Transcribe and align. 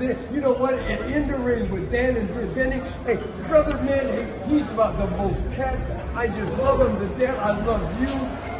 You 0.00 0.40
know 0.40 0.52
what? 0.52 0.74
And 0.74 1.12
in 1.12 1.26
the 1.26 1.36
ring 1.36 1.68
with 1.70 1.90
Dan 1.90 2.16
and 2.16 2.54
Benny, 2.54 2.80
hey, 3.04 3.16
brother 3.48 3.82
man, 3.82 4.48
he's 4.48 4.62
about 4.70 4.96
the 4.96 5.08
most 5.16 5.40
cat. 5.54 5.76
I 6.14 6.28
just 6.28 6.52
love 6.58 6.80
him 6.80 6.98
to 7.00 7.18
death. 7.18 7.36
I 7.38 7.60
love 7.64 8.00
you. 8.00 8.06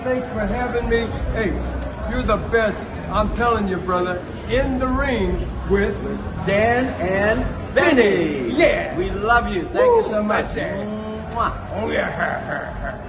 Thanks 0.02 0.26
for 0.28 0.40
having 0.40 0.88
me. 0.88 1.06
Hey, 1.34 1.50
you're 2.10 2.24
the 2.24 2.38
best. 2.50 2.78
I'm 3.10 3.34
telling 3.36 3.68
you, 3.68 3.76
brother. 3.76 4.24
In 4.48 4.80
the 4.80 4.88
ring 4.88 5.48
with 5.70 5.96
Dan 6.44 6.86
and 7.00 7.74
Benny. 7.74 8.50
Yeah. 8.50 8.96
We 8.96 9.10
love 9.10 9.48
you. 9.48 9.62
Thank 9.68 9.76
you 9.76 10.02
so 10.04 10.22
much. 10.22 10.46
Mwah. 10.46 11.70
Oh 11.74 11.90
yeah. 11.90 13.04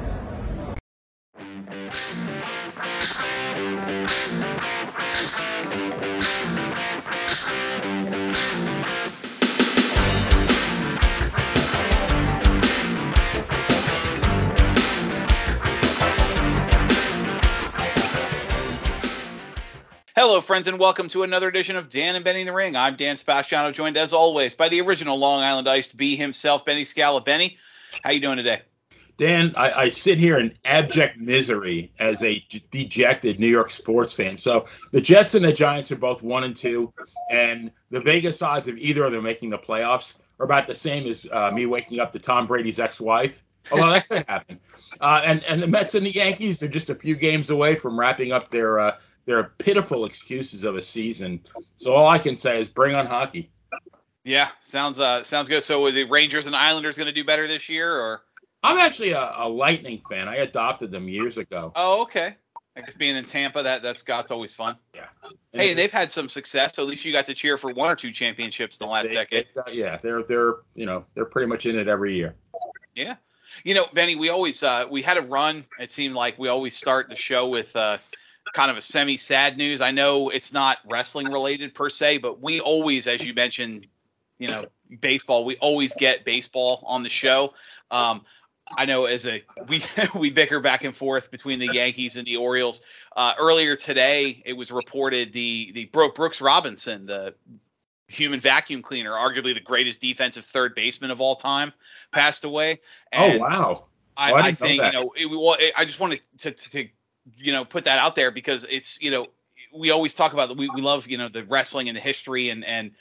Hello, 20.22 20.42
friends, 20.42 20.68
and 20.68 20.78
welcome 20.78 21.08
to 21.08 21.24
another 21.24 21.48
edition 21.48 21.78
of 21.78 21.88
Dan 21.88 22.18
and 22.18 22.26
Benny 22.26 22.42
in 22.42 22.46
the 22.46 22.52
Ring. 22.52 22.76
I'm 22.76 22.98
Dan 22.98 23.16
Sebastiano, 23.16 23.72
joined 23.72 23.96
as 23.96 24.12
always 24.12 24.54
by 24.54 24.68
the 24.68 24.82
original 24.82 25.18
Long 25.18 25.42
Island 25.42 25.70
Iced 25.70 25.96
B 25.96 26.18
himself, 26.18 26.66
Benny 26.66 26.84
Scala. 26.84 27.22
Benny, 27.22 27.56
how 28.04 28.12
you 28.12 28.20
doing 28.20 28.36
today? 28.36 28.64
Dan, 29.16 29.54
I, 29.56 29.72
I, 29.72 29.88
sit 29.88 30.18
here 30.18 30.38
in 30.38 30.54
abject 30.66 31.20
misery 31.20 31.94
as 32.00 32.22
a 32.22 32.38
dejected 32.70 33.40
New 33.40 33.48
York 33.48 33.72
sports 33.72 34.14
fan. 34.14 34.36
So 34.36 34.66
the 34.92 35.00
Jets 35.00 35.36
and 35.36 35.46
the 35.46 35.54
Giants 35.54 35.90
are 35.94 35.96
both 35.96 36.22
one 36.22 36.44
and 36.44 36.54
two, 36.54 36.92
and 37.32 37.72
the 37.90 38.02
Vegas 38.02 38.42
odds 38.42 38.68
of 38.68 38.78
either 38.78 39.06
of 39.06 39.14
them 39.14 39.24
making 39.24 39.52
the 39.52 39.58
playoffs 39.58 40.18
are 40.38 40.46
about 40.46 40.68
the 40.68 40.76
same 40.76 41.08
as 41.08 41.28
uh, 41.32 41.50
me 41.52 41.66
waking 41.66 42.02
up 42.02 42.12
to 42.12 42.20
Tom 42.20 42.46
Brady's 42.46 42.78
ex-wife. 42.78 43.42
Although 43.72 43.94
that 43.94 44.10
could 44.10 44.26
happen. 44.28 44.60
Uh, 45.00 45.22
and 45.24 45.44
and 45.46 45.64
the 45.64 45.68
Mets 45.68 45.96
and 45.96 46.06
the 46.06 46.14
Yankees 46.14 46.62
are 46.62 46.68
just 46.68 46.90
a 46.90 46.96
few 46.96 47.16
games 47.16 47.50
away 47.52 47.78
from 47.78 47.98
wrapping 47.98 48.34
up 48.34 48.50
their 48.50 48.80
uh, 48.80 48.98
they're 49.30 49.44
pitiful 49.60 50.06
excuses 50.06 50.64
of 50.64 50.76
a 50.76 50.82
season. 50.82 51.40
So 51.76 51.94
all 51.94 52.08
I 52.08 52.18
can 52.18 52.36
say 52.36 52.60
is 52.60 52.68
bring 52.68 52.96
on 52.96 53.06
hockey. 53.06 53.52
Yeah, 54.24 54.50
sounds 54.60 55.00
uh 55.00 55.22
sounds 55.22 55.48
good. 55.48 55.64
So 55.64 55.86
are 55.86 55.92
the 55.92 56.06
Rangers 56.06 56.48
and 56.48 56.56
Islanders 56.56 56.98
going 56.98 57.08
to 57.08 57.14
do 57.14 57.24
better 57.24 57.48
this 57.48 57.70
year, 57.70 57.96
or? 57.96 58.24
I'm 58.64 58.80
actually 58.80 59.12
a, 59.12 59.34
a, 59.38 59.48
Lightning 59.48 60.02
fan. 60.10 60.28
I 60.28 60.38
adopted 60.38 60.92
them 60.92 61.08
years 61.08 61.38
ago. 61.38 61.72
Oh, 61.76 62.02
okay. 62.02 62.36
I 62.76 62.82
guess 62.82 62.96
being 62.96 63.16
in 63.16 63.24
Tampa, 63.24 63.62
that 63.62 63.84
that 63.84 64.00
Scott's 64.00 64.32
always 64.32 64.52
fun. 64.52 64.78
Yeah. 64.96 65.06
Hey, 65.54 65.76
they've 65.76 65.92
had 65.92 66.12
some 66.12 66.28
success. 66.28 66.76
So 66.76 66.82
at 66.82 66.90
least 66.90 67.06
you 67.06 67.14
got 67.14 67.28
to 67.28 67.36
cheer 67.36 67.58
for 67.58 67.72
one 67.72 67.92
or 67.92 67.96
two 67.96 68.12
championships 68.12 68.80
in 68.80 68.88
the 68.88 68.92
last 68.92 69.10
they, 69.10 69.14
decade. 69.14 69.46
Got, 69.54 69.76
yeah, 69.76 70.00
they're 70.02 70.24
they're 70.24 70.56
you 70.74 70.88
know 70.88 71.06
they're 71.14 71.26
pretty 71.26 71.48
much 71.48 71.68
in 71.68 71.78
it 71.78 71.88
every 71.88 72.16
year. 72.16 72.36
Yeah. 72.96 73.16
You 73.64 73.74
know, 73.74 73.86
Benny, 73.94 74.16
we 74.16 74.30
always 74.30 74.64
uh, 74.64 74.86
we 74.90 75.04
had 75.04 75.18
a 75.18 75.22
run. 75.22 75.66
It 75.80 75.92
seemed 75.92 76.16
like 76.16 76.40
we 76.40 76.48
always 76.48 76.76
start 76.76 77.10
the 77.10 77.16
show 77.16 77.50
with 77.50 77.76
uh, 77.76 78.00
kind 78.54 78.72
of 78.72 78.78
a 78.78 78.82
semi 78.82 79.18
sad 79.18 79.58
news. 79.58 79.82
I 79.82 79.92
know 79.92 80.30
it's 80.30 80.54
not 80.54 80.78
wrestling 80.86 81.28
related 81.28 81.74
per 81.74 81.90
se, 81.90 82.18
but 82.18 82.42
we 82.42 82.60
always, 82.60 83.08
as 83.08 83.26
you 83.26 83.34
mentioned, 83.34 83.88
you 84.38 84.48
know, 84.48 84.66
baseball, 85.02 85.46
we 85.46 85.56
always 85.58 85.94
get 85.94 86.26
baseball 86.26 86.84
on 86.86 87.04
the 87.04 87.10
show. 87.10 87.54
Um, 87.92 88.22
I 88.78 88.86
know 88.86 89.06
as 89.06 89.26
a 89.28 89.44
we 89.68 89.82
we 90.16 90.30
bicker 90.30 90.60
back 90.60 90.84
and 90.84 90.96
forth 90.96 91.32
between 91.32 91.60
the 91.60 91.74
Yankees 91.74 92.18
and 92.18 92.26
the 92.26 92.38
Orioles. 92.38 92.82
Uh, 93.16 93.34
earlier 93.40 93.76
today, 93.76 94.42
it 94.46 94.54
was 94.54 94.72
reported 94.72 95.34
the 95.34 95.72
the 95.74 95.86
Brooks 95.86 96.42
Robinson, 96.42 97.06
the 97.06 97.36
human 98.08 98.40
vacuum 98.40 98.82
cleaner, 98.82 99.12
arguably 99.12 99.54
the 99.54 99.62
greatest 99.62 100.02
defensive 100.02 100.46
third 100.46 100.76
baseman 100.76 101.12
of 101.12 101.22
all 101.22 101.36
time, 101.36 101.74
passed 102.12 102.44
away. 102.44 102.80
Oh, 103.14 103.24
and 103.24 103.42
oh 103.42 103.46
wow! 103.46 103.86
I, 104.18 104.34
I 104.34 104.52
think 104.52 104.84
you 104.84 104.92
know. 104.92 105.14
It, 105.16 105.30
well, 105.30 105.56
it, 105.60 105.74
I 105.78 105.86
just 105.86 106.00
wanted 106.00 106.22
to, 106.40 106.52
to, 106.52 106.70
to 106.70 106.88
you 107.38 107.52
know 107.52 107.66
put 107.66 107.86
that 107.86 108.00
out 108.00 108.16
there 108.16 108.32
because 108.32 108.66
it's 108.70 109.02
you 109.02 109.12
know 109.12 109.28
we 109.74 109.92
always 109.92 110.14
talk 110.14 110.34
about 110.34 110.56
we 110.58 110.70
we 110.70 110.82
love 110.82 111.08
you 111.08 111.18
know 111.18 111.30
the 111.30 111.44
wrestling 111.44 111.88
and 111.88 111.98
the 111.98 112.02
history 112.02 112.50
and 112.50 112.66
and 112.66 112.92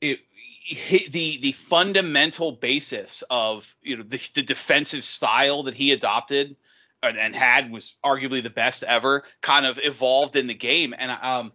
it 0.00 0.20
the 1.12 1.38
the 1.40 1.52
fundamental 1.52 2.52
basis 2.52 3.22
of 3.30 3.74
you 3.82 3.96
know 3.96 4.02
the, 4.02 4.20
the 4.34 4.42
defensive 4.42 5.04
style 5.04 5.64
that 5.64 5.74
he 5.74 5.92
adopted 5.92 6.56
and 7.02 7.34
had 7.34 7.70
was 7.70 7.94
arguably 8.04 8.42
the 8.42 8.50
best 8.50 8.82
ever 8.82 9.24
kind 9.40 9.66
of 9.66 9.78
evolved 9.82 10.36
in 10.36 10.46
the 10.46 10.54
game. 10.54 10.94
And 10.98 11.12
um 11.22 11.52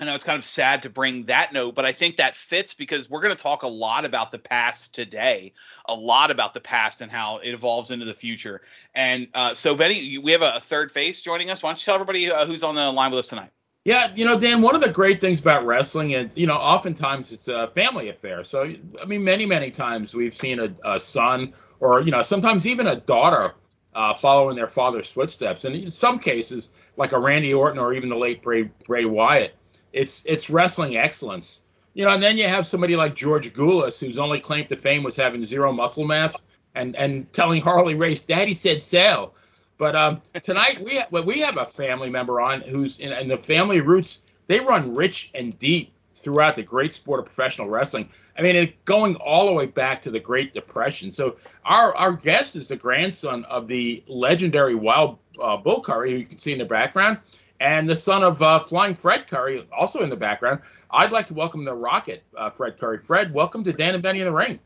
I 0.00 0.06
know 0.06 0.14
it's 0.14 0.24
kind 0.24 0.38
of 0.38 0.46
sad 0.46 0.82
to 0.82 0.90
bring 0.90 1.26
that 1.26 1.52
note, 1.52 1.74
but 1.74 1.84
I 1.84 1.92
think 1.92 2.16
that 2.16 2.34
fits 2.34 2.72
because 2.72 3.10
we're 3.10 3.20
going 3.20 3.36
to 3.36 3.42
talk 3.42 3.64
a 3.64 3.68
lot 3.68 4.06
about 4.06 4.32
the 4.32 4.38
past 4.38 4.94
today, 4.94 5.52
a 5.86 5.94
lot 5.94 6.30
about 6.30 6.54
the 6.54 6.60
past 6.60 7.02
and 7.02 7.12
how 7.12 7.38
it 7.38 7.50
evolves 7.50 7.90
into 7.90 8.06
the 8.06 8.14
future. 8.14 8.62
And 8.94 9.28
uh, 9.34 9.54
so, 9.54 9.74
Benny, 9.74 10.16
we 10.16 10.32
have 10.32 10.40
a, 10.40 10.58
third 10.58 10.90
face 10.90 11.20
joining 11.20 11.50
us. 11.50 11.62
Why 11.62 11.68
don't 11.68 11.80
you 11.80 11.84
tell 11.84 11.96
everybody 11.96 12.30
uh, 12.30 12.46
who's 12.46 12.62
on 12.62 12.76
the 12.76 12.90
line 12.90 13.10
with 13.10 13.18
us 13.18 13.26
tonight? 13.28 13.50
Yeah, 13.84 14.10
you 14.14 14.24
know, 14.24 14.38
Dan, 14.38 14.62
one 14.62 14.74
of 14.74 14.80
the 14.80 14.90
great 14.90 15.20
things 15.20 15.40
about 15.40 15.64
wrestling 15.64 16.12
is, 16.12 16.34
you 16.36 16.46
know, 16.46 16.54
oftentimes 16.54 17.32
it's 17.32 17.48
a 17.48 17.68
family 17.68 18.08
affair. 18.08 18.42
So, 18.44 18.72
I 19.02 19.04
mean, 19.04 19.22
many, 19.22 19.44
many 19.44 19.70
times 19.70 20.14
we've 20.14 20.34
seen 20.34 20.60
a, 20.60 20.74
a 20.84 20.98
son 20.98 21.52
or, 21.78 22.00
you 22.00 22.10
know, 22.10 22.22
sometimes 22.22 22.66
even 22.66 22.86
a 22.86 22.96
daughter 22.96 23.52
uh, 23.94 24.14
following 24.14 24.56
their 24.56 24.68
father's 24.68 25.08
footsteps. 25.08 25.64
And 25.64 25.74
in 25.74 25.90
some 25.90 26.18
cases, 26.18 26.70
like 26.96 27.12
a 27.12 27.18
Randy 27.18 27.52
Orton 27.52 27.78
or 27.78 27.92
even 27.92 28.08
the 28.08 28.18
late 28.18 28.42
Bray, 28.42 28.70
Bray 28.86 29.04
Wyatt, 29.04 29.54
it's 29.92 30.22
it's 30.26 30.50
wrestling 30.50 30.96
excellence. 30.96 31.62
You 31.94 32.04
know, 32.04 32.12
and 32.12 32.22
then 32.22 32.38
you 32.38 32.46
have 32.46 32.66
somebody 32.66 32.94
like 32.94 33.14
George 33.14 33.52
Gulas, 33.52 33.98
whose 33.98 34.18
only 34.18 34.40
claim 34.40 34.66
to 34.66 34.76
fame 34.76 35.02
was 35.02 35.16
having 35.16 35.44
zero 35.44 35.72
muscle 35.72 36.04
mass 36.04 36.44
and 36.74 36.94
and 36.96 37.30
telling 37.32 37.60
Harley 37.60 37.94
Race, 37.94 38.22
"Daddy 38.22 38.54
said 38.54 38.82
sail." 38.82 39.34
But 39.78 39.96
um, 39.96 40.22
tonight 40.42 40.80
we 40.84 41.00
well, 41.10 41.24
we 41.24 41.40
have 41.40 41.56
a 41.56 41.66
family 41.66 42.10
member 42.10 42.40
on 42.40 42.60
who's 42.60 43.00
in, 43.00 43.12
and 43.12 43.30
the 43.30 43.38
family 43.38 43.80
roots 43.80 44.22
they 44.46 44.60
run 44.60 44.94
rich 44.94 45.30
and 45.34 45.58
deep 45.58 45.92
throughout 46.14 46.54
the 46.54 46.62
great 46.62 46.92
sport 46.92 47.20
of 47.20 47.26
professional 47.26 47.68
wrestling. 47.68 48.08
I 48.36 48.42
mean, 48.42 48.56
it, 48.56 48.84
going 48.84 49.16
all 49.16 49.46
the 49.46 49.52
way 49.52 49.66
back 49.66 50.02
to 50.02 50.10
the 50.10 50.20
Great 50.20 50.52
Depression. 50.52 51.10
So 51.10 51.36
our 51.64 51.94
our 51.96 52.12
guest 52.12 52.56
is 52.56 52.68
the 52.68 52.76
grandson 52.76 53.44
of 53.46 53.66
the 53.66 54.04
legendary 54.06 54.74
Wild 54.74 55.18
uh, 55.42 55.56
Bull 55.56 55.80
Curry, 55.80 56.12
who 56.12 56.18
you 56.18 56.26
can 56.26 56.38
see 56.38 56.52
in 56.52 56.58
the 56.58 56.64
background 56.64 57.18
and 57.60 57.88
the 57.88 57.94
son 57.94 58.24
of 58.24 58.40
uh, 58.42 58.64
Flying 58.64 58.94
Fred 58.94 59.28
Curry, 59.28 59.68
also 59.76 60.00
in 60.00 60.10
the 60.10 60.16
background. 60.16 60.60
I'd 60.90 61.12
like 61.12 61.26
to 61.26 61.34
welcome 61.34 61.64
the 61.64 61.74
Rocket, 61.74 62.24
uh, 62.36 62.50
Fred 62.50 62.78
Curry. 62.78 62.98
Fred, 62.98 63.32
welcome 63.32 63.62
to 63.64 63.72
Dan 63.72 63.94
and 63.94 64.02
Benny 64.02 64.20
in 64.20 64.24
the 64.24 64.32
Ring. 64.32 64.58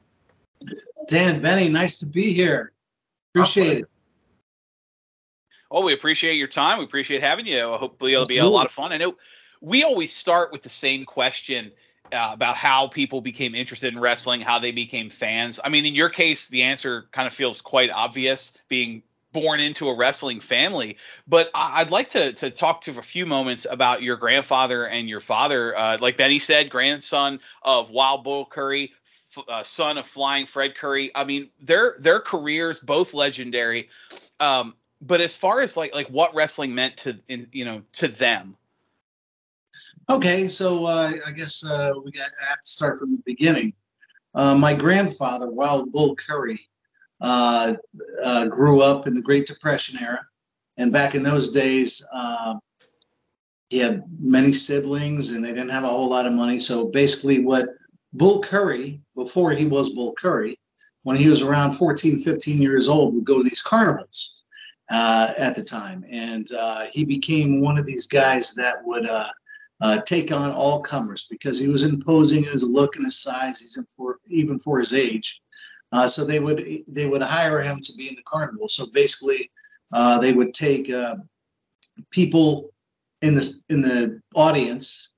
Dan, 1.08 1.42
Benny, 1.42 1.68
nice 1.68 1.98
to 1.98 2.06
be 2.06 2.32
here. 2.32 2.72
Appreciate 3.34 3.78
it. 3.78 3.88
Oh, 5.70 5.84
we 5.84 5.92
appreciate 5.92 6.34
your 6.34 6.48
time. 6.48 6.78
We 6.78 6.84
appreciate 6.84 7.20
having 7.20 7.46
you. 7.46 7.68
Hopefully, 7.72 8.12
it'll 8.12 8.22
Absolutely. 8.22 8.36
be 8.36 8.46
a 8.46 8.56
lot 8.56 8.66
of 8.66 8.72
fun. 8.72 8.92
I 8.92 8.96
know 8.96 9.16
we 9.60 9.82
always 9.82 10.14
start 10.14 10.52
with 10.52 10.62
the 10.62 10.68
same 10.68 11.04
question 11.04 11.72
uh, 12.12 12.30
about 12.32 12.54
how 12.54 12.86
people 12.86 13.20
became 13.20 13.56
interested 13.56 13.92
in 13.92 13.98
wrestling, 13.98 14.40
how 14.40 14.60
they 14.60 14.70
became 14.70 15.10
fans. 15.10 15.58
I 15.62 15.68
mean, 15.70 15.84
in 15.84 15.96
your 15.96 16.10
case, 16.10 16.46
the 16.46 16.62
answer 16.62 17.06
kind 17.10 17.26
of 17.26 17.34
feels 17.34 17.60
quite 17.60 17.90
obvious, 17.90 18.56
being 18.68 19.02
born 19.34 19.60
into 19.60 19.88
a 19.88 19.96
wrestling 19.96 20.40
family. 20.40 20.96
But 21.28 21.50
I'd 21.54 21.90
like 21.90 22.10
to 22.10 22.32
to 22.32 22.48
talk 22.48 22.82
to 22.82 22.98
a 22.98 23.02
few 23.02 23.26
moments 23.26 23.66
about 23.68 24.02
your 24.02 24.16
grandfather 24.16 24.86
and 24.86 25.06
your 25.06 25.20
father. 25.20 25.76
Uh, 25.76 25.98
like 26.00 26.16
Benny 26.16 26.38
said, 26.38 26.70
grandson 26.70 27.40
of 27.62 27.90
Wild 27.90 28.24
Bull 28.24 28.46
Curry, 28.46 28.92
uh, 29.46 29.62
son 29.62 29.98
of 29.98 30.06
Flying 30.06 30.46
Fred 30.46 30.76
Curry. 30.76 31.10
I 31.14 31.24
mean, 31.24 31.50
their 31.60 31.96
their 31.98 32.20
careers 32.20 32.80
both 32.80 33.12
legendary. 33.12 33.90
Um, 34.40 34.74
but 35.02 35.20
as 35.20 35.34
far 35.34 35.60
as 35.60 35.76
like 35.76 35.94
like 35.94 36.08
what 36.08 36.34
wrestling 36.34 36.74
meant 36.74 36.96
to 36.98 37.20
in, 37.28 37.48
you 37.52 37.66
know 37.66 37.82
to 37.94 38.08
them. 38.08 38.56
Okay, 40.08 40.48
so 40.48 40.86
uh, 40.86 41.12
I 41.26 41.32
guess 41.32 41.64
uh, 41.64 41.90
we 42.02 42.12
got 42.12 42.28
I 42.42 42.50
have 42.50 42.60
to 42.60 42.68
start 42.68 42.98
from 42.98 43.10
the 43.10 43.22
beginning. 43.26 43.74
Uh, 44.34 44.54
my 44.54 44.74
grandfather, 44.74 45.50
Wild 45.50 45.92
Bull 45.92 46.14
Curry, 46.16 46.68
uh, 47.24 47.74
uh, 48.22 48.44
grew 48.46 48.82
up 48.82 49.06
in 49.06 49.14
the 49.14 49.22
Great 49.22 49.46
Depression 49.46 49.98
era. 49.98 50.26
And 50.76 50.92
back 50.92 51.14
in 51.14 51.22
those 51.22 51.52
days, 51.52 52.04
uh, 52.12 52.56
he 53.70 53.78
had 53.78 54.04
many 54.18 54.52
siblings 54.52 55.30
and 55.30 55.42
they 55.42 55.54
didn't 55.54 55.70
have 55.70 55.84
a 55.84 55.88
whole 55.88 56.10
lot 56.10 56.26
of 56.26 56.34
money. 56.34 56.58
So 56.58 56.88
basically, 56.88 57.38
what 57.38 57.66
Bull 58.12 58.42
Curry, 58.42 59.00
before 59.16 59.52
he 59.52 59.64
was 59.64 59.94
Bull 59.94 60.14
Curry, 60.20 60.56
when 61.02 61.16
he 61.16 61.30
was 61.30 61.40
around 61.40 61.72
14, 61.72 62.18
15 62.18 62.60
years 62.60 62.90
old, 62.90 63.14
would 63.14 63.24
go 63.24 63.38
to 63.38 63.44
these 63.44 63.62
carnivals 63.62 64.42
uh, 64.90 65.32
at 65.38 65.56
the 65.56 65.64
time. 65.64 66.04
And 66.06 66.46
uh, 66.52 66.84
he 66.92 67.06
became 67.06 67.62
one 67.62 67.78
of 67.78 67.86
these 67.86 68.06
guys 68.06 68.52
that 68.58 68.84
would 68.84 69.08
uh, 69.08 70.00
take 70.02 70.30
on 70.30 70.50
all 70.50 70.82
comers 70.82 71.26
because 71.30 71.58
he 71.58 71.68
was 71.68 71.84
imposing 71.84 72.44
in 72.44 72.50
his 72.50 72.64
look 72.64 72.96
and 72.96 73.06
his 73.06 73.18
size, 73.18 73.60
he's 73.60 73.78
for, 73.96 74.18
even 74.28 74.58
for 74.58 74.78
his 74.78 74.92
age. 74.92 75.40
Uh, 75.94 76.08
so 76.08 76.24
they 76.24 76.40
would 76.40 76.60
they 76.88 77.06
would 77.06 77.22
hire 77.22 77.62
him 77.62 77.78
to 77.80 77.92
be 77.96 78.08
in 78.08 78.16
the 78.16 78.22
carnival. 78.26 78.66
So 78.66 78.86
basically, 78.92 79.52
uh, 79.92 80.18
they 80.18 80.32
would 80.32 80.52
take 80.52 80.90
uh, 80.90 81.16
people 82.10 82.74
in 83.22 83.36
the 83.36 83.64
in 83.68 83.80
the 83.80 84.20
audience 84.34 85.14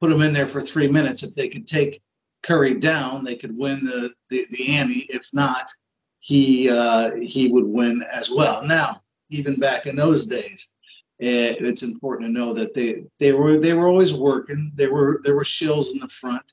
put 0.00 0.10
them 0.10 0.22
in 0.22 0.32
there 0.32 0.46
for 0.46 0.60
three 0.60 0.88
minutes. 0.88 1.22
If 1.22 1.34
they 1.34 1.48
could 1.48 1.66
take 1.66 2.02
Curry 2.42 2.80
down, 2.80 3.24
they 3.24 3.36
could 3.36 3.56
win 3.56 3.78
the 3.84 4.12
the, 4.30 4.44
the. 4.50 5.06
If 5.08 5.28
not, 5.32 5.70
he 6.18 6.70
uh, 6.70 7.12
he 7.20 7.50
would 7.50 7.66
win 7.66 8.02
as 8.12 8.30
well. 8.30 8.66
Now, 8.66 9.02
even 9.30 9.58
back 9.58 9.86
in 9.86 9.96
those 9.96 10.26
days, 10.26 10.72
eh, 11.20 11.54
it's 11.60 11.82
important 11.82 12.28
to 12.28 12.38
know 12.38 12.54
that 12.54 12.74
they 12.74 13.04
they 13.18 13.32
were 13.32 13.58
they 13.58 13.74
were 13.74 13.88
always 13.88 14.14
working. 14.14 14.72
They 14.74 14.86
were 14.86 15.20
there 15.22 15.36
were 15.36 15.44
shills 15.44 15.92
in 15.94 16.00
the 16.00 16.08
front. 16.08 16.52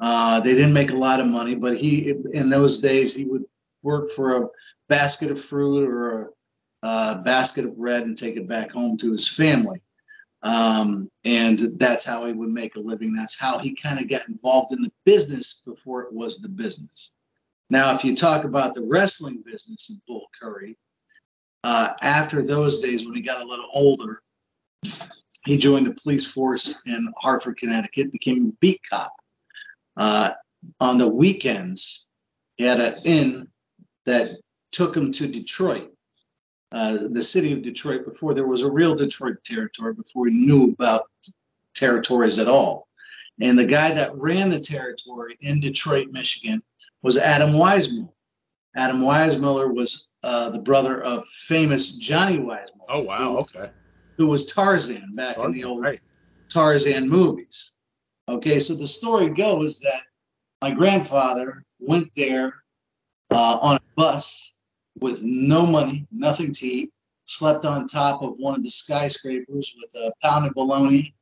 Uh, 0.00 0.40
they 0.40 0.54
didn't 0.54 0.74
make 0.74 0.90
a 0.90 0.96
lot 0.96 1.20
of 1.20 1.26
money, 1.26 1.56
but 1.56 1.76
he 1.76 2.10
in 2.32 2.50
those 2.50 2.80
days 2.80 3.14
he 3.14 3.24
would 3.24 3.44
work 3.82 4.10
for 4.10 4.36
a 4.36 4.48
basket 4.88 5.30
of 5.30 5.40
fruit 5.40 5.88
or 5.88 6.32
a, 6.82 6.86
a 6.86 7.22
basket 7.24 7.64
of 7.64 7.76
bread 7.76 8.04
and 8.04 8.16
take 8.16 8.36
it 8.36 8.48
back 8.48 8.70
home 8.70 8.96
to 8.96 9.12
his 9.12 9.26
family. 9.26 9.78
Um, 10.42 11.08
and 11.24 11.58
that's 11.78 12.04
how 12.04 12.26
he 12.26 12.32
would 12.32 12.50
make 12.50 12.76
a 12.76 12.80
living. 12.80 13.12
That's 13.12 13.38
how 13.38 13.58
he 13.58 13.74
kind 13.74 14.00
of 14.00 14.08
got 14.08 14.28
involved 14.28 14.72
in 14.72 14.82
the 14.82 14.92
business 15.04 15.62
before 15.66 16.02
it 16.02 16.12
was 16.12 16.38
the 16.38 16.48
business. 16.48 17.14
Now, 17.70 17.94
if 17.94 18.04
you 18.04 18.14
talk 18.14 18.44
about 18.44 18.74
the 18.74 18.84
wrestling 18.84 19.42
business 19.44 19.90
of 19.90 19.96
Bull 20.06 20.26
Curry, 20.40 20.76
uh, 21.64 21.88
after 22.02 22.42
those 22.42 22.80
days 22.80 23.04
when 23.04 23.14
he 23.14 23.20
got 23.20 23.42
a 23.42 23.46
little 23.46 23.68
older, 23.74 24.22
he 25.44 25.58
joined 25.58 25.86
the 25.86 25.94
police 26.02 26.26
force 26.26 26.80
in 26.86 27.12
Hartford, 27.18 27.56
Connecticut, 27.58 28.12
became 28.12 28.48
a 28.48 28.52
beat 28.60 28.80
cop. 28.88 29.12
Uh, 29.98 30.30
on 30.80 30.96
the 30.96 31.14
weekends, 31.14 32.10
he 32.56 32.64
had 32.64 32.80
an 32.80 32.94
inn 33.04 33.48
that 34.06 34.30
took 34.72 34.96
him 34.96 35.12
to 35.12 35.26
Detroit 35.26 35.90
uh, 36.70 36.98
the 37.10 37.22
city 37.22 37.52
of 37.52 37.62
Detroit 37.62 38.04
before 38.04 38.34
there 38.34 38.46
was 38.46 38.62
a 38.62 38.70
real 38.70 38.94
Detroit 38.94 39.42
territory, 39.42 39.94
before 39.94 40.24
we 40.24 40.32
knew 40.32 40.70
about 40.70 41.02
territories 41.74 42.38
at 42.38 42.48
all. 42.48 42.88
And 43.40 43.58
the 43.58 43.66
guy 43.66 43.94
that 43.94 44.16
ran 44.16 44.50
the 44.50 44.60
territory 44.60 45.36
in 45.40 45.60
Detroit, 45.60 46.08
Michigan, 46.10 46.62
was 47.02 47.16
Adam 47.16 47.50
Weissmuller. 47.50 48.10
Adam 48.76 49.00
Weissmuller 49.00 49.72
was 49.72 50.12
uh, 50.22 50.50
the 50.50 50.60
brother 50.60 51.00
of 51.00 51.26
famous 51.26 51.96
Johnny 51.96 52.36
Weissmuller. 52.38 52.86
Oh 52.88 53.00
wow, 53.00 53.32
who, 53.32 53.38
okay. 53.38 53.70
Who 54.18 54.26
was 54.26 54.52
Tarzan 54.52 55.14
back 55.14 55.36
Tarzan, 55.36 55.52
in 55.52 55.58
the 55.58 55.64
old 55.64 55.82
right. 55.82 56.00
Tarzan 56.50 57.08
movies. 57.08 57.76
Okay, 58.28 58.60
so 58.60 58.74
the 58.74 58.86
story 58.86 59.30
goes 59.30 59.80
that 59.80 60.02
my 60.60 60.70
grandfather 60.72 61.64
went 61.80 62.12
there 62.14 62.62
uh, 63.30 63.58
on 63.62 63.76
a 63.76 63.80
bus 63.96 64.54
with 65.00 65.20
no 65.22 65.64
money, 65.64 66.06
nothing 66.12 66.52
to 66.52 66.66
eat, 66.66 66.92
slept 67.24 67.64
on 67.64 67.86
top 67.86 68.22
of 68.22 68.34
one 68.38 68.54
of 68.54 68.62
the 68.62 68.68
skyscrapers 68.68 69.74
with 69.78 69.90
a 70.02 70.12
pound 70.22 70.46
of 70.46 70.52
bologna 70.52 71.14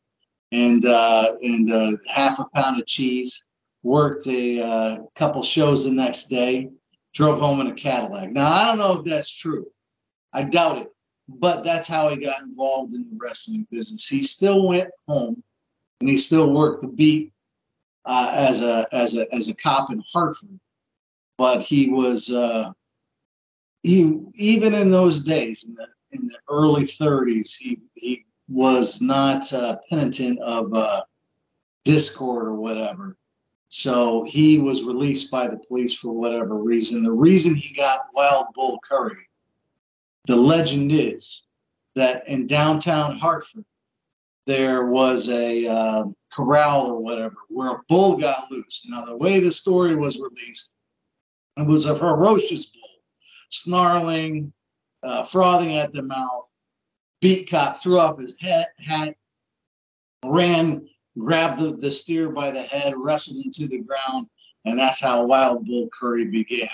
and 0.51 0.85
uh, 0.85 1.37
and 1.43 1.71
uh, 1.71 1.93
half 2.09 2.41
a 2.41 2.47
pound 2.53 2.81
of 2.81 2.87
cheese. 2.87 3.45
Worked 3.85 4.27
a 4.27 4.61
uh, 4.61 4.99
couple 5.15 5.45
shows 5.45 5.85
the 5.85 5.93
next 5.93 6.25
day. 6.25 6.71
Drove 7.15 7.39
home 7.39 7.61
in 7.61 7.69
a 7.69 7.75
Cadillac. 7.75 8.33
Now 8.33 8.51
I 8.51 8.67
don't 8.67 8.79
know 8.79 8.99
if 8.99 9.05
that's 9.05 9.33
true. 9.33 9.67
I 10.33 10.43
doubt 10.43 10.79
it, 10.79 10.89
but 11.29 11.63
that's 11.63 11.87
how 11.87 12.09
he 12.09 12.17
got 12.17 12.43
involved 12.43 12.95
in 12.95 13.03
the 13.03 13.17
wrestling 13.17 13.65
business. 13.71 14.09
He 14.09 14.25
still 14.25 14.67
went 14.67 14.91
home 15.07 15.45
and 16.01 16.09
he 16.09 16.17
still 16.17 16.53
worked 16.53 16.83
the 16.83 16.89
beat 16.89 17.33
uh, 18.05 18.33
as 18.35 18.63
a 18.63 18.87
as 18.93 19.17
a 19.17 19.27
as 19.35 19.49
a 19.49 19.57
cop 19.57 19.91
in 19.91 20.03
Hartford, 20.13 20.61
but 21.39 21.63
he 21.63 21.91
was 21.91 22.31
uh, 22.31 22.73
he 23.83 24.21
even 24.35 24.75
in 24.75 24.91
those 24.91 25.21
days 25.21 25.65
in 25.65 25.75
the 25.75 25.87
in 26.13 26.29
the 26.29 26.39
early 26.49 26.85
30s 26.85 27.57
he 27.59 27.81
he 27.95 28.25
was 28.49 29.03
not 29.03 29.53
uh, 29.53 29.77
penitent 29.91 30.39
of 30.41 30.73
uh, 30.73 31.03
discord 31.85 32.47
or 32.47 32.55
whatever. 32.55 33.17
So 33.69 34.23
he 34.23 34.61
was 34.61 34.85
released 34.85 35.33
by 35.33 35.49
the 35.49 35.61
police 35.67 35.93
for 35.93 36.13
whatever 36.13 36.55
reason. 36.55 37.03
The 37.03 37.11
reason 37.11 37.57
he 37.57 37.75
got 37.75 38.07
wild 38.15 38.47
bull 38.55 38.79
curry 38.89 39.27
the 40.27 40.37
legend 40.37 40.91
is 40.93 41.47
that 41.95 42.29
in 42.29 42.47
downtown 42.47 43.19
hartford 43.19 43.65
there 44.47 44.87
was 44.87 45.29
a 45.29 45.67
uh, 45.67 46.05
corral 46.33 46.87
or 46.87 47.01
whatever 47.01 47.37
where 47.49 47.77
a 47.77 47.83
bull 47.89 48.17
got 48.17 48.51
loose 48.51 48.87
now 48.89 49.05
the 49.05 49.17
way 49.17 49.41
the 49.41 49.53
story 49.53 49.95
was 49.95 50.19
released 50.19 50.75
it 51.57 51.67
was 51.67 51.87
a 51.87 51.97
ferocious 51.97 52.67
bull 52.67 52.87
snarling, 53.51 54.53
uh, 55.03 55.23
frothing 55.23 55.77
at 55.77 55.93
the 55.93 56.03
mouth. 56.03 56.51
Beat 57.21 57.51
cop 57.51 57.77
threw 57.77 57.99
off 57.99 58.19
his 58.19 58.37
hat, 58.41 59.15
ran, 60.25 60.89
grabbed 61.19 61.61
the, 61.61 61.71
the 61.71 61.91
steer 61.91 62.31
by 62.31 62.51
the 62.51 62.63
head, 62.63 62.95
wrestled 62.97 63.45
him 63.45 63.51
to 63.53 63.69
the 63.69 63.79
ground, 63.79 64.27
and 64.65 64.79
that's 64.79 65.01
how 65.01 65.25
Wild 65.25 65.65
Bull 65.65 65.89
Curry 65.99 66.27
began. 66.27 66.69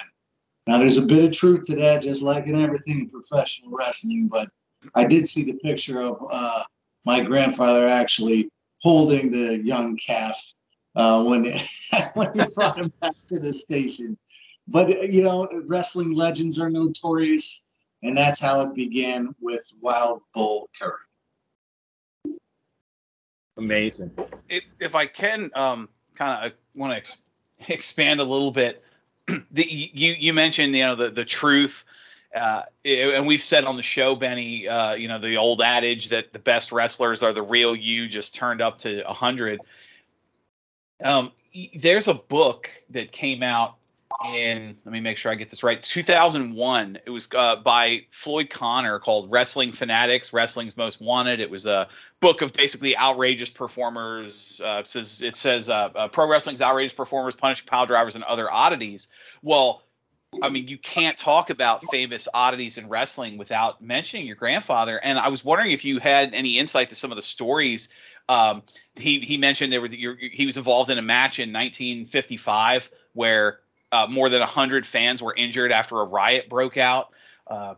Now, 0.67 0.79
there's 0.79 0.99
a 0.99 1.07
bit 1.07 1.25
of 1.25 1.33
truth 1.33 1.65
to 1.65 1.77
that, 1.77 2.03
just 2.03 2.23
like 2.23 2.47
in 2.47 2.57
everything 2.57 3.01
in 3.01 3.11
professional 3.11 3.71
wrestling, 3.73 4.29
but 4.31 4.49
I 4.95 5.05
did 5.05 5.29
see 5.29 5.45
the 5.45 5.59
picture 5.59 6.01
of 6.01 6.25
uh, 6.31 6.63
my 7.05 7.23
grandfather 7.23 7.87
actually 7.87 8.51
holding 8.81 9.31
the 9.31 9.59
young 9.65 9.97
calf 9.97 10.41
uh, 10.97 11.23
when, 11.25 11.45
when 12.15 12.33
he 12.35 12.45
brought 12.55 12.79
him 12.79 12.93
back 13.01 13.15
to 13.29 13.39
the 13.39 13.53
station. 13.53 14.17
But 14.69 15.11
you 15.11 15.23
know, 15.23 15.49
wrestling 15.67 16.13
legends 16.13 16.61
are 16.61 16.71
notorious, 16.71 17.67
and 18.03 18.17
that's 18.17 18.41
how 18.41 18.61
it 18.63 18.75
began 18.75 19.35
with 19.41 19.67
Wild 19.81 20.23
Bull 20.35 20.69
Curry. 20.79 22.37
Amazing. 23.57 24.13
If, 24.49 24.65
if 24.81 24.95
I 24.95 25.07
can, 25.07 25.51
um, 25.55 25.89
kind 26.15 26.47
of 26.47 26.53
want 26.75 26.93
to 26.93 26.97
ex- 26.97 27.23
expand 27.69 28.21
a 28.21 28.25
little 28.25 28.51
bit. 28.51 28.83
the, 29.27 29.65
you 29.69 30.15
you 30.19 30.33
mentioned 30.33 30.75
you 30.75 30.83
know 30.83 30.95
the 30.95 31.11
the 31.11 31.25
truth. 31.25 31.85
Uh, 32.35 32.63
and 32.85 33.27
we've 33.27 33.43
said 33.43 33.65
on 33.65 33.77
the 33.77 33.83
show, 33.83 34.15
Benny, 34.15 34.67
uh, 34.67 34.95
you 34.95 35.09
know, 35.09 35.19
the 35.19 35.37
old 35.37 35.61
adage 35.61 36.09
that 36.09 36.33
the 36.33 36.39
best 36.39 36.73
wrestlers 36.73 37.23
are 37.23 37.33
the 37.33 37.43
real 37.43 37.77
you 37.77 38.09
just 38.09 38.35
turned 38.35 38.63
up 38.63 38.79
to 38.79 39.03
100. 39.03 39.61
Um, 41.05 41.33
there's 41.75 42.09
a 42.09 42.15
book 42.15 42.71
that 42.91 43.13
came 43.13 43.43
out 43.43 43.77
in 44.25 44.77
let 44.85 44.93
me 44.93 45.01
make 45.01 45.17
sure 45.17 45.33
I 45.33 45.35
get 45.35 45.51
this 45.51 45.63
right 45.63 45.83
2001 45.83 46.99
it 47.05 47.11
was 47.11 47.29
uh, 47.35 47.57
by 47.57 48.05
Floyd 48.11 48.51
Conner 48.51 48.99
called 48.99 49.31
Wrestling 49.31 49.73
Fanatics 49.73 50.33
Wrestling's 50.33 50.77
Most 50.77 51.01
Wanted. 51.01 51.41
It 51.41 51.51
was 51.51 51.67
a 51.67 51.89
book 52.21 52.43
of 52.43 52.53
basically 52.53 52.97
outrageous 52.97 53.51
performers 53.51 54.61
uh, 54.65 54.83
it 54.85 54.89
says 54.89 55.23
it 55.23 55.35
says 55.35 55.69
uh, 55.69 55.91
uh 55.95 56.09
pro 56.09 56.29
wrestling's 56.29 56.63
outrageous 56.63 56.93
performers 56.93 57.35
punishing 57.35 57.67
pile 57.67 57.87
drivers 57.87 58.15
and 58.15 58.25
other 58.25 58.53
oddities. 58.53 59.09
Well 59.43 59.83
I 60.41 60.49
mean 60.49 60.69
you 60.69 60.79
can't 60.79 61.19
talk 61.19 61.51
about 61.51 61.85
famous 61.91 62.29
oddities 62.33 62.79
in 62.79 62.89
wrestling 62.89 63.37
without 63.37 63.83
mentioning 63.83 64.27
your 64.27 64.37
grandfather 64.37 64.99
and 65.03 65.19
I 65.19 65.29
was 65.29 65.45
wondering 65.45 65.73
if 65.73 65.85
you 65.85 65.99
had 65.99 66.35
any 66.35 66.59
insight 66.59 66.89
to 66.91 66.95
some 66.95 67.11
of 67.11 67.17
the 67.17 67.23
stories 67.23 67.89
um, 68.29 68.63
he 68.97 69.21
he 69.21 69.37
mentioned 69.37 69.73
there 69.73 69.81
was 69.81 69.93
he 69.93 70.47
was 70.47 70.57
involved 70.57 70.91
in 70.91 70.99
a 70.99 71.03
match 71.03 71.39
in 71.39 71.53
1955 71.53 72.91
where 73.15 73.61
uh, 73.91 74.07
more 74.09 74.29
than 74.29 74.41
100 74.41 74.87
fans 74.87 75.23
were 75.23 75.35
injured 75.35 75.71
after 75.73 76.01
a 76.01 76.05
riot 76.05 76.49
broke 76.49 76.79
out. 76.79 77.11
Uh, 77.47 77.75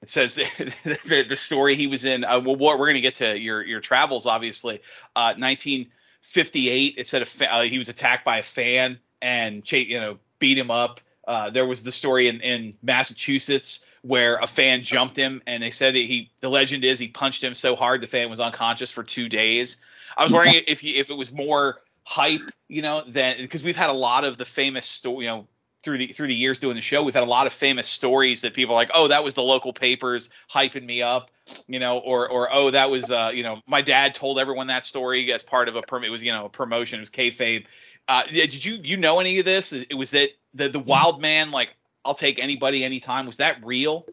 it 0.00 0.08
says 0.08 0.36
the, 0.84 1.26
the, 1.28 1.36
story 1.36 1.74
he 1.74 1.88
was 1.88 2.04
in. 2.04 2.24
Uh, 2.24 2.40
well, 2.40 2.56
we're 2.56 2.76
going 2.76 2.94
to 2.94 3.00
get 3.00 3.16
to 3.16 3.38
your 3.38 3.64
your 3.64 3.80
travels, 3.80 4.26
obviously. 4.26 4.80
1958. 5.14 6.94
Uh, 6.94 7.00
it 7.00 7.06
said 7.06 7.26
fa- 7.26 7.52
uh, 7.52 7.62
he 7.62 7.78
was 7.78 7.88
attacked 7.88 8.24
by 8.24 8.38
a 8.38 8.42
fan 8.42 9.00
and 9.20 9.70
you 9.72 9.98
know 9.98 10.18
beat 10.38 10.58
him 10.58 10.70
up. 10.70 11.00
Uh, 11.26 11.50
there 11.50 11.66
was 11.66 11.82
the 11.82 11.92
story 11.92 12.28
in, 12.28 12.40
in 12.40 12.74
Massachusetts 12.82 13.84
where 14.02 14.36
a 14.36 14.46
fan 14.46 14.82
jumped 14.82 15.16
him 15.16 15.42
and 15.46 15.62
they 15.62 15.72
said 15.72 15.94
that 15.94 16.00
he 16.00 16.30
the 16.40 16.48
legend 16.48 16.84
is 16.84 16.98
he 16.98 17.08
punched 17.08 17.42
him 17.42 17.54
so 17.54 17.74
hard 17.74 18.00
the 18.00 18.06
fan 18.06 18.30
was 18.30 18.38
unconscious 18.38 18.92
for 18.92 19.02
two 19.02 19.28
days. 19.28 19.78
I 20.16 20.22
was 20.22 20.32
wondering 20.32 20.62
if 20.66 20.84
you, 20.84 20.94
if 20.94 21.10
it 21.10 21.16
was 21.16 21.32
more 21.32 21.80
hype, 22.04 22.50
you 22.68 22.82
know, 22.82 23.02
than 23.06 23.36
because 23.38 23.64
we've 23.64 23.76
had 23.76 23.90
a 23.90 23.94
lot 23.94 24.24
of 24.24 24.36
the 24.36 24.44
famous 24.44 24.86
story, 24.86 25.24
you 25.24 25.30
know, 25.30 25.46
through 25.82 25.98
the 25.98 26.08
through 26.08 26.28
the 26.28 26.34
years 26.34 26.58
doing 26.58 26.76
the 26.76 26.82
show, 26.82 27.02
we've 27.02 27.14
had 27.14 27.22
a 27.22 27.26
lot 27.26 27.46
of 27.46 27.52
famous 27.52 27.88
stories 27.88 28.42
that 28.42 28.54
people 28.54 28.74
are 28.74 28.78
like, 28.78 28.90
oh, 28.94 29.08
that 29.08 29.22
was 29.22 29.34
the 29.34 29.42
local 29.42 29.72
papers 29.72 30.30
hyping 30.50 30.84
me 30.84 31.02
up, 31.02 31.30
you 31.66 31.78
know, 31.78 31.98
or 31.98 32.28
or 32.28 32.52
oh, 32.52 32.70
that 32.70 32.90
was 32.90 33.10
uh, 33.10 33.30
you 33.34 33.42
know, 33.42 33.60
my 33.66 33.82
dad 33.82 34.14
told 34.14 34.38
everyone 34.38 34.68
that 34.68 34.84
story 34.84 35.32
as 35.32 35.42
part 35.42 35.68
of 35.68 35.76
a 35.76 35.82
permit. 35.82 36.08
It 36.08 36.10
was 36.12 36.22
you 36.22 36.32
know 36.32 36.46
a 36.46 36.48
promotion. 36.48 36.98
It 36.98 37.02
was 37.02 37.10
kayfabe. 37.10 37.66
Uh, 38.08 38.22
did 38.24 38.64
you 38.64 38.78
you 38.82 38.96
know 38.96 39.20
any 39.20 39.38
of 39.38 39.44
this? 39.44 39.72
It 39.72 39.94
was 39.94 40.10
that 40.10 40.30
the 40.54 40.68
the 40.68 40.78
wild 40.78 41.20
man 41.20 41.50
like 41.50 41.70
I'll 42.04 42.14
take 42.14 42.38
anybody 42.38 42.84
anytime. 42.84 43.26
Was 43.26 43.38
that 43.38 43.64
real, 43.64 44.06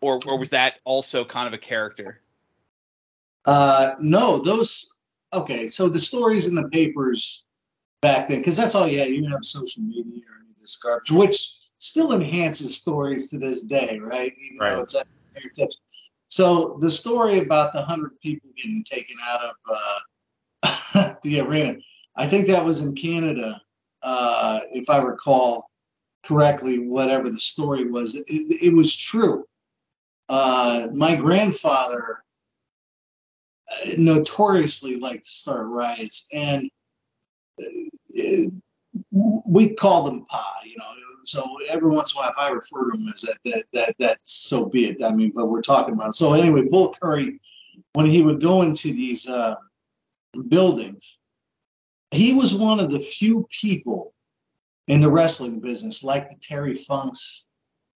or 0.00 0.20
or 0.26 0.38
was 0.38 0.50
that 0.50 0.80
also 0.84 1.24
kind 1.24 1.48
of 1.48 1.54
a 1.54 1.58
character? 1.58 2.20
Uh, 3.44 3.94
no, 4.00 4.38
those. 4.38 4.94
Okay, 5.32 5.68
so 5.68 5.88
the 5.88 5.98
stories 5.98 6.46
in 6.46 6.54
the 6.54 6.68
papers 6.68 7.44
back 8.00 8.28
then, 8.28 8.38
because 8.38 8.56
that's 8.56 8.74
all 8.74 8.86
you 8.86 8.98
had. 8.98 9.08
You 9.08 9.20
didn't 9.20 9.32
have 9.32 9.44
social 9.44 9.82
media 9.82 10.22
or 10.28 10.40
any 10.42 10.50
of 10.50 10.60
this 10.60 10.76
garbage, 10.76 11.10
which 11.10 11.58
still 11.78 12.12
enhances 12.12 12.76
stories 12.76 13.30
to 13.30 13.38
this 13.38 13.62
day, 13.62 13.98
right? 14.00 14.32
Even 14.38 14.58
right. 14.58 14.74
though 14.74 14.82
it's 14.82 14.94
at 14.94 15.06
tips. 15.54 15.76
So 16.28 16.76
the 16.80 16.90
story 16.90 17.38
about 17.38 17.72
the 17.72 17.82
hundred 17.82 18.18
people 18.20 18.50
getting 18.56 18.84
taken 18.84 19.16
out 19.26 19.40
of 19.42 19.54
uh, 20.62 21.14
the 21.22 21.40
arena. 21.40 21.78
I 22.18 22.26
think 22.26 22.48
that 22.48 22.64
was 22.64 22.80
in 22.80 22.96
Canada, 22.96 23.62
uh, 24.02 24.60
if 24.72 24.90
I 24.90 24.98
recall 24.98 25.70
correctly, 26.26 26.80
whatever 26.80 27.30
the 27.30 27.38
story 27.38 27.84
was. 27.84 28.16
It, 28.16 28.24
it 28.26 28.74
was 28.74 28.94
true. 28.94 29.44
Uh, 30.28 30.88
my 30.94 31.14
grandfather 31.14 32.22
uh, 33.70 33.90
notoriously 33.96 34.96
liked 34.96 35.24
to 35.24 35.30
start 35.30 35.66
riots, 35.66 36.28
and 36.32 36.68
uh, 37.60 38.50
we 39.46 39.74
call 39.74 40.04
them 40.04 40.24
pa, 40.24 40.60
you 40.64 40.74
know. 40.76 40.84
So 41.24 41.44
every 41.70 41.90
once 41.90 42.14
in 42.14 42.18
a 42.18 42.22
while, 42.22 42.30
if 42.30 42.38
I 42.38 42.50
refer 42.50 42.90
to 42.90 42.96
them 42.96 43.08
as 43.14 43.20
that, 43.20 43.38
that, 43.44 43.64
that, 43.74 43.94
that, 44.00 44.18
so 44.22 44.66
be 44.66 44.86
it. 44.86 45.02
I 45.04 45.12
mean, 45.12 45.32
but 45.34 45.46
we're 45.46 45.60
talking 45.60 45.94
about. 45.94 46.08
Him. 46.08 46.12
So 46.14 46.32
anyway, 46.32 46.62
Bull 46.62 46.96
Curry, 47.00 47.40
when 47.92 48.06
he 48.06 48.22
would 48.22 48.40
go 48.40 48.62
into 48.62 48.88
these 48.88 49.28
uh, 49.28 49.54
buildings, 50.48 51.18
he 52.10 52.34
was 52.34 52.54
one 52.54 52.80
of 52.80 52.90
the 52.90 53.00
few 53.00 53.46
people 53.60 54.14
in 54.86 55.00
the 55.00 55.10
wrestling 55.10 55.60
business, 55.60 56.02
like 56.02 56.28
the 56.28 56.36
Terry 56.40 56.74
Funks, 56.74 57.46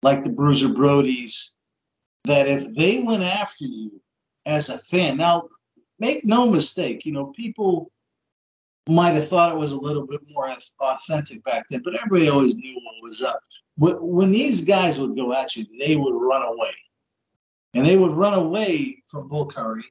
like 0.01 0.23
the 0.23 0.31
Bruiser 0.31 0.69
Brodies, 0.69 1.51
that 2.25 2.47
if 2.47 2.73
they 2.75 3.01
went 3.03 3.23
after 3.23 3.65
you 3.65 4.01
as 4.45 4.69
a 4.69 4.77
fan, 4.77 5.17
now 5.17 5.49
make 5.99 6.25
no 6.25 6.49
mistake, 6.49 7.05
you 7.05 7.11
know, 7.11 7.27
people 7.27 7.91
might 8.87 9.11
have 9.11 9.27
thought 9.27 9.53
it 9.53 9.59
was 9.59 9.73
a 9.73 9.79
little 9.79 10.07
bit 10.07 10.21
more 10.33 10.49
authentic 10.81 11.43
back 11.43 11.65
then, 11.69 11.81
but 11.83 11.95
everybody 11.95 12.29
always 12.29 12.55
knew 12.55 12.73
what 12.73 13.03
was 13.03 13.21
up. 13.21 13.39
When 13.77 14.31
these 14.31 14.65
guys 14.65 14.99
would 14.99 15.15
go 15.15 15.33
at 15.33 15.55
you, 15.55 15.65
they 15.77 15.95
would 15.95 16.13
run 16.13 16.41
away. 16.41 16.73
And 17.75 17.85
they 17.85 17.97
would 17.97 18.11
run 18.11 18.33
away 18.33 19.03
from 19.07 19.27
Bull 19.27 19.45
Curry 19.45 19.83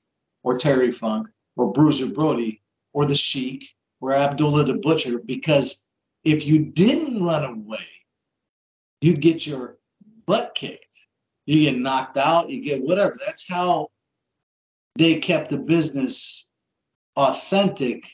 or 0.43 0.59
Terry 0.59 0.91
Funk 0.91 1.29
or 1.57 1.73
Bruiser 1.73 2.07
Brody 2.07 2.61
or 2.93 3.07
the 3.07 3.15
Sheik 3.15 3.69
or 4.01 4.13
Abdullah 4.13 4.65
the 4.65 4.75
Butcher 4.75 5.19
because 5.19 5.87
if 6.25 6.47
you 6.47 6.67
didn't 6.67 7.25
run 7.25 7.45
away, 7.45 7.87
you'd 9.01 9.21
get 9.21 9.47
your 9.47 9.79
butt 10.27 10.55
kicked. 10.55 10.85
You 11.47 11.71
get 11.71 11.81
knocked 11.81 12.19
out, 12.19 12.51
you 12.51 12.63
get 12.63 12.83
whatever. 12.83 13.15
That's 13.25 13.49
how 13.49 13.89
they 14.97 15.21
kept 15.21 15.51
the 15.51 15.59
business 15.59 16.49
authentic 17.17 18.05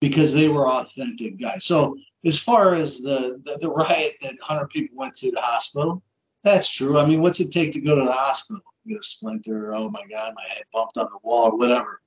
because 0.00 0.34
they 0.34 0.48
were 0.48 0.68
authentic 0.68 1.40
guys. 1.40 1.64
So 1.64 1.96
as 2.24 2.38
far 2.38 2.74
as 2.74 3.02
the, 3.02 3.40
the, 3.44 3.58
the 3.60 3.70
riot 3.70 4.12
that 4.22 4.34
100 4.46 4.68
people 4.68 4.96
went 4.96 5.14
to 5.14 5.30
the 5.30 5.40
hospital, 5.40 6.02
that's 6.44 6.70
true. 6.70 6.98
I 6.98 7.06
mean, 7.06 7.22
what's 7.22 7.40
it 7.40 7.50
take 7.50 7.72
to 7.72 7.80
go 7.80 7.94
to 7.96 8.04
the 8.04 8.12
hospital? 8.12 8.62
Get 8.86 8.98
a 8.98 9.02
splinter. 9.02 9.72
Oh 9.74 9.90
my 9.90 10.02
God, 10.10 10.32
my 10.34 10.42
head 10.48 10.64
bumped 10.72 10.98
on 10.98 11.06
the 11.06 11.18
wall 11.22 11.52
or 11.52 11.56
whatever. 11.56 12.00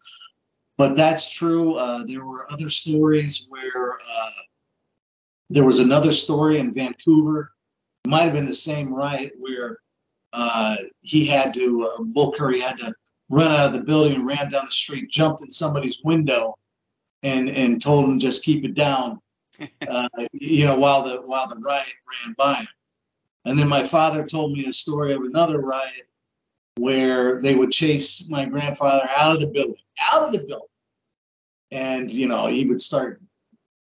But 0.78 0.96
that's 0.96 1.32
true. 1.32 1.76
Uh, 1.76 2.04
there 2.06 2.26
were 2.26 2.52
other 2.52 2.70
stories 2.70 3.48
where 3.50 3.94
uh, 3.94 4.42
there 5.50 5.64
was 5.64 5.80
another 5.80 6.12
story 6.12 6.60
in 6.60 6.74
Vancouver. 6.74 7.52
It 8.04 8.10
might 8.10 8.24
have 8.24 8.34
been 8.34 8.46
the 8.46 8.54
same 8.54 8.94
riot 8.94 9.34
where 9.40 9.80
uh, 10.34 10.76
he 11.02 11.26
had 11.26 11.54
to, 11.54 11.90
uh, 11.94 12.04
Bull 12.04 12.34
Curry 12.34 12.60
had 12.60 12.78
to 12.80 12.94
run 13.30 13.52
out 13.52 13.68
of 13.68 13.74
the 13.74 13.84
building 13.84 14.16
and 14.16 14.28
ran 14.28 14.50
down 14.50 14.66
the 14.66 14.72
street, 14.72 15.10
jumped 15.10 15.42
in 15.42 15.52
somebody's 15.52 16.00
window, 16.04 16.58
and 17.24 17.50
and 17.50 17.82
told 17.82 18.10
him 18.10 18.20
just 18.20 18.44
keep 18.44 18.66
it 18.66 18.76
down, 18.76 19.20
uh, 19.88 20.08
you 20.34 20.66
know, 20.66 20.78
while 20.78 21.04
the 21.04 21.22
while 21.22 21.48
the 21.48 21.60
riot 21.60 21.94
ran 22.26 22.36
by. 22.38 22.66
And 23.46 23.58
then 23.58 23.70
my 23.70 23.84
father 23.84 24.26
told 24.26 24.52
me 24.52 24.66
a 24.66 24.74
story 24.74 25.14
of 25.14 25.22
another 25.22 25.60
riot 25.60 26.08
where 26.78 27.42
they 27.42 27.56
would 27.56 27.72
chase 27.72 28.30
my 28.30 28.46
grandfather 28.46 29.08
out 29.18 29.36
of 29.36 29.42
the 29.42 29.48
building, 29.48 29.76
out 30.12 30.24
of 30.24 30.32
the 30.32 30.40
building, 30.40 30.68
and 31.72 32.12
you 32.12 32.28
know 32.28 32.48
he 32.48 32.66
would 32.66 32.82
start, 32.82 33.22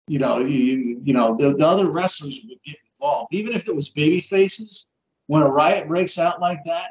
you 0.09 0.19
know, 0.19 0.39
you, 0.39 1.01
you 1.03 1.13
know 1.13 1.37
the, 1.37 1.55
the 1.55 1.67
other 1.67 1.91
wrestlers 1.91 2.41
would 2.49 2.63
get 2.65 2.77
involved, 2.95 3.33
even 3.33 3.55
if 3.55 3.69
it 3.69 3.75
was 3.75 3.89
baby 3.89 4.21
faces. 4.21 4.87
When 5.27 5.43
a 5.43 5.49
riot 5.49 5.87
breaks 5.87 6.19
out 6.19 6.41
like 6.41 6.65
that, 6.65 6.91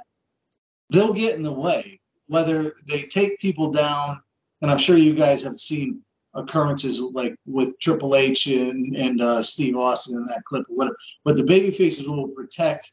they'll 0.92 1.14
get 1.14 1.36
in 1.36 1.44
the 1.44 1.52
way, 1.52 2.00
whether 2.28 2.74
they 2.88 3.02
take 3.02 3.40
people 3.40 3.72
down. 3.72 4.22
And 4.62 4.72
I'm 4.72 4.78
sure 4.78 4.98
you 4.98 5.14
guys 5.14 5.44
have 5.44 5.56
seen 5.56 6.04
occurrences 6.34 7.00
like 7.00 7.36
with 7.46 7.80
Triple 7.80 8.16
H 8.16 8.48
and, 8.48 8.96
and 8.96 9.22
uh, 9.22 9.42
Steve 9.42 9.76
Austin 9.76 10.18
in 10.18 10.26
that 10.26 10.44
clip 10.46 10.66
or 10.70 10.76
whatever. 10.76 10.98
But 11.26 11.36
the 11.36 11.44
baby 11.44 11.72
faces 11.72 12.08
will 12.08 12.28
protect 12.30 12.92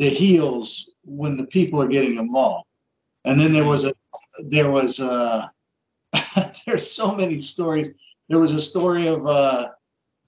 the 0.00 0.08
heels 0.08 0.90
when 1.04 1.36
the 1.36 1.46
people 1.46 1.82
are 1.82 1.88
getting 1.88 2.16
involved. 2.16 2.66
And 3.26 3.38
then 3.38 3.52
there 3.52 3.66
was 3.66 3.84
a 3.84 3.92
there 4.42 4.70
was 4.70 4.98
a 4.98 5.52
there's 6.66 6.90
so 6.90 7.14
many 7.14 7.42
stories. 7.42 7.90
There 8.30 8.38
was 8.38 8.52
a 8.52 8.60
story 8.60 9.08
of 9.08 9.26
uh, 9.26 9.68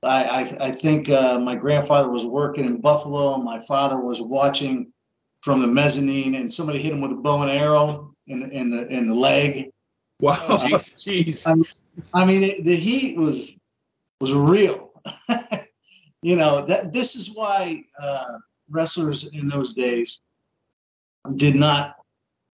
I, 0.03 0.25
I, 0.25 0.41
I 0.67 0.71
think 0.73 1.09
uh, 1.09 1.41
my 1.43 1.55
grandfather 1.55 2.11
was 2.11 2.27
working 2.27 2.67
in 2.67 2.83
Buffalo 2.83 3.35
and 3.35 3.45
my 3.45 3.61
father 3.61 3.99
was 3.99 4.21
watching 4.21 4.93
from 5.41 5.63
the 5.63 5.69
mezzanine 5.69 6.35
and 6.35 6.53
somebody 6.53 6.83
hit 6.83 6.93
him 6.93 7.01
with 7.01 7.13
a 7.13 7.17
bow 7.17 7.41
and 7.41 7.51
arrow 7.51 8.15
in, 8.27 8.43
in 8.51 8.71
the 8.71 8.87
in 8.89 9.09
the 9.09 9.15
leg. 9.15 9.71
Wow, 10.21 10.35
uh, 10.49 10.69
jeez. 10.69 11.47
I, 11.47 12.21
I 12.21 12.27
mean, 12.27 12.43
it, 12.43 12.63
the 12.63 12.77
heat 12.77 13.17
was 13.17 13.59
was 14.21 14.35
real. 14.35 14.91
you 16.23 16.37
know 16.37 16.67
that 16.67 16.93
this 16.93 17.17
is 17.17 17.35
why 17.35 17.85
uh, 17.99 18.35
wrestlers 18.73 19.25
in 19.25 19.49
those 19.49 19.75
days 19.75 20.21
did 21.37 21.55
not 21.55 21.97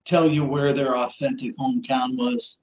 tell 0.04 0.26
you 0.26 0.44
where 0.44 0.72
their 0.72 0.96
authentic 0.96 1.56
hometown 1.56 2.16
was, 2.16 2.58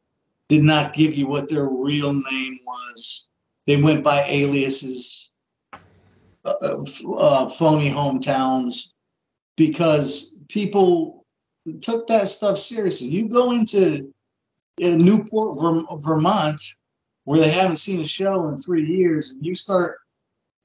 did 0.48 0.64
not 0.64 0.94
give 0.94 1.14
you 1.14 1.28
what 1.28 1.50
their 1.50 1.66
real 1.66 2.14
name 2.14 2.58
was. 2.66 3.30
They 3.66 3.82
went 3.82 4.04
by 4.04 4.24
aliases, 4.28 5.32
uh, 6.44 6.84
uh, 7.18 7.50
phony 7.50 7.90
hometowns, 7.90 8.94
because 9.56 10.40
people 10.50 11.26
took 11.82 12.08
that 12.08 12.28
stuff 12.28 12.58
seriously. 12.58 13.08
You 13.08 13.30
go 13.30 13.52
into 13.52 14.14
Newport, 14.80 15.60
Vermont, 16.02 16.62
where 17.24 17.40
they 17.40 17.52
haven't 17.52 17.78
seen 17.78 18.02
a 18.02 18.08
show 18.08 18.50
in 18.50 18.58
three 18.58 18.86
years, 18.86 19.32
and 19.32 19.46
you 19.46 19.54
start 19.54 20.01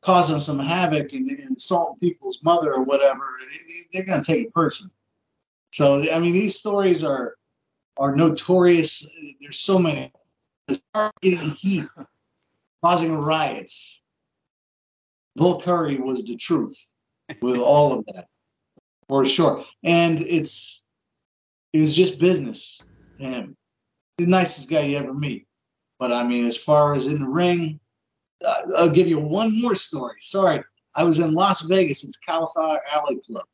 causing 0.06 0.38
some 0.38 0.60
havoc 0.60 1.12
and, 1.12 1.28
and 1.28 1.40
insulting 1.40 1.98
people's 1.98 2.38
mother 2.44 2.72
or 2.72 2.84
whatever, 2.84 3.24
they're 3.92 4.04
going 4.04 4.22
to 4.22 4.24
take 4.24 4.46
it 4.46 4.54
personally. 4.54 4.94
So, 5.72 6.00
I 6.12 6.20
mean, 6.20 6.32
these 6.32 6.56
stories 6.56 7.02
are 7.02 7.34
are 7.98 8.14
notorious. 8.14 9.12
There's 9.40 9.58
so 9.58 9.78
many. 9.80 10.12
Getting 11.20 11.50
heat, 11.50 11.84
causing 12.82 13.16
riots. 13.16 14.02
Bull 15.34 15.60
Curry 15.60 15.98
was 15.98 16.24
the 16.24 16.36
truth 16.36 16.78
with 17.42 17.58
all 17.58 17.98
of 17.98 18.06
that, 18.06 18.26
for 19.08 19.24
sure. 19.24 19.64
And 19.82 20.18
it's 20.20 20.82
it 21.72 21.80
was 21.80 21.94
just 21.94 22.18
business 22.18 22.80
to 23.18 23.24
him 23.24 23.56
the 24.18 24.26
nicest 24.26 24.70
guy 24.70 24.82
you 24.82 24.98
ever 24.98 25.12
meet. 25.12 25.46
But 25.98 26.12
I 26.12 26.26
mean, 26.26 26.46
as 26.46 26.56
far 26.56 26.94
as 26.94 27.06
in 27.06 27.20
the 27.20 27.28
ring, 27.28 27.80
I'll 28.76 28.90
give 28.90 29.08
you 29.08 29.18
one 29.18 29.60
more 29.60 29.74
story. 29.74 30.16
Sorry, 30.20 30.62
I 30.94 31.04
was 31.04 31.18
in 31.18 31.34
Las 31.34 31.62
Vegas 31.62 32.04
at 32.04 32.10
the 32.10 32.18
Cauliflower 32.26 32.80
Alley 32.92 33.20
Club, 33.26 33.44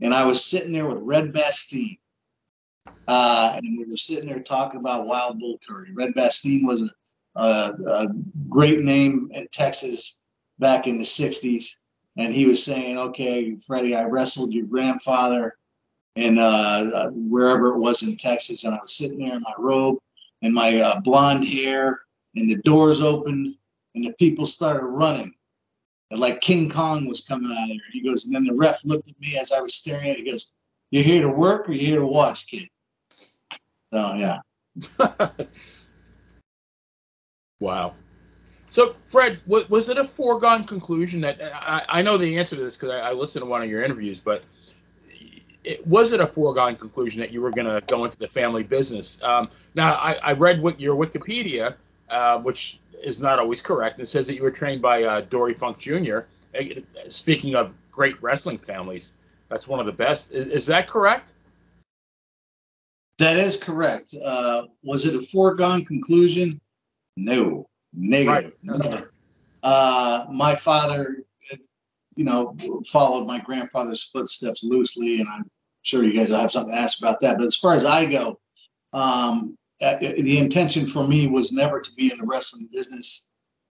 and 0.00 0.14
I 0.14 0.24
was 0.24 0.44
sitting 0.44 0.72
there 0.72 0.86
with 0.86 0.98
Red 1.00 1.32
Bastien, 1.32 1.96
Uh, 3.06 3.54
and 3.56 3.78
we 3.78 3.84
were 3.86 3.96
sitting 3.96 4.28
there 4.28 4.40
talking 4.40 4.80
about 4.80 5.06
Wild 5.06 5.38
Bull 5.38 5.58
Curry. 5.68 5.92
Red 5.92 6.14
Bastien 6.14 6.66
was 6.66 6.82
a, 6.82 7.40
a, 7.40 7.74
a 7.86 8.06
great 8.48 8.80
name 8.80 9.30
in 9.32 9.48
Texas 9.50 10.20
back 10.58 10.86
in 10.86 10.98
the 10.98 11.04
60s. 11.04 11.76
And 12.16 12.32
he 12.32 12.46
was 12.46 12.64
saying, 12.64 12.98
okay, 12.98 13.56
Freddie, 13.66 13.96
I 13.96 14.04
wrestled 14.04 14.52
your 14.52 14.66
grandfather 14.66 15.56
in 16.14 16.38
uh, 16.38 17.10
wherever 17.10 17.68
it 17.68 17.78
was 17.78 18.02
in 18.02 18.16
Texas. 18.16 18.64
And 18.64 18.74
I 18.74 18.78
was 18.80 18.94
sitting 18.94 19.18
there 19.18 19.34
in 19.34 19.42
my 19.42 19.54
robe 19.58 19.98
and 20.42 20.54
my 20.54 20.80
uh, 20.80 21.00
blonde 21.00 21.46
hair, 21.46 22.00
and 22.36 22.48
the 22.48 22.56
doors 22.56 23.00
opened, 23.00 23.54
and 23.94 24.04
the 24.04 24.12
people 24.18 24.46
started 24.46 24.86
running. 24.86 25.32
And 26.10 26.20
like 26.20 26.40
King 26.40 26.70
Kong 26.70 27.08
was 27.08 27.20
coming 27.20 27.50
out 27.50 27.62
of 27.62 27.68
there. 27.68 27.78
He 27.92 28.02
goes, 28.02 28.26
and 28.26 28.34
then 28.34 28.44
the 28.44 28.54
ref 28.54 28.84
looked 28.84 29.08
at 29.08 29.18
me 29.20 29.38
as 29.38 29.52
I 29.52 29.60
was 29.60 29.74
staring 29.74 30.10
at 30.10 30.18
it. 30.18 30.24
He 30.24 30.30
goes, 30.30 30.52
You're 30.90 31.02
here 31.02 31.22
to 31.22 31.32
work 31.32 31.68
or 31.68 31.72
you're 31.72 31.90
here 31.90 32.00
to 32.00 32.06
watch, 32.06 32.46
kid? 32.46 32.68
So, 33.92 34.14
yeah. 34.14 34.38
wow. 37.60 37.94
So, 38.68 38.96
Fred, 39.04 39.38
was 39.46 39.90
it 39.90 39.98
a 39.98 40.04
foregone 40.04 40.64
conclusion 40.64 41.20
that 41.22 41.38
I, 41.42 41.84
I 41.88 42.02
know 42.02 42.16
the 42.16 42.38
answer 42.38 42.56
to 42.56 42.62
this 42.62 42.74
because 42.74 42.90
I, 42.90 43.10
I 43.10 43.12
listened 43.12 43.42
to 43.42 43.46
one 43.46 43.62
of 43.62 43.68
your 43.68 43.84
interviews, 43.84 44.18
but 44.18 44.44
it, 45.64 45.86
was 45.86 46.12
it 46.12 46.20
a 46.20 46.26
foregone 46.26 46.76
conclusion 46.76 47.20
that 47.20 47.30
you 47.30 47.40
were 47.40 47.50
going 47.50 47.66
to 47.66 47.82
go 47.86 48.04
into 48.04 48.16
the 48.16 48.28
family 48.28 48.62
business? 48.62 49.22
Um, 49.22 49.50
now, 49.74 49.94
I, 49.94 50.14
I, 50.14 50.32
read 50.32 50.62
your 50.78 50.96
Wikipedia, 50.96 51.74
uh, 52.12 52.38
which 52.38 52.78
is 53.02 53.20
not 53.20 53.38
always 53.38 53.62
correct. 53.62 53.98
It 53.98 54.06
says 54.06 54.26
that 54.26 54.34
you 54.34 54.42
were 54.42 54.50
trained 54.50 54.82
by 54.82 55.02
uh, 55.02 55.20
Dory 55.22 55.54
Funk 55.54 55.78
Jr. 55.78 56.20
Speaking 57.08 57.54
of 57.54 57.72
great 57.90 58.22
wrestling 58.22 58.58
families, 58.58 59.14
that's 59.48 59.66
one 59.66 59.80
of 59.80 59.86
the 59.86 59.92
best. 59.92 60.32
Is, 60.32 60.46
is 60.48 60.66
that 60.66 60.86
correct? 60.86 61.32
That 63.18 63.36
is 63.38 63.56
correct. 63.56 64.14
Uh, 64.24 64.62
was 64.84 65.06
it 65.06 65.14
a 65.14 65.22
foregone 65.22 65.84
conclusion? 65.84 66.60
No, 67.16 67.68
negative. 67.94 68.52
Right. 68.64 69.04
Uh, 69.62 70.26
my 70.30 70.54
father, 70.54 71.24
you 72.16 72.24
know, 72.24 72.56
followed 72.86 73.26
my 73.26 73.38
grandfather's 73.38 74.02
footsteps 74.02 74.64
loosely, 74.64 75.20
and 75.20 75.28
I'm 75.28 75.50
sure 75.82 76.02
you 76.02 76.14
guys 76.14 76.30
will 76.30 76.40
have 76.40 76.52
something 76.52 76.74
to 76.74 76.80
ask 76.80 76.98
about 76.98 77.20
that. 77.20 77.38
But 77.38 77.46
as 77.46 77.56
far 77.56 77.74
as 77.74 77.84
I 77.84 78.06
go, 78.06 78.38
um, 78.92 79.56
uh, 79.82 79.98
the 79.98 80.38
intention 80.38 80.86
for 80.86 81.06
me 81.06 81.26
was 81.26 81.52
never 81.52 81.80
to 81.80 81.94
be 81.94 82.12
in 82.12 82.18
the 82.18 82.26
wrestling 82.26 82.68
business. 82.72 83.30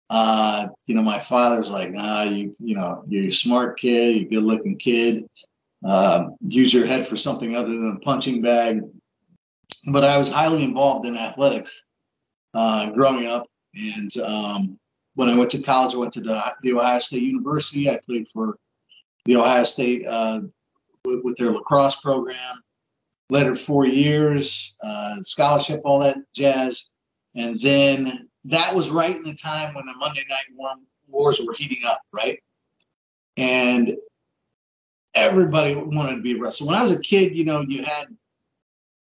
Uh, 0.09 0.67
you 0.85 0.93
know, 0.93 1.01
my 1.01 1.19
father's 1.19 1.69
like, 1.69 1.91
nah, 1.91 2.23
you, 2.23 2.53
you 2.59 2.75
know, 2.75 3.03
you're 3.07 3.25
a 3.25 3.31
smart 3.31 3.79
kid, 3.79 4.15
you're 4.15 4.25
a 4.25 4.29
good 4.29 4.43
looking 4.43 4.77
kid. 4.77 5.27
Um, 5.83 6.35
use 6.41 6.73
your 6.73 6.85
head 6.85 7.07
for 7.07 7.15
something 7.15 7.55
other 7.55 7.69
than 7.69 7.97
a 7.97 8.05
punching 8.05 8.41
bag. 8.41 8.81
But 9.91 10.03
I 10.03 10.17
was 10.17 10.29
highly 10.29 10.63
involved 10.63 11.05
in 11.05 11.17
athletics 11.17 11.85
uh, 12.53 12.91
growing 12.91 13.27
up, 13.27 13.47
and 13.73 14.17
um, 14.17 14.79
when 15.15 15.29
I 15.29 15.37
went 15.37 15.51
to 15.51 15.61
college, 15.61 15.95
I 15.95 15.97
went 15.97 16.13
to 16.13 16.21
the, 16.21 16.53
the 16.61 16.73
Ohio 16.73 16.99
State 16.99 17.23
University. 17.23 17.89
I 17.89 17.99
played 18.05 18.27
for 18.29 18.57
the 19.25 19.37
Ohio 19.37 19.63
State 19.63 20.05
uh, 20.07 20.41
with, 21.03 21.21
with, 21.23 21.35
their 21.37 21.51
lacrosse 21.51 21.95
program. 21.95 22.61
It 23.29 23.57
four 23.57 23.85
years, 23.85 24.75
uh, 24.83 25.23
scholarship, 25.23 25.81
all 25.83 25.99
that 25.99 26.17
jazz. 26.33 26.89
And 27.35 27.59
then 27.59 28.29
that 28.45 28.75
was 28.75 28.89
right 28.89 29.15
in 29.15 29.23
the 29.23 29.33
time 29.33 29.73
when 29.73 29.85
the 29.85 29.95
Monday 29.95 30.25
Night 30.29 30.45
Wars 31.07 31.41
were 31.45 31.53
heating 31.53 31.85
up, 31.85 32.01
right? 32.11 32.39
And 33.35 33.95
everybody 35.13 35.75
wanted 35.75 36.17
to 36.17 36.21
be 36.21 36.33
a 36.33 36.39
wrestler. 36.39 36.67
When 36.67 36.75
I 36.75 36.83
was 36.83 36.91
a 36.91 37.01
kid, 37.01 37.35
you 37.35 37.45
know, 37.45 37.61
you 37.61 37.83
had 37.83 38.07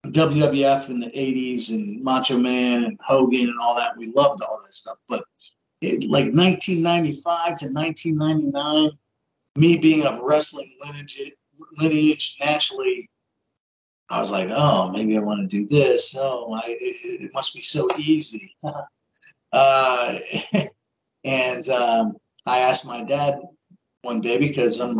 WWF 0.07 0.89
in 0.89 1.01
the 1.01 1.07
80s 1.07 1.71
and 1.71 2.03
Macho 2.03 2.39
Man 2.39 2.85
and 2.85 2.99
Hogan 3.05 3.49
and 3.49 3.61
all 3.61 3.77
that. 3.77 3.97
We 3.97 4.13
loved 4.15 4.43
all 4.43 4.61
that 4.61 4.73
stuff. 4.73 4.97
But 5.09 5.25
it, 5.81 6.09
like 6.09 6.33
1995 6.35 7.57
to 7.57 7.67
1999, 7.73 8.91
me 9.57 9.79
being 9.79 10.07
of 10.07 10.21
wrestling 10.21 10.75
lineage, 10.85 11.33
lineage 11.79 12.37
naturally, 12.41 13.09
I 14.11 14.19
was 14.19 14.33
like, 14.33 14.49
oh, 14.51 14.91
maybe 14.91 15.17
I 15.17 15.21
want 15.21 15.41
to 15.41 15.47
do 15.47 15.69
this. 15.69 16.17
Oh, 16.19 16.53
I, 16.53 16.63
it, 16.67 17.23
it 17.23 17.31
must 17.33 17.55
be 17.55 17.63
so 17.63 17.89
easy. 17.97 18.57
uh, 19.53 20.19
and 21.25 21.69
um, 21.69 22.17
I 22.45 22.59
asked 22.59 22.87
my 22.87 23.05
dad 23.05 23.39
one 24.03 24.21
day 24.21 24.39
because 24.39 24.81
I'm 24.81 24.99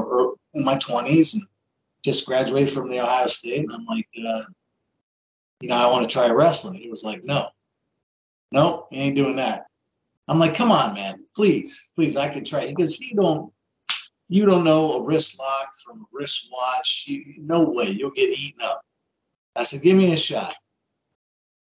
in 0.55 0.65
my 0.65 0.77
20s 0.77 1.35
and 1.35 1.43
just 2.05 2.25
graduated 2.25 2.73
from 2.73 2.89
the 2.89 3.01
Ohio 3.01 3.27
State, 3.27 3.59
and 3.59 3.73
I'm 3.73 3.85
like, 3.85 4.07
uh, 4.25 4.43
you 5.61 5.69
know, 5.69 5.77
I 5.77 5.91
want 5.91 6.09
to 6.09 6.13
try 6.13 6.31
wrestling. 6.31 6.75
He 6.75 6.89
was 6.89 7.05
like, 7.05 7.25
no, 7.25 7.49
no, 8.53 8.87
he 8.91 9.01
ain't 9.01 9.17
doing 9.17 9.37
that. 9.37 9.67
I'm 10.29 10.39
like, 10.39 10.55
come 10.55 10.71
on, 10.71 10.95
man, 10.95 11.25
please, 11.35 11.91
please, 11.97 12.17
I 12.17 12.29
can 12.29 12.45
try. 12.45 12.69
He 12.69 12.75
goes, 12.75 13.01
you 13.01 13.17
don't, 13.17 13.53
you 14.29 14.47
don't 14.47 14.63
know 14.63 14.93
a 14.93 15.05
wrist 15.05 15.37
lock 15.41 15.73
from 15.85 16.03
a 16.03 16.05
wrist 16.13 16.49
watch. 16.53 17.07
You, 17.09 17.35
no 17.39 17.65
way, 17.65 17.91
you'll 17.91 18.13
get 18.13 18.31
eaten 18.39 18.63
up. 18.63 18.83
I 19.57 19.65
said, 19.65 19.83
give 19.83 19.97
me 19.97 20.13
a 20.13 20.17
shot. 20.17 20.55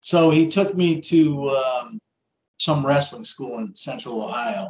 So 0.01 0.29
he 0.29 0.50
took 0.50 0.75
me 0.75 1.01
to 1.01 1.50
um, 1.50 2.00
some 2.58 2.86
wrestling 2.86 3.25
school 3.25 3.60
in 3.60 3.74
Central 3.74 4.24
Ohio, 4.24 4.69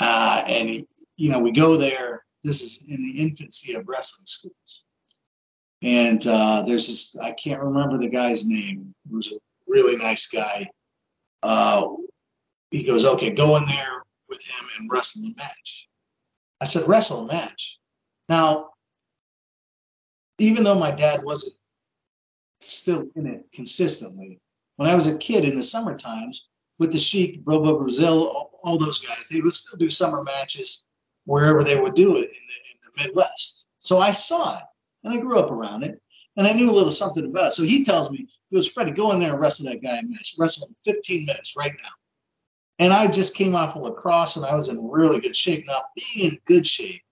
uh, 0.00 0.44
and 0.46 0.68
he, 0.68 0.86
you 1.16 1.30
know, 1.30 1.40
we 1.40 1.52
go 1.52 1.76
there. 1.76 2.24
This 2.42 2.62
is 2.62 2.86
in 2.88 3.02
the 3.02 3.22
infancy 3.22 3.74
of 3.74 3.86
wrestling 3.86 4.26
schools, 4.26 4.84
and 5.82 6.26
uh, 6.26 6.62
there's 6.62 6.86
this. 6.86 7.18
I 7.18 7.32
can't 7.32 7.62
remember 7.62 7.98
the 7.98 8.08
guy's 8.08 8.46
name. 8.46 8.94
He 9.08 9.14
was 9.14 9.30
a 9.30 9.36
really 9.66 9.96
nice 10.02 10.28
guy. 10.28 10.68
Uh, 11.42 11.88
he 12.70 12.84
goes, 12.84 13.04
okay, 13.04 13.32
go 13.32 13.56
in 13.56 13.66
there 13.66 14.02
with 14.28 14.42
him 14.42 14.66
and 14.78 14.90
wrestle 14.90 15.24
a 15.24 15.36
match. 15.36 15.88
I 16.60 16.64
said, 16.64 16.88
wrestle 16.88 17.24
a 17.24 17.32
match. 17.32 17.78
Now, 18.28 18.70
even 20.38 20.64
though 20.64 20.78
my 20.78 20.90
dad 20.90 21.22
wasn't 21.22 21.54
still 22.66 23.08
in 23.14 23.26
it 23.26 23.46
consistently, 23.52 24.40
when 24.76 24.88
I 24.88 24.94
was 24.94 25.06
a 25.06 25.18
kid 25.18 25.44
in 25.44 25.56
the 25.56 25.62
summer 25.62 25.96
times 25.96 26.46
with 26.78 26.92
the 26.92 26.98
Sheik, 26.98 27.44
Bobo 27.44 27.78
Brazil, 27.78 28.28
all, 28.28 28.60
all, 28.62 28.78
those 28.78 28.98
guys, 28.98 29.28
they 29.30 29.40
would 29.40 29.52
still 29.52 29.78
do 29.78 29.88
summer 29.88 30.22
matches 30.22 30.84
wherever 31.24 31.62
they 31.62 31.80
would 31.80 31.94
do 31.94 32.16
it 32.16 32.24
in 32.24 32.24
the, 32.24 32.26
in 32.26 32.78
the 32.82 33.04
Midwest. 33.04 33.66
So 33.78 33.98
I 33.98 34.10
saw 34.10 34.58
it 34.58 34.64
and 35.04 35.14
I 35.14 35.20
grew 35.20 35.38
up 35.38 35.50
around 35.50 35.84
it 35.84 36.00
and 36.36 36.46
I 36.46 36.52
knew 36.52 36.70
a 36.70 36.72
little 36.72 36.90
something 36.90 37.24
about 37.24 37.48
it. 37.48 37.52
So 37.52 37.62
he 37.62 37.84
tells 37.84 38.10
me, 38.10 38.28
he 38.50 38.56
goes, 38.56 38.68
Freddie, 38.68 38.92
go 38.92 39.12
in 39.12 39.18
there 39.18 39.32
and 39.32 39.40
wrestle 39.40 39.66
that 39.66 39.82
guy 39.82 39.98
a 39.98 40.02
match. 40.02 40.34
Wrestle 40.38 40.68
him 40.68 40.76
15 40.84 41.26
minutes 41.26 41.54
right 41.56 41.72
now. 41.72 41.90
And 42.78 42.92
I 42.92 43.10
just 43.10 43.36
came 43.36 43.54
off 43.54 43.76
of 43.76 43.82
lacrosse 43.82 44.36
and 44.36 44.44
I 44.44 44.54
was 44.56 44.68
in 44.68 44.90
really 44.90 45.20
good 45.20 45.36
shape. 45.36 45.64
Now, 45.66 45.82
being 45.94 46.32
in 46.32 46.38
good 46.44 46.66
shape 46.66 47.02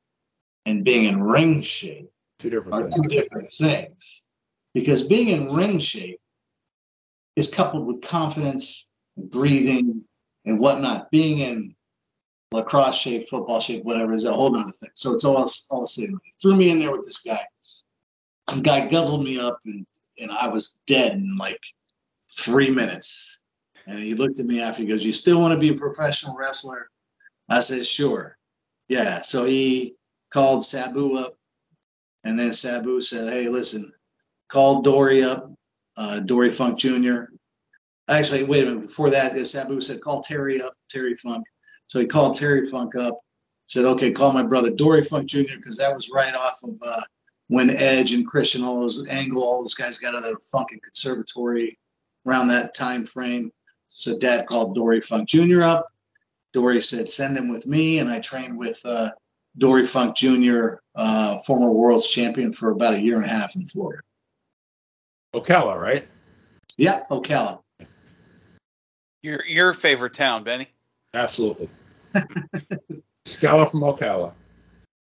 and 0.66 0.84
being 0.84 1.04
in 1.04 1.22
ring 1.22 1.62
shape 1.62 2.10
two 2.38 2.50
are 2.72 2.82
things. 2.82 2.94
two 2.94 3.08
different 3.08 3.50
things. 3.50 4.26
Because 4.74 5.06
being 5.06 5.28
in 5.28 5.52
ring 5.52 5.78
shape 5.78 6.20
is 7.36 7.52
coupled 7.52 7.86
with 7.86 8.02
confidence, 8.02 8.90
and 9.16 9.30
breathing, 9.30 10.04
and 10.44 10.58
whatnot. 10.58 11.10
Being 11.10 11.38
in 11.38 11.74
lacrosse 12.52 12.98
shape, 12.98 13.28
football 13.28 13.60
shape, 13.60 13.84
whatever 13.84 14.12
is 14.12 14.24
a 14.24 14.32
whole 14.32 14.54
other 14.56 14.70
thing. 14.70 14.90
So 14.94 15.12
it's 15.12 15.24
all 15.24 15.48
all 15.70 15.80
the 15.80 15.86
same. 15.86 16.18
Threw 16.40 16.56
me 16.56 16.70
in 16.70 16.78
there 16.78 16.92
with 16.92 17.04
this 17.04 17.18
guy. 17.18 17.40
The 18.48 18.60
guy 18.60 18.88
guzzled 18.88 19.22
me 19.22 19.38
up 19.38 19.58
and, 19.64 19.86
and 20.18 20.30
I 20.32 20.48
was 20.48 20.80
dead 20.86 21.12
in 21.12 21.36
like 21.36 21.62
three 22.30 22.70
minutes. 22.70 23.38
And 23.86 23.98
he 23.98 24.14
looked 24.14 24.40
at 24.40 24.46
me 24.46 24.60
after 24.60 24.82
he 24.82 24.88
goes, 24.88 25.04
You 25.04 25.12
still 25.12 25.40
want 25.40 25.54
to 25.54 25.60
be 25.60 25.74
a 25.74 25.78
professional 25.78 26.36
wrestler? 26.36 26.88
I 27.48 27.60
said, 27.60 27.86
Sure. 27.86 28.36
Yeah. 28.88 29.22
So 29.22 29.44
he 29.44 29.94
called 30.32 30.64
Sabu 30.64 31.16
up. 31.18 31.32
And 32.24 32.38
then 32.38 32.52
Sabu 32.52 33.00
said, 33.00 33.32
Hey, 33.32 33.48
listen, 33.48 33.92
called 34.50 34.84
Dory 34.84 35.22
up, 35.22 35.52
uh, 35.96 36.20
Dory 36.20 36.50
Funk 36.50 36.78
Jr. 36.78 37.24
Actually, 38.08 38.44
wait 38.44 38.64
a 38.64 38.66
minute. 38.66 38.82
Before 38.82 39.10
that, 39.10 39.36
Sabu 39.46 39.80
said, 39.80 40.00
Call 40.00 40.20
Terry 40.20 40.60
up, 40.60 40.74
Terry 40.88 41.14
Funk. 41.14 41.44
So 41.86 42.00
he 42.00 42.06
called 42.06 42.36
Terry 42.36 42.66
Funk 42.66 42.96
up, 42.96 43.14
said, 43.66 43.84
Okay, 43.84 44.12
call 44.12 44.32
my 44.32 44.42
brother 44.42 44.70
Dory 44.70 45.04
Funk 45.04 45.28
Jr., 45.28 45.56
because 45.56 45.78
that 45.78 45.94
was 45.94 46.10
right 46.12 46.34
off 46.34 46.60
of 46.64 46.76
uh, 46.84 47.02
when 47.48 47.70
Edge 47.70 48.12
and 48.12 48.26
Christian, 48.26 48.62
all 48.62 48.80
those 48.80 49.06
Angle, 49.08 49.42
all 49.42 49.62
those 49.62 49.74
guys 49.74 49.98
got 49.98 50.14
out 50.14 50.26
of 50.26 50.34
the 50.34 50.40
Funkin' 50.54 50.82
Conservatory 50.82 51.78
around 52.26 52.48
that 52.48 52.74
time 52.74 53.06
frame. 53.06 53.52
So 53.88 54.18
dad 54.18 54.46
called 54.46 54.74
Dory 54.74 55.00
Funk 55.00 55.28
Jr. 55.28 55.62
up. 55.62 55.88
Dory 56.52 56.80
said, 56.80 57.08
send 57.08 57.36
him 57.36 57.50
with 57.50 57.66
me. 57.66 57.98
And 57.98 58.08
I 58.08 58.20
trained 58.20 58.58
with 58.58 58.80
uh, 58.84 59.10
Dory 59.56 59.86
Funk 59.86 60.16
Jr., 60.16 60.74
uh, 60.94 61.38
former 61.38 61.72
world's 61.72 62.08
champion 62.08 62.52
for 62.52 62.70
about 62.70 62.94
a 62.94 63.00
year 63.00 63.16
and 63.16 63.24
a 63.24 63.28
half 63.28 63.54
in 63.56 63.66
Florida. 63.66 64.02
Ocala, 65.34 65.80
right? 65.80 66.08
Yeah, 66.76 67.00
Ocala. 67.10 67.60
Your 69.22 69.44
your 69.44 69.74
favorite 69.74 70.14
town, 70.14 70.44
Benny? 70.44 70.68
Absolutely. 71.14 71.68
Scala 73.24 73.70
from 73.70 73.80
Ocala. 73.80 74.32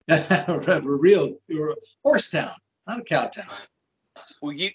A 0.09 0.81
real, 0.83 1.37
horse 2.03 2.31
town, 2.31 2.51
not 2.87 3.01
a 3.01 3.03
cow 3.05 3.27
town. 3.27 3.47
Well, 4.43 4.53
you 4.53 4.71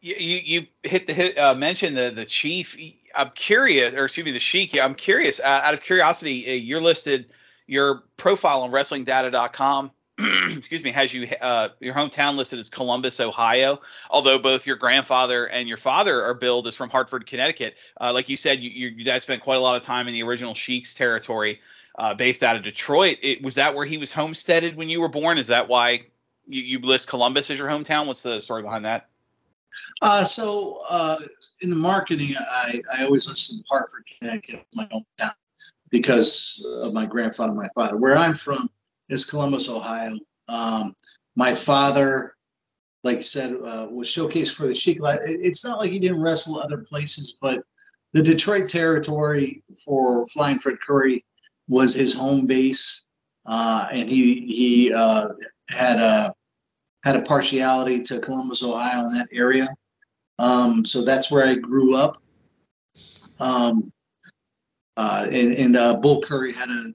you 0.00 0.14
you 0.16 0.66
hit 0.82 1.06
the 1.06 1.12
hit 1.12 1.38
uh, 1.38 1.54
mention 1.54 1.94
the 1.94 2.10
the 2.10 2.24
chief. 2.24 2.76
I'm 3.14 3.30
curious, 3.30 3.94
or 3.94 4.04
excuse 4.04 4.24
me, 4.24 4.32
the 4.32 4.40
sheik. 4.40 4.78
I'm 4.80 4.94
curious. 4.94 5.40
Uh, 5.40 5.60
out 5.64 5.74
of 5.74 5.82
curiosity, 5.82 6.46
uh, 6.48 6.52
you're 6.52 6.80
listed. 6.80 7.26
Your 7.68 8.04
profile 8.16 8.62
on 8.62 8.70
WrestlingData.com, 8.70 9.90
excuse 10.56 10.82
me, 10.82 10.90
has 10.92 11.12
you 11.12 11.28
uh, 11.42 11.68
your 11.78 11.94
hometown 11.94 12.36
listed 12.36 12.58
as 12.58 12.70
Columbus, 12.70 13.20
Ohio. 13.20 13.80
Although 14.08 14.38
both 14.38 14.66
your 14.66 14.76
grandfather 14.76 15.46
and 15.46 15.68
your 15.68 15.76
father 15.76 16.22
are 16.22 16.32
billed 16.34 16.66
as 16.66 16.74
from 16.74 16.88
Hartford, 16.88 17.26
Connecticut. 17.26 17.76
Uh, 18.00 18.12
like 18.14 18.30
you 18.30 18.36
said, 18.36 18.60
you, 18.60 18.70
your 18.70 19.04
dad 19.04 19.20
spent 19.20 19.42
quite 19.42 19.56
a 19.56 19.60
lot 19.60 19.76
of 19.76 19.82
time 19.82 20.08
in 20.08 20.14
the 20.14 20.22
original 20.22 20.54
Sheik's 20.54 20.94
territory, 20.94 21.60
uh, 21.98 22.14
based 22.14 22.42
out 22.42 22.56
of 22.56 22.62
Detroit. 22.62 23.18
It, 23.22 23.42
was 23.42 23.56
that 23.56 23.74
where 23.74 23.84
he 23.84 23.98
was 23.98 24.10
homesteaded 24.10 24.74
when 24.74 24.88
you 24.88 25.02
were 25.02 25.08
born? 25.08 25.36
Is 25.36 25.48
that 25.48 25.68
why 25.68 26.06
you, 26.46 26.62
you 26.62 26.78
list 26.78 27.08
Columbus 27.08 27.50
as 27.50 27.58
your 27.58 27.68
hometown? 27.68 28.06
What's 28.06 28.22
the 28.22 28.40
story 28.40 28.62
behind 28.62 28.86
that? 28.86 29.08
Uh, 30.00 30.24
so 30.24 30.80
uh, 30.88 31.18
in 31.60 31.68
the 31.68 31.76
marketing, 31.76 32.34
I, 32.38 32.80
I 32.96 33.04
always 33.04 33.28
listen 33.28 33.58
to 33.58 33.64
Hartford, 33.68 34.04
Connecticut, 34.18 34.64
my 34.72 34.86
hometown, 34.86 35.34
because 35.90 36.66
of 36.82 36.94
my 36.94 37.04
grandfather, 37.04 37.52
my 37.52 37.68
father. 37.74 37.98
Where 37.98 38.16
I'm 38.16 38.34
from 38.34 38.70
is 39.08 39.24
Columbus, 39.24 39.68
Ohio. 39.68 40.16
Um, 40.48 40.94
my 41.34 41.54
father, 41.54 42.34
like 43.04 43.18
I 43.18 43.22
said, 43.22 43.52
uh, 43.52 43.88
was 43.90 44.08
showcased 44.08 44.52
for 44.52 44.66
the 44.66 44.74
Sheik. 44.74 44.98
It's 45.02 45.64
not 45.64 45.78
like 45.78 45.90
he 45.90 45.98
didn't 45.98 46.22
wrestle 46.22 46.60
other 46.60 46.78
places, 46.78 47.36
but 47.40 47.62
the 48.12 48.22
Detroit 48.22 48.68
territory 48.68 49.62
for 49.84 50.26
Flying 50.26 50.58
Fred 50.58 50.78
Curry 50.80 51.24
was 51.68 51.94
his 51.94 52.14
home 52.14 52.46
base, 52.46 53.04
uh, 53.44 53.86
and 53.90 54.08
he 54.08 54.46
he 54.46 54.92
uh, 54.92 55.28
had 55.68 55.98
a 55.98 56.34
had 57.04 57.16
a 57.16 57.22
partiality 57.22 58.02
to 58.04 58.20
Columbus, 58.20 58.62
Ohio, 58.62 59.06
in 59.06 59.14
that 59.14 59.28
area. 59.32 59.68
Um, 60.38 60.84
so 60.84 61.04
that's 61.04 61.30
where 61.30 61.46
I 61.46 61.54
grew 61.54 61.96
up. 61.96 62.16
Um, 63.38 63.92
Uh, 64.98 65.26
and 65.30 65.52
and 65.52 65.76
uh, 65.76 66.00
Bull 66.00 66.22
Curry 66.22 66.54
had 66.54 66.70
a 66.70 66.94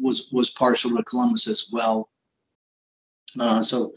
was 0.00 0.30
was 0.32 0.50
partial 0.50 0.96
to 0.96 1.02
Columbus 1.02 1.46
as 1.48 1.68
well. 1.72 2.08
Uh, 3.38 3.62
so 3.62 3.92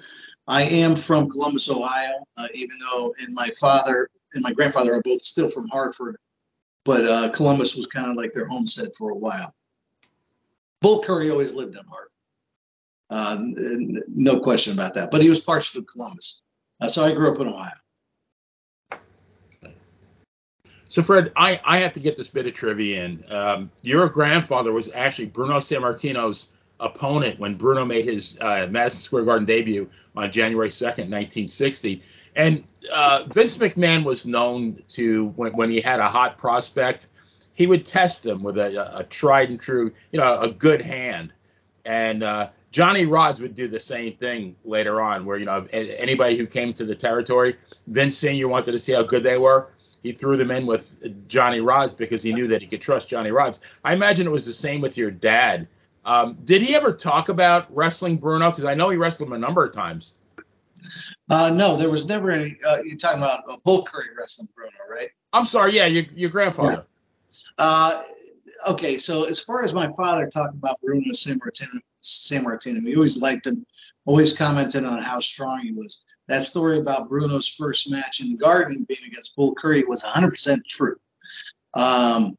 I 0.47 0.63
am 0.63 0.95
from 0.95 1.29
Columbus, 1.29 1.69
Ohio, 1.69 2.25
uh, 2.37 2.47
even 2.53 2.77
though 2.79 3.13
and 3.19 3.33
my 3.33 3.51
father 3.59 4.09
and 4.33 4.43
my 4.43 4.51
grandfather 4.51 4.93
are 4.93 5.01
both 5.01 5.21
still 5.21 5.49
from 5.49 5.67
Hartford, 5.67 6.17
but 6.85 7.05
uh, 7.05 7.29
Columbus 7.31 7.75
was 7.75 7.87
kind 7.87 8.09
of 8.09 8.17
like 8.17 8.33
their 8.33 8.47
homestead 8.47 8.89
for 8.97 9.11
a 9.11 9.15
while. 9.17 9.53
Bull 10.81 11.03
Curry 11.03 11.29
always 11.29 11.53
lived 11.53 11.75
in 11.75 11.83
Hartford. 11.85 12.11
Uh, 13.09 13.37
no 14.07 14.39
question 14.39 14.73
about 14.73 14.95
that. 14.95 15.11
But 15.11 15.21
he 15.21 15.29
was 15.29 15.41
partial 15.41 15.81
to 15.81 15.85
Columbus. 15.85 16.41
Uh, 16.79 16.87
so 16.87 17.03
I 17.05 17.13
grew 17.13 17.31
up 17.31 17.39
in 17.39 17.47
Ohio. 17.47 17.71
So 20.91 21.01
Fred, 21.01 21.31
I, 21.37 21.57
I 21.63 21.79
have 21.79 21.93
to 21.93 22.01
get 22.01 22.17
this 22.17 22.27
bit 22.27 22.47
of 22.47 22.53
trivia 22.53 23.05
in. 23.05 23.23
Um, 23.31 23.71
your 23.81 24.09
grandfather 24.09 24.73
was 24.73 24.91
actually 24.93 25.27
Bruno 25.27 25.59
Sammartino's 25.59 26.49
opponent 26.81 27.39
when 27.39 27.55
Bruno 27.55 27.85
made 27.85 28.03
his 28.03 28.37
uh, 28.41 28.67
Madison 28.69 28.99
Square 28.99 29.23
Garden 29.23 29.45
debut 29.45 29.89
on 30.17 30.29
January 30.33 30.67
2nd, 30.67 31.07
1960. 31.07 32.01
And 32.35 32.65
uh, 32.91 33.23
Vince 33.31 33.57
McMahon 33.57 34.03
was 34.03 34.25
known 34.25 34.83
to, 34.89 35.27
when, 35.37 35.53
when 35.53 35.69
he 35.69 35.79
had 35.79 36.01
a 36.01 36.09
hot 36.09 36.37
prospect, 36.37 37.07
he 37.53 37.67
would 37.67 37.85
test 37.85 38.23
them 38.23 38.43
with 38.43 38.57
a, 38.57 38.97
a 38.97 39.05
tried 39.05 39.49
and 39.49 39.61
true, 39.61 39.93
you 40.11 40.19
know, 40.19 40.41
a 40.41 40.51
good 40.51 40.81
hand. 40.81 41.31
And 41.85 42.21
uh, 42.21 42.49
Johnny 42.71 43.05
Rodz 43.05 43.39
would 43.39 43.55
do 43.55 43.69
the 43.69 43.79
same 43.79 44.17
thing 44.17 44.57
later 44.65 44.99
on, 45.01 45.23
where 45.25 45.37
you 45.37 45.45
know 45.45 45.65
anybody 45.71 46.35
who 46.35 46.45
came 46.45 46.73
to 46.73 46.85
the 46.85 46.95
territory, 46.95 47.55
Vince 47.87 48.17
Senior 48.17 48.49
wanted 48.49 48.73
to 48.73 48.79
see 48.79 48.91
how 48.91 49.03
good 49.03 49.23
they 49.23 49.37
were. 49.37 49.69
He 50.03 50.13
threw 50.13 50.37
them 50.37 50.51
in 50.51 50.65
with 50.65 51.27
Johnny 51.27 51.59
Rodz 51.59 51.95
because 51.95 52.23
he 52.23 52.33
knew 52.33 52.47
that 52.47 52.61
he 52.61 52.67
could 52.67 52.81
trust 52.81 53.07
Johnny 53.07 53.29
Rodz. 53.29 53.59
I 53.83 53.93
imagine 53.93 54.25
it 54.25 54.31
was 54.31 54.45
the 54.45 54.53
same 54.53 54.81
with 54.81 54.97
your 54.97 55.11
dad. 55.11 55.67
Um, 56.03 56.37
did 56.43 56.61
he 56.63 56.75
ever 56.75 56.93
talk 56.93 57.29
about 57.29 57.73
wrestling 57.75 58.17
Bruno? 58.17 58.49
Because 58.49 58.65
I 58.65 58.73
know 58.73 58.89
he 58.89 58.97
wrestled 58.97 59.29
him 59.29 59.33
a 59.33 59.37
number 59.37 59.63
of 59.63 59.73
times. 59.73 60.15
Uh, 61.29 61.51
no, 61.53 61.77
there 61.77 61.91
was 61.91 62.07
never 62.07 62.31
a. 62.31 62.57
Uh, 62.67 62.77
you're 62.83 62.97
talking 62.97 63.19
about 63.19 63.43
a 63.49 63.57
Bull 63.63 63.83
Curry 63.83 64.07
wrestling 64.17 64.49
Bruno, 64.55 64.71
right? 64.89 65.09
I'm 65.31 65.45
sorry. 65.45 65.75
Yeah, 65.75 65.85
your, 65.85 66.05
your 66.15 66.29
grandfather. 66.31 66.73
Yeah. 66.73 66.83
Uh, 67.57 68.01
okay, 68.69 68.97
so 68.97 69.25
as 69.25 69.39
far 69.39 69.63
as 69.63 69.73
my 69.73 69.91
father 69.93 70.27
talking 70.27 70.57
about 70.57 70.81
Bruno 70.81 71.11
Sammartino, 71.11 71.79
Sammartino, 72.01 72.81
he 72.81 72.95
always 72.95 73.21
liked 73.21 73.45
him, 73.45 73.65
always 74.05 74.35
commented 74.35 74.83
on 74.83 75.03
how 75.03 75.19
strong 75.19 75.59
he 75.59 75.71
was. 75.71 76.01
That 76.31 76.43
story 76.43 76.79
about 76.79 77.09
Bruno's 77.09 77.45
first 77.45 77.91
match 77.91 78.21
in 78.21 78.29
the 78.29 78.37
Garden 78.37 78.85
being 78.87 79.01
against 79.05 79.35
Bull 79.35 79.53
Curry 79.53 79.83
was 79.83 80.01
100% 80.01 80.65
true. 80.65 80.95
Um, 81.73 82.37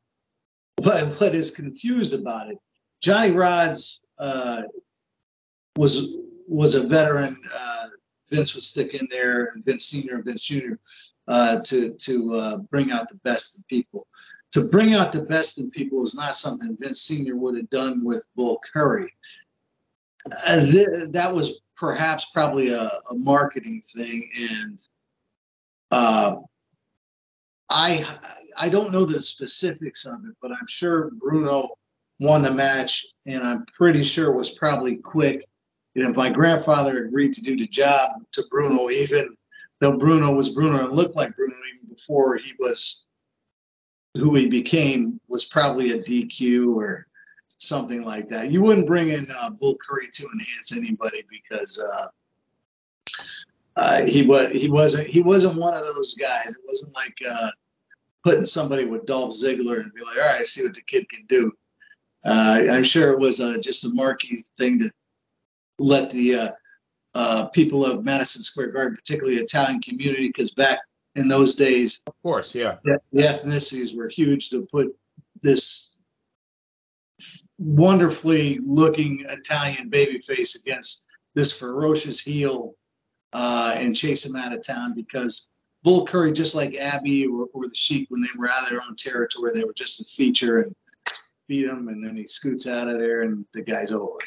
but 0.77 1.21
what 1.21 1.35
is 1.35 1.51
confused 1.51 2.15
about 2.15 2.49
it, 2.49 2.57
Johnny 3.03 3.33
Rodz 3.35 3.99
uh, 4.19 4.63
was 5.77 6.17
was 6.49 6.75
a 6.75 6.87
veteran. 6.89 7.37
Uh, 7.55 7.87
Vince 8.31 8.55
would 8.55 8.65
stick 8.65 8.95
in 8.95 9.09
there, 9.11 9.53
Vince 9.57 9.85
Senior 9.85 10.15
and 10.15 10.25
Vince 10.25 10.45
Junior, 10.45 10.79
uh, 11.29 11.61
to 11.61 11.93
to 11.93 12.35
uh, 12.35 12.57
bring 12.71 12.93
out 12.93 13.11
the 13.11 13.21
best 13.23 13.59
in 13.59 13.65
people 13.69 14.07
to 14.53 14.69
bring 14.69 14.95
out 14.95 15.13
the 15.13 15.27
best 15.27 15.59
in 15.59 15.71
people 15.71 16.03
is 16.03 16.15
not 16.15 16.35
something 16.35 16.79
Vince 16.81 17.03
Senior 17.03 17.37
would 17.37 17.57
have 17.57 17.69
done 17.69 18.07
with 18.07 18.27
Bull 18.37 18.59
Curry. 18.73 19.13
Uh, 20.47 20.61
th- 20.65 21.11
that 21.13 21.35
was 21.35 21.61
perhaps 21.77 22.27
probably 22.27 22.73
a, 22.73 22.85
a 22.85 23.15
marketing 23.15 23.83
thing, 23.95 24.31
and 24.39 24.79
uh, 25.91 26.37
I 27.71 28.05
I 28.59 28.69
don't 28.69 28.93
know 28.93 29.05
the 29.05 29.23
specifics 29.23 30.05
of 30.05 30.15
it, 30.29 30.37
but 30.41 30.53
I'm 30.53 30.67
sure 30.69 31.11
Bruno 31.11 31.71
won 32.21 32.43
the 32.43 32.53
match, 32.53 33.05
and 33.27 33.43
I'm 33.43 33.67
pretty 33.77 34.05
sure 34.05 34.31
it 34.31 34.37
was 34.37 34.51
probably 34.51 34.97
quick. 34.97 35.45
And 35.95 36.09
if 36.09 36.17
my 36.17 36.31
grandfather 36.31 37.05
agreed 37.05 37.35
to 37.35 37.43
do 37.43 37.57
the 37.57 37.67
job 37.67 38.11
to 38.33 38.45
Bruno, 38.51 38.89
even 38.91 39.37
though 39.81 39.99
Bruno 39.99 40.33
was 40.33 40.51
Bruno 40.51 40.85
and 40.85 40.97
looked 40.97 41.17
like 41.17 41.37
Bruno 41.37 41.57
even 41.75 41.95
before 41.95 42.37
he 42.37 42.53
was 42.59 43.07
who 44.15 44.35
he 44.35 44.49
became 44.49 45.21
was 45.29 45.45
probably 45.45 45.91
a 45.93 46.03
DQ 46.03 46.77
or 46.77 47.07
something 47.63 48.05
like 48.05 48.29
that. 48.29 48.51
You 48.51 48.63
wouldn't 48.63 48.87
bring 48.87 49.09
in 49.09 49.27
uh, 49.37 49.51
Bull 49.51 49.77
Curry 49.77 50.09
to 50.13 50.25
enhance 50.33 50.77
anybody 50.77 51.23
because 51.31 51.83
uh, 51.83 52.07
uh, 53.77 54.05
he 54.05 54.27
was 54.27 54.53
he 54.53 54.69
wasn't 54.69 55.07
he 55.07 55.23
wasn't 55.23 55.61
one 55.61 55.75
of 55.75 55.83
those 55.95 56.15
guys. 56.15 56.49
It 56.49 56.63
wasn't 56.67 56.95
like 56.95 57.15
uh, 57.29 57.51
putting 58.25 58.45
somebody 58.45 58.85
with 58.85 59.07
Dolph 59.07 59.33
Ziggler 59.33 59.81
and 59.81 59.93
be 59.95 60.03
like, 60.03 60.17
all 60.17 60.35
right, 60.35 60.47
see 60.47 60.63
what 60.63 60.75
the 60.75 60.83
kid 60.83 61.09
can 61.09 61.25
do. 61.27 61.53
Uh, 62.25 62.63
I'm 62.71 62.85
sure 62.85 63.13
it 63.13 63.21
was 63.21 63.41
uh, 63.41 63.57
just 63.61 63.85
a 63.85 63.91
marquee 63.93 64.45
thing 64.59 64.81
to 64.81 64.91
let 65.79 66.11
the 66.11 66.53
people 67.53 67.85
of 67.85 68.05
Madison 68.05 68.43
Square 68.43 68.73
Garden, 68.73 68.97
particularly 68.97 69.37
Italian 69.37 69.81
community, 69.81 70.29
because 70.29 70.53
back 70.53 70.79
in 71.15 71.29
those 71.29 71.57
days. 71.57 72.01
Of 72.07 72.15
course, 72.23 72.55
yeah. 72.55 72.77
The, 72.85 73.01
the 73.13 73.23
ethnicities 73.23 73.97
were 73.97 74.09
huge 74.09 74.51
to 74.51 74.67
put 74.71 74.97
this 75.43 75.92
wonderfully 77.63 78.59
looking 78.59 79.25
Italian 79.29 79.91
babyface 79.91 80.59
against 80.61 81.07
this 81.35 81.57
ferocious 81.57 82.21
heel 82.21 82.75
uh, 83.33 83.75
and 83.77 83.97
chase 83.97 84.27
him 84.27 84.37
out 84.37 84.53
of 84.53 84.67
town 84.67 84.95
because 84.95 85.49
Bull 85.83 86.07
Curry, 86.07 86.33
just 86.33 86.55
like 86.55 86.75
Abby 86.77 87.27
or, 87.27 87.47
or 87.53 87.65
the 87.65 87.75
Sheik, 87.75 88.07
when 88.11 88.21
they 88.21 88.29
were 88.39 88.49
out 88.49 88.65
of 88.65 88.71
their 88.71 88.81
own 88.83 88.97
territory, 88.97 89.53
they 89.55 89.65
were 89.65 89.73
just 89.73 90.01
a 90.01 90.05
feature 90.05 90.59
and 90.59 90.75
beat 91.49 91.67
him, 91.67 91.89
and 91.89 92.05
then 92.05 92.17
he 92.17 92.27
scoots 92.27 92.67
out 92.67 92.89
of 92.89 92.99
there 92.99 93.23
and 93.23 93.45
the 93.53 93.63
guy's 93.63 93.93
over. 93.93 94.19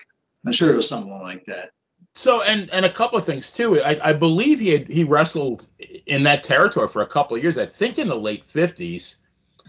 I'm 0.45 0.52
sure 0.52 0.71
it 0.71 0.76
was 0.76 0.89
something 0.89 1.12
like 1.12 1.45
that. 1.45 1.71
So 2.13 2.41
and 2.41 2.69
and 2.71 2.86
a 2.86 2.91
couple 2.91 3.17
of 3.17 3.26
things 3.26 3.52
too. 3.52 3.82
I, 3.82 4.10
I 4.10 4.13
believe 4.13 4.60
he 4.60 4.69
had 4.69 4.88
he 4.88 5.04
wrestled 5.04 5.67
in 6.06 6.24
that 6.24 6.43
territory 6.43 6.88
for 6.88 7.02
a 7.02 7.08
couple 7.08 7.36
of 7.36 7.43
years. 7.43 7.58
I 7.58 7.65
think 7.65 8.00
in 8.00 8.08
the 8.08 8.15
late 8.15 8.45
fifties. 8.45 9.17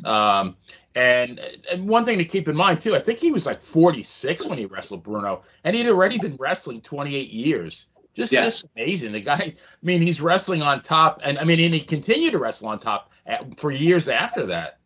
Um, 0.04 0.56
and, 0.96 1.40
and 1.70 1.88
one 1.88 2.04
thing 2.04 2.18
to 2.18 2.24
keep 2.24 2.48
in 2.48 2.56
mind 2.56 2.80
too, 2.80 2.96
I 2.96 3.00
think 3.00 3.20
he 3.20 3.30
was 3.30 3.46
like 3.46 3.62
46 3.62 4.46
when 4.46 4.58
he 4.58 4.66
wrestled 4.66 5.02
Bruno, 5.04 5.42
and 5.62 5.76
he'd 5.76 5.88
already 5.88 6.18
been 6.18 6.36
wrestling 6.36 6.80
28 6.80 7.30
years. 7.30 7.86
Just, 8.14 8.32
just 8.32 8.66
amazing. 8.74 9.12
The 9.12 9.20
guy, 9.20 9.34
I 9.34 9.56
mean, 9.82 10.00
he's 10.00 10.20
wrestling 10.20 10.62
on 10.62 10.82
top, 10.82 11.20
and 11.22 11.38
I 11.38 11.44
mean, 11.44 11.60
and 11.60 11.74
he 11.74 11.80
continued 11.80 12.32
to 12.32 12.38
wrestle 12.38 12.68
on 12.68 12.78
top 12.78 13.12
at, 13.26 13.60
for 13.60 13.70
years 13.70 14.08
after 14.08 14.46
that. 14.46 14.78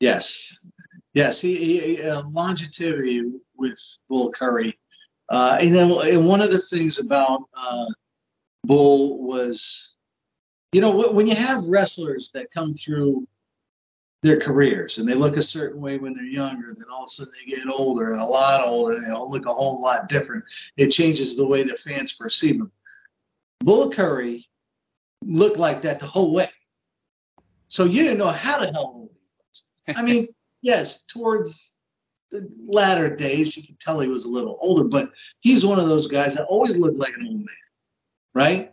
Yes, 0.00 0.66
yes, 1.12 1.40
he, 1.40 1.78
he 1.96 2.02
uh, 2.02 2.22
longevity 2.22 3.20
with 3.56 3.78
Bull 4.08 4.32
Curry 4.32 4.78
uh, 5.28 5.58
and 5.60 5.74
then 5.74 5.90
and 5.90 6.26
one 6.26 6.40
of 6.40 6.50
the 6.50 6.58
things 6.58 6.98
about 6.98 7.42
uh, 7.56 7.86
Bull 8.64 9.26
was, 9.26 9.96
you 10.72 10.80
know, 10.80 11.12
when 11.12 11.26
you 11.26 11.34
have 11.34 11.64
wrestlers 11.64 12.32
that 12.32 12.50
come 12.52 12.74
through 12.74 13.26
their 14.24 14.40
careers 14.40 14.96
and 14.96 15.06
they 15.06 15.14
look 15.14 15.36
a 15.36 15.42
certain 15.42 15.82
way 15.82 15.98
when 15.98 16.14
they're 16.14 16.24
younger, 16.24 16.68
then 16.68 16.86
all 16.90 17.02
of 17.02 17.08
a 17.08 17.10
sudden 17.10 17.32
they 17.38 17.54
get 17.54 17.68
older 17.68 18.10
and 18.10 18.22
a 18.22 18.24
lot 18.24 18.66
older 18.66 18.94
and 18.94 19.04
they 19.04 19.10
all 19.10 19.30
look 19.30 19.46
a 19.46 19.52
whole 19.52 19.82
lot 19.82 20.08
different. 20.08 20.44
It 20.78 20.88
changes 20.88 21.36
the 21.36 21.46
way 21.46 21.62
the 21.62 21.76
fans 21.76 22.14
perceive 22.14 22.58
them. 22.58 22.72
Bull 23.60 23.90
Curry 23.90 24.46
looked 25.22 25.58
like 25.58 25.82
that 25.82 26.00
the 26.00 26.06
whole 26.06 26.34
way. 26.34 26.46
So 27.68 27.84
you 27.84 28.02
didn't 28.02 28.16
know 28.16 28.30
how 28.30 28.60
the 28.60 28.72
hell 28.72 28.92
old 28.94 29.10
he 29.12 29.92
was. 29.92 29.98
I 29.98 30.02
mean, 30.02 30.26
yes, 30.62 31.04
towards 31.04 31.78
the 32.30 32.50
latter 32.66 33.14
days, 33.14 33.54
you 33.58 33.62
could 33.62 33.78
tell 33.78 34.00
he 34.00 34.08
was 34.08 34.24
a 34.24 34.30
little 34.30 34.58
older, 34.58 34.84
but 34.84 35.10
he's 35.40 35.66
one 35.66 35.78
of 35.78 35.88
those 35.88 36.06
guys 36.06 36.36
that 36.36 36.46
always 36.46 36.78
looked 36.78 36.98
like 36.98 37.12
an 37.18 37.26
old 37.26 37.36
man, 37.36 37.46
right? 38.34 38.70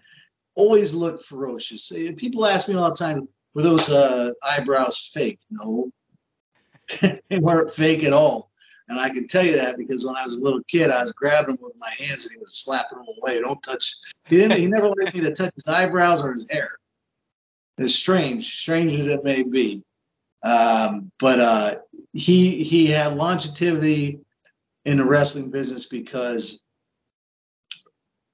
Always 0.55 0.93
looked 0.93 1.25
ferocious. 1.25 1.91
People 2.15 2.45
ask 2.45 2.69
me 2.69 2.75
all 2.75 2.89
the 2.89 2.95
time, 2.95 3.27
were 3.53 3.63
those 3.63 3.89
uh, 3.89 4.31
eyebrows 4.43 5.09
fake? 5.13 5.39
No, 5.49 5.91
they 7.01 7.39
weren't 7.39 7.71
fake 7.71 8.03
at 8.03 8.13
all. 8.13 8.51
And 8.87 8.99
I 8.99 9.09
can 9.09 9.27
tell 9.27 9.45
you 9.45 9.55
that 9.55 9.77
because 9.77 10.05
when 10.05 10.17
I 10.17 10.25
was 10.25 10.35
a 10.35 10.41
little 10.41 10.61
kid, 10.67 10.91
I 10.91 11.01
was 11.01 11.13
grabbing 11.13 11.55
him 11.55 11.61
with 11.61 11.77
my 11.77 11.91
hands 11.97 12.25
and 12.25 12.33
he 12.33 12.39
was 12.39 12.57
slapping 12.57 12.97
them 12.97 13.07
away. 13.21 13.39
Don't 13.39 13.63
touch. 13.63 13.95
He 14.25 14.35
didn't. 14.35 14.59
He 14.59 14.67
never 14.67 14.89
let 14.89 15.13
me 15.13 15.21
to 15.21 15.33
touch 15.33 15.53
his 15.55 15.67
eyebrows 15.67 16.23
or 16.23 16.33
his 16.33 16.45
hair. 16.49 16.71
It's 17.77 17.95
strange, 17.95 18.59
strange 18.59 18.91
as 18.93 19.07
it 19.07 19.23
may 19.23 19.43
be. 19.43 19.81
Um, 20.43 21.11
but 21.19 21.39
uh, 21.39 21.71
he 22.11 22.63
he 22.63 22.87
had 22.87 23.15
longevity 23.15 24.21
in 24.83 24.97
the 24.97 25.05
wrestling 25.05 25.51
business 25.51 25.85
because 25.85 26.61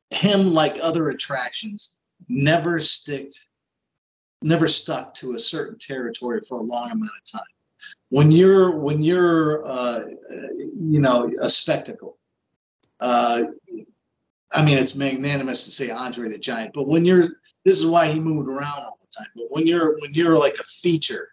him, 0.09 0.53
like 0.53 0.77
other 0.81 1.09
attractions, 1.09 1.95
never 2.27 2.79
sticked, 2.79 3.39
never 4.41 4.67
stuck 4.67 5.15
to 5.15 5.35
a 5.35 5.39
certain 5.39 5.77
territory 5.79 6.41
for 6.47 6.57
a 6.57 6.63
long 6.63 6.91
amount 6.91 7.11
of 7.11 7.31
time. 7.31 7.41
When 8.09 8.31
you're 8.31 8.77
when 8.77 9.03
you're 9.03 9.65
uh, 9.65 10.01
you 10.29 10.99
know 10.99 11.31
a 11.39 11.49
spectacle, 11.49 12.17
uh, 12.99 13.43
I 14.53 14.65
mean 14.65 14.77
it's 14.77 14.95
magnanimous 14.95 15.65
to 15.65 15.71
say 15.71 15.89
Andre 15.89 16.29
the 16.29 16.39
Giant, 16.39 16.73
but 16.73 16.87
when 16.87 17.05
you're 17.05 17.27
this 17.65 17.79
is 17.79 17.85
why 17.85 18.07
he 18.07 18.19
moved 18.19 18.47
around 18.47 18.79
all 18.79 18.97
the 19.01 19.07
time. 19.17 19.31
But 19.35 19.47
when 19.49 19.67
you're 19.67 19.99
when 19.99 20.13
you're 20.13 20.37
like 20.37 20.55
a 20.59 20.63
feature 20.63 21.29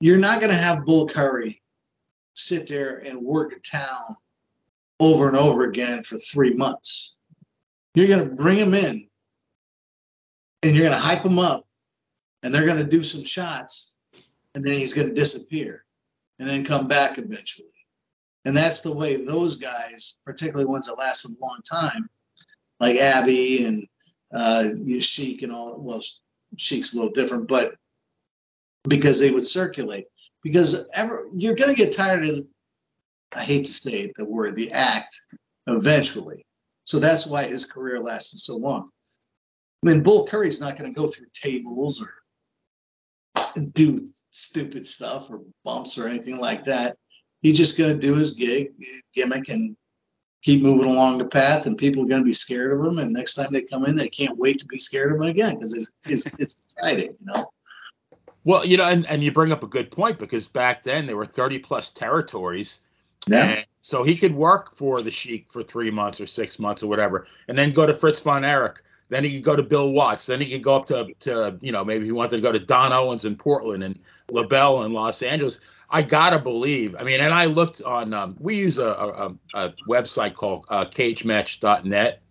you're 0.00 0.18
not 0.18 0.40
to 0.50 0.58
have 0.60 0.84
Bull 0.84 1.08
Curry 1.08 1.62
sit 2.34 2.68
there 2.68 2.98
and 2.98 3.22
work 3.24 3.52
a 3.52 3.60
town 3.60 4.16
over 5.00 5.28
and 5.28 5.36
over 5.36 5.64
again 5.64 6.02
for 6.02 6.18
three 6.18 6.52
months. 6.52 7.16
You're 7.94 8.08
to 8.28 8.34
bring 8.34 8.58
him 8.58 8.74
in 8.74 9.08
and 10.62 10.76
you're 10.76 10.84
to 10.94 11.00
hype 11.00 11.24
him 11.24 11.38
up 11.38 11.65
and 12.46 12.54
they're 12.54 12.64
going 12.64 12.78
to 12.78 12.84
do 12.84 13.02
some 13.02 13.24
shots 13.24 13.96
and 14.54 14.64
then 14.64 14.74
he's 14.74 14.94
going 14.94 15.08
to 15.08 15.14
disappear 15.14 15.84
and 16.38 16.48
then 16.48 16.64
come 16.64 16.86
back 16.86 17.18
eventually. 17.18 17.66
And 18.44 18.56
that's 18.56 18.82
the 18.82 18.94
way 18.94 19.24
those 19.24 19.56
guys, 19.56 20.16
particularly 20.24 20.64
ones 20.64 20.86
that 20.86 20.96
last 20.96 21.24
a 21.24 21.34
long 21.40 21.58
time, 21.68 22.08
like 22.78 22.98
Abby 22.98 23.64
and 23.64 23.84
uh, 24.32 24.64
Sheik 25.00 25.42
and 25.42 25.50
all. 25.50 25.80
Well, 25.80 26.00
Sheik's 26.56 26.92
a 26.92 26.96
little 26.96 27.10
different, 27.10 27.48
but 27.48 27.74
because 28.88 29.18
they 29.18 29.32
would 29.32 29.44
circulate. 29.44 30.04
Because 30.44 30.88
ever, 30.94 31.26
you're 31.34 31.56
going 31.56 31.74
to 31.74 31.82
get 31.82 31.96
tired 31.96 32.24
of, 32.26 32.36
I 33.34 33.42
hate 33.42 33.66
to 33.66 33.72
say 33.72 34.02
it, 34.02 34.12
the 34.14 34.24
word, 34.24 34.54
the 34.54 34.70
act, 34.70 35.20
eventually. 35.66 36.46
So 36.84 37.00
that's 37.00 37.26
why 37.26 37.42
his 37.42 37.66
career 37.66 37.98
lasted 37.98 38.38
so 38.38 38.54
long. 38.54 38.90
I 39.84 39.90
mean, 39.90 40.04
Bull 40.04 40.28
Curry's 40.28 40.60
not 40.60 40.78
going 40.78 40.94
to 40.94 40.96
go 40.96 41.08
through 41.08 41.26
tables 41.32 42.00
or 42.00 42.14
do 43.72 44.04
stupid 44.30 44.86
stuff 44.86 45.30
or 45.30 45.40
bumps 45.64 45.98
or 45.98 46.08
anything 46.08 46.38
like 46.38 46.64
that. 46.64 46.96
He's 47.42 47.56
just 47.56 47.78
going 47.78 47.92
to 47.92 47.98
do 47.98 48.14
his 48.14 48.32
gig, 48.32 48.72
gimmick, 49.14 49.48
and 49.48 49.76
keep 50.42 50.62
moving 50.62 50.90
along 50.90 51.18
the 51.18 51.26
path. 51.26 51.66
And 51.66 51.78
people 51.78 52.04
are 52.04 52.08
going 52.08 52.22
to 52.22 52.26
be 52.26 52.32
scared 52.32 52.72
of 52.72 52.84
him. 52.84 52.98
And 52.98 53.12
next 53.12 53.34
time 53.34 53.48
they 53.52 53.62
come 53.62 53.84
in, 53.84 53.96
they 53.96 54.08
can't 54.08 54.38
wait 54.38 54.58
to 54.58 54.66
be 54.66 54.78
scared 54.78 55.12
of 55.12 55.20
him 55.20 55.28
again 55.28 55.54
because 55.54 55.74
it's, 55.74 55.90
it's, 56.04 56.26
it's 56.38 56.54
exciting, 56.54 57.14
you 57.20 57.26
know. 57.26 57.50
Well, 58.44 58.64
you 58.64 58.76
know, 58.76 58.84
and, 58.84 59.06
and 59.06 59.24
you 59.24 59.32
bring 59.32 59.50
up 59.50 59.64
a 59.64 59.68
good 59.68 59.90
point 59.90 60.18
because 60.18 60.46
back 60.46 60.84
then 60.84 61.06
there 61.06 61.16
were 61.16 61.26
30 61.26 61.58
plus 61.58 61.90
territories. 61.90 62.80
Yeah. 63.28 63.62
so 63.80 64.04
he 64.04 64.16
could 64.16 64.34
work 64.34 64.76
for 64.76 65.02
the 65.02 65.10
Sheik 65.10 65.52
for 65.52 65.64
three 65.64 65.90
months 65.90 66.20
or 66.20 66.28
six 66.28 66.60
months 66.60 66.84
or 66.84 66.86
whatever, 66.86 67.26
and 67.48 67.58
then 67.58 67.72
go 67.72 67.84
to 67.84 67.96
Fritz 67.96 68.20
von 68.20 68.44
Erich 68.44 68.80
then 69.08 69.24
he 69.24 69.34
could 69.34 69.44
go 69.44 69.56
to 69.56 69.62
Bill 69.62 69.90
Watts. 69.90 70.26
Then 70.26 70.40
he 70.40 70.50
could 70.50 70.62
go 70.62 70.74
up 70.74 70.86
to, 70.86 71.08
to 71.20 71.56
you 71.60 71.72
know, 71.72 71.84
maybe 71.84 72.04
he 72.04 72.12
wanted 72.12 72.36
to 72.36 72.42
go 72.42 72.52
to 72.52 72.58
Don 72.58 72.92
Owens 72.92 73.24
in 73.24 73.36
Portland 73.36 73.84
and 73.84 73.98
LeBell 74.28 74.84
in 74.84 74.92
Los 74.92 75.22
Angeles. 75.22 75.60
I 75.90 76.02
gotta 76.02 76.38
believe. 76.38 76.96
I 76.98 77.04
mean, 77.04 77.20
and 77.20 77.32
I 77.32 77.44
looked 77.44 77.80
on. 77.82 78.12
Um, 78.12 78.36
we 78.40 78.56
use 78.56 78.78
a, 78.78 78.88
a, 78.88 79.34
a 79.54 79.74
website 79.88 80.34
called 80.34 80.66
uh, 80.68 80.86
CageMatch.net. 80.86 82.22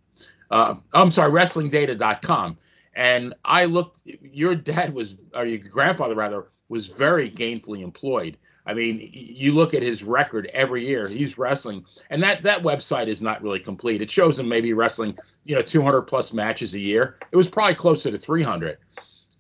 Uh, 0.51 0.75
I'm 0.93 1.11
sorry, 1.11 1.31
WrestlingData.com. 1.31 2.57
And 2.95 3.33
I 3.45 3.65
looked. 3.65 4.01
Your 4.05 4.55
dad 4.55 4.93
was, 4.93 5.15
or 5.33 5.45
your 5.45 5.59
grandfather 5.59 6.15
rather, 6.15 6.47
was 6.67 6.88
very 6.88 7.29
gainfully 7.29 7.81
employed. 7.81 8.38
I 8.65 8.73
mean, 8.73 9.10
you 9.13 9.54
look 9.54 9.73
at 9.73 9.84
his 9.84 10.04
record 10.04 10.49
every 10.54 10.88
year; 10.88 11.08
he's 11.08 11.38
wrestling, 11.38 11.86
and 12.10 12.23
that 12.23 12.43
that 12.43 12.63
website 12.63 13.08
is 13.08 13.21
not 13.21 13.41
really 13.43 13.60
complete. 13.60 14.01
It 14.01 14.10
shows 14.10 14.39
him 14.39 14.49
maybe 14.49 14.73
wrestling, 14.73 15.17
you 15.43 15.56
know, 15.56 15.62
200 15.62 16.04
plus 16.04 16.34
matches 16.34 16.73
a 16.73 16.80
year. 16.80 17.15
It 17.32 17.36
was 17.36 17.47
probably 17.47 17.75
closer 17.75 18.10
to 18.10 18.17
300 18.17 18.78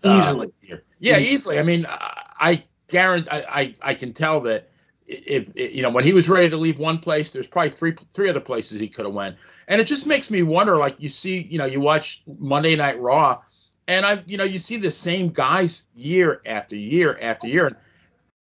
easily. 0.03 0.47
Uh, 0.71 0.75
yeah, 0.99 1.17
easily. 1.17 1.59
I 1.59 1.63
mean, 1.63 1.85
I 1.89 2.63
guarantee, 2.87 3.29
I, 3.29 3.61
I, 3.61 3.73
I 3.81 3.93
can 3.95 4.13
tell 4.13 4.41
that 4.41 4.69
if, 5.07 5.49
if, 5.55 5.75
you 5.75 5.81
know 5.81 5.89
when 5.89 6.03
he 6.03 6.13
was 6.13 6.27
ready 6.27 6.49
to 6.49 6.57
leave 6.57 6.79
one 6.79 6.99
place, 6.99 7.31
there's 7.31 7.47
probably 7.47 7.71
three 7.71 7.95
three 8.11 8.29
other 8.29 8.39
places 8.39 8.79
he 8.79 8.87
could 8.87 9.05
have 9.05 9.13
went, 9.13 9.37
and 9.67 9.79
it 9.79 9.85
just 9.85 10.05
makes 10.05 10.29
me 10.31 10.43
wonder. 10.43 10.77
Like 10.77 10.95
you 10.99 11.09
see, 11.09 11.39
you 11.39 11.57
know, 11.57 11.65
you 11.65 11.79
watch 11.79 12.23
Monday 12.39 12.75
Night 12.75 12.99
Raw, 12.99 13.41
and 13.87 14.05
I, 14.05 14.23
you 14.25 14.37
know, 14.37 14.43
you 14.43 14.57
see 14.57 14.77
the 14.77 14.91
same 14.91 15.29
guys 15.29 15.85
year 15.95 16.41
after 16.45 16.75
year 16.75 17.17
after 17.21 17.47
year, 17.47 17.67
and 17.67 17.75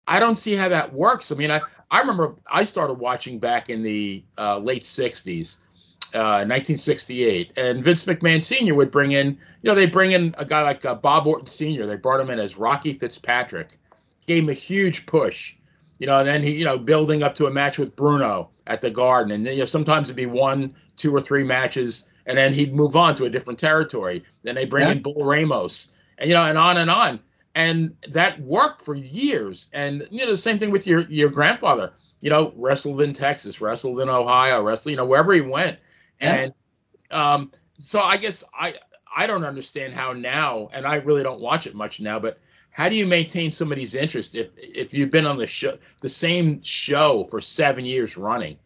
I 0.10 0.20
don't 0.20 0.38
see 0.38 0.56
how 0.56 0.68
that 0.70 0.92
works. 0.92 1.32
I 1.32 1.36
mean, 1.36 1.52
I, 1.52 1.62
I 1.92 2.00
remember 2.00 2.36
I 2.52 2.64
started 2.64 2.96
watching 2.96 3.38
back 3.38 3.70
in 3.70 3.84
the 3.84 4.24
uh, 4.40 4.58
late 4.58 4.82
60s, 4.82 5.58
uh, 6.16 6.44
1968, 6.50 7.54
and 7.56 7.84
Vince 7.84 8.06
McMahon 8.06 8.44
Sr. 8.44 8.74
would 8.74 8.90
bring 8.90 9.12
in, 9.12 9.28
you 9.28 9.70
know, 9.70 9.76
they 9.76 9.86
bring 9.86 10.14
in 10.14 10.34
a 10.40 10.46
guy 10.46 10.64
like 10.64 10.84
uh, 10.84 10.96
Bob 10.96 11.28
Orton 11.28 11.46
Sr. 11.46 11.86
They 11.86 11.96
brought 11.96 12.20
him 12.20 12.32
in 12.32 12.40
as 12.40 12.58
Rocky 12.58 12.96
Fitzpatrick, 12.96 13.78
gave 14.26 14.44
him 14.44 14.50
a 14.50 14.54
huge 14.54 15.06
push, 15.06 15.54
you 16.00 16.08
know, 16.08 16.18
and 16.18 16.28
then 16.28 16.42
he, 16.42 16.54
you 16.54 16.66
know, 16.66 16.80
building 16.80 17.22
up 17.22 17.36
to 17.36 17.46
a 17.46 17.52
match 17.52 17.78
with 17.78 17.96
Bruno 17.96 18.50
at 18.66 18.82
the 18.82 18.90
Garden, 18.90 19.32
and 19.32 19.46
you 19.46 19.60
know, 19.60 19.66
sometimes 19.66 20.08
it'd 20.08 20.16
be 20.16 20.26
one, 20.26 20.74
two, 20.96 21.16
or 21.16 21.22
three 21.22 21.44
matches, 21.44 22.08
and 22.26 22.36
then 22.36 22.52
he'd 22.52 22.74
move 22.74 22.96
on 22.96 23.14
to 23.14 23.26
a 23.26 23.30
different 23.30 23.60
territory. 23.60 24.24
Then 24.42 24.56
they 24.56 24.66
bring 24.66 24.88
yeah. 24.88 24.94
in 24.94 25.04
Bull 25.04 25.24
Ramos, 25.24 25.90
and 26.18 26.28
you 26.28 26.34
know, 26.34 26.46
and 26.46 26.58
on 26.58 26.78
and 26.78 26.90
on 26.90 27.20
and 27.60 27.98
that 28.08 28.40
worked 28.40 28.86
for 28.86 28.96
years. 28.96 29.68
And 29.74 30.08
you 30.10 30.20
know, 30.20 30.32
the 30.32 30.38
same 30.38 30.60
thing 30.60 30.72
with 30.72 30.88
your 30.88 31.02
your 31.02 31.30
grandfather. 31.30 31.92
You 32.22 32.30
know, 32.30 32.54
wrestled 32.56 33.02
in 33.02 33.14
Texas, 33.14 33.62
wrestled 33.62 34.00
in 34.00 34.10
Ohio, 34.10 34.62
wrestled, 34.62 34.92
you 34.92 34.98
know, 34.98 35.06
wherever 35.06 35.34
he 35.34 35.42
went. 35.42 35.78
Yeah. 36.22 36.36
And 36.36 36.54
um, 37.12 37.52
so 37.78 38.00
I 38.00 38.16
guess 38.16 38.46
I 38.58 38.76
I 39.14 39.28
don't 39.28 39.44
understand 39.44 39.94
how 39.94 40.14
now, 40.14 40.70
and 40.72 40.88
I 40.88 40.96
really 40.96 41.24
don't 41.24 41.42
watch 41.42 41.68
it 41.68 41.76
much 41.76 42.00
now, 42.00 42.18
but 42.18 42.40
how 42.72 42.88
do 42.88 42.96
you 42.96 43.06
maintain 43.06 43.52
somebody's 43.52 43.94
interest 43.94 44.36
if 44.36 44.50
if 44.58 44.94
you've 44.94 45.12
been 45.12 45.26
on 45.26 45.38
the 45.38 45.48
show 45.48 45.78
the 46.02 46.10
same 46.10 46.62
show 46.64 47.28
for 47.30 47.42
seven 47.42 47.84
years 47.84 48.16
running? 48.16 48.58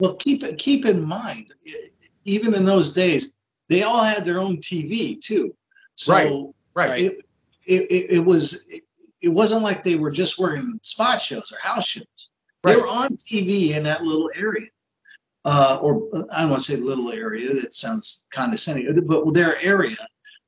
Well, 0.00 0.14
keep 0.14 0.42
keep 0.56 0.86
in 0.86 1.04
mind, 1.06 1.52
even 2.24 2.54
in 2.54 2.64
those 2.64 2.94
days, 2.94 3.30
they 3.68 3.82
all 3.82 4.04
had 4.04 4.24
their 4.24 4.38
own 4.38 4.56
TV 4.56 5.20
too. 5.20 5.54
So 5.96 6.54
right, 6.74 6.88
right. 6.88 7.00
It, 7.00 7.25
it, 7.66 7.90
it, 7.90 8.16
it 8.18 8.24
was 8.24 8.68
it, 8.72 8.82
it, 9.20 9.28
wasn't 9.28 9.62
like 9.62 9.82
they 9.82 9.96
were 9.96 10.10
just 10.10 10.38
working 10.38 10.78
spot 10.82 11.20
shows 11.20 11.52
or 11.52 11.58
house 11.60 11.86
shows. 11.86 12.30
Right. 12.62 12.74
They 12.74 12.80
were 12.80 12.86
on 12.86 13.16
TV 13.16 13.76
in 13.76 13.84
that 13.84 14.02
little 14.02 14.30
area, 14.34 14.68
uh, 15.44 15.78
or 15.80 16.08
I 16.32 16.42
don't 16.42 16.50
want 16.50 16.64
to 16.64 16.72
say 16.72 16.80
little 16.80 17.10
area. 17.12 17.48
That 17.48 17.72
sounds 17.72 18.26
condescending, 18.32 19.06
but 19.06 19.32
their 19.34 19.56
area, 19.60 19.96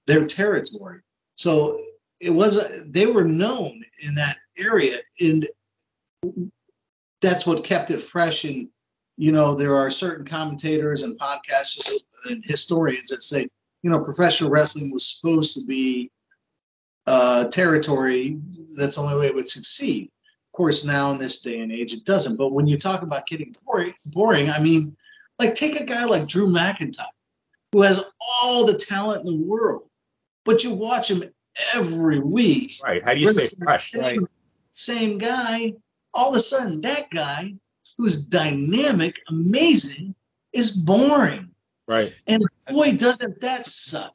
their 0.07 0.27
territory. 0.27 1.01
So 1.35 1.79
it 2.21 2.31
was 2.31 2.85
they 2.87 3.07
were 3.07 3.25
known 3.25 3.83
in 4.01 4.17
that 4.17 4.37
area, 4.59 4.97
and 5.21 5.47
that's 7.21 7.47
what 7.47 7.65
kept 7.65 7.91
it 7.91 8.01
fresh. 8.01 8.45
And 8.45 8.69
you 9.17 9.33
know, 9.33 9.55
there 9.55 9.77
are 9.77 9.91
certain 9.91 10.25
commentators 10.25 11.03
and 11.03 11.19
podcasters 11.19 11.91
and 12.31 12.43
historians 12.45 13.09
that 13.09 13.23
say, 13.23 13.49
you 13.83 13.91
know, 13.91 14.01
professional 14.01 14.51
wrestling 14.51 14.93
was 14.93 15.09
supposed 15.09 15.55
to 15.55 15.67
be 15.67 16.11
uh, 17.09 17.49
territory, 17.49 18.39
that's 18.77 18.97
the 18.97 19.03
only 19.03 19.19
way 19.19 19.27
it 19.27 19.35
would 19.35 19.49
succeed. 19.49 20.11
Of 20.53 20.57
course, 20.57 20.85
now 20.85 21.11
in 21.13 21.19
this 21.19 21.41
day 21.41 21.59
and 21.61 21.73
age, 21.73 21.95
it 21.95 22.05
doesn't. 22.05 22.37
But 22.37 22.53
when 22.53 22.67
you 22.67 22.77
talk 22.77 23.03
about 23.03 23.27
getting 23.27 23.55
boring, 23.65 23.95
boring, 24.05 24.51
I 24.51 24.61
mean, 24.61 24.97
like 25.39 25.55
take 25.55 25.81
a 25.81 25.87
guy 25.87 26.05
like 26.05 26.29
Drew 26.29 26.49
McIntyre, 26.49 27.07
who 27.73 27.83
has 27.83 28.05
all 28.43 28.67
the 28.67 28.79
talent 28.79 29.27
in 29.27 29.41
the 29.41 29.47
world, 29.47 29.89
but 30.45 30.65
you 30.65 30.75
watch 30.75 31.11
him 31.11 31.23
every 31.75 32.21
week. 32.21 32.73
Right. 32.83 33.03
How 33.03 33.15
do 33.15 33.21
you 33.21 33.31
stay 33.31 33.63
fresh? 33.63 33.93
Same, 33.93 34.03
right. 34.03 34.19
Same 34.73 35.19
guy. 35.19 35.75
All 36.13 36.31
of 36.31 36.37
a 36.37 36.41
sudden, 36.41 36.83
that 36.83 37.09
guy 37.11 37.55
who's 37.97 38.27
dynamic, 38.27 39.17
amazing, 39.29 40.15
is 40.53 40.73
boring. 40.73 41.53
Right. 41.87 42.15
And 42.27 42.45
boy, 42.67 42.97
doesn't 42.97 43.41
that 43.41 43.65
suck. 43.65 44.15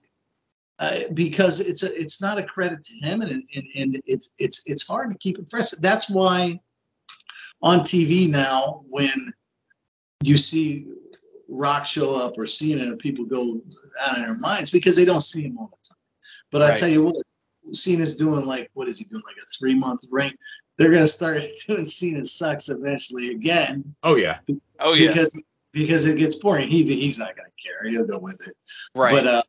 Uh, 0.83 0.99
because 1.13 1.61
it's 1.61 1.83
a, 1.83 2.01
it's 2.01 2.19
not 2.19 2.37
a 2.37 2.43
credit 2.43 2.83
to 2.83 2.93
him, 2.93 3.21
and, 3.21 3.43
and, 3.55 3.67
and 3.73 4.01
it's 4.05 4.29
it's 4.37 4.63
it's 4.65 4.85
hard 4.85 5.11
to 5.11 5.17
keep 5.17 5.39
it 5.39 5.47
fresh. 5.49 5.71
That's 5.71 6.09
why 6.09 6.59
on 7.61 7.79
TV 7.79 8.29
now, 8.29 8.83
when 8.89 9.33
you 10.21 10.37
see 10.37 10.87
Rock 11.47 11.85
show 11.85 12.25
up 12.25 12.37
or 12.37 12.45
Cena, 12.47 12.83
and 12.83 12.99
people 12.99 13.25
go 13.25 13.61
out 14.01 14.17
of 14.17 14.25
their 14.25 14.37
minds 14.37 14.71
because 14.71 14.97
they 14.97 15.05
don't 15.05 15.21
see 15.21 15.43
him 15.43 15.57
all 15.57 15.67
the 15.67 15.89
time. 15.89 15.97
But 16.51 16.61
right. 16.61 16.73
I 16.73 16.75
tell 16.75 16.89
you 16.89 17.05
what, 17.05 17.15
Cena's 17.71 18.17
doing 18.17 18.45
like 18.45 18.69
what 18.73 18.89
is 18.89 18.97
he 18.97 19.05
doing 19.05 19.23
like 19.25 19.37
a 19.37 19.45
three 19.57 19.75
month 19.75 20.01
reign? 20.11 20.35
They're 20.77 20.91
gonna 20.91 21.07
start 21.07 21.43
doing 21.67 21.85
Cena 21.85 22.25
sucks 22.25 22.67
eventually 22.67 23.29
again. 23.29 23.95
Oh 24.03 24.15
yeah. 24.15 24.39
Oh 24.81 24.95
yeah. 24.95 25.07
Because 25.07 25.41
because 25.71 26.05
it 26.07 26.19
gets 26.19 26.35
boring. 26.35 26.67
He 26.67 26.83
he's 26.83 27.19
not 27.19 27.37
gonna 27.37 27.47
care. 27.63 27.89
He'll 27.89 28.05
go 28.05 28.19
with 28.19 28.45
it. 28.45 28.55
Right. 28.93 29.13
But 29.13 29.27
uh, 29.27 29.43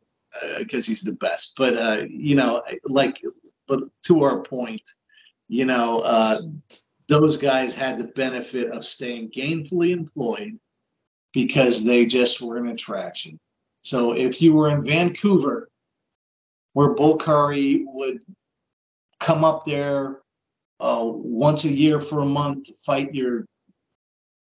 because 0.59 0.87
uh, 0.87 0.91
he's 0.91 1.03
the 1.03 1.17
best. 1.17 1.55
But 1.57 1.75
uh, 1.75 2.03
you 2.09 2.37
know, 2.37 2.63
like, 2.85 3.21
but 3.67 3.81
to 4.05 4.23
our 4.23 4.43
point, 4.43 4.83
you 5.49 5.65
know, 5.65 6.01
uh, 6.05 6.41
those 7.09 7.37
guys 7.37 7.75
had 7.75 7.99
the 7.99 8.09
benefit 8.09 8.71
of 8.71 8.85
staying 8.85 9.31
gainfully 9.31 9.91
employed 9.91 10.59
because 11.33 11.85
they 11.85 12.07
just 12.07 12.41
were 12.41 12.57
an 12.57 12.69
attraction. 12.69 13.39
So 13.83 14.15
if 14.15 14.41
you 14.41 14.55
were 14.55 14.71
in 14.71 14.85
Vancouver, 14.85 15.69
where 16.73 16.95
Bull 16.95 17.21
would 17.27 18.23
come 19.21 19.45
up 19.45 19.65
there 19.65 20.21
uh, 20.81 21.03
once 21.03 21.65
a 21.65 21.73
year 21.73 22.01
for 22.01 22.21
a 22.21 22.27
month 22.27 22.65
to 22.65 22.73
fight 22.85 23.15
your 23.15 23.47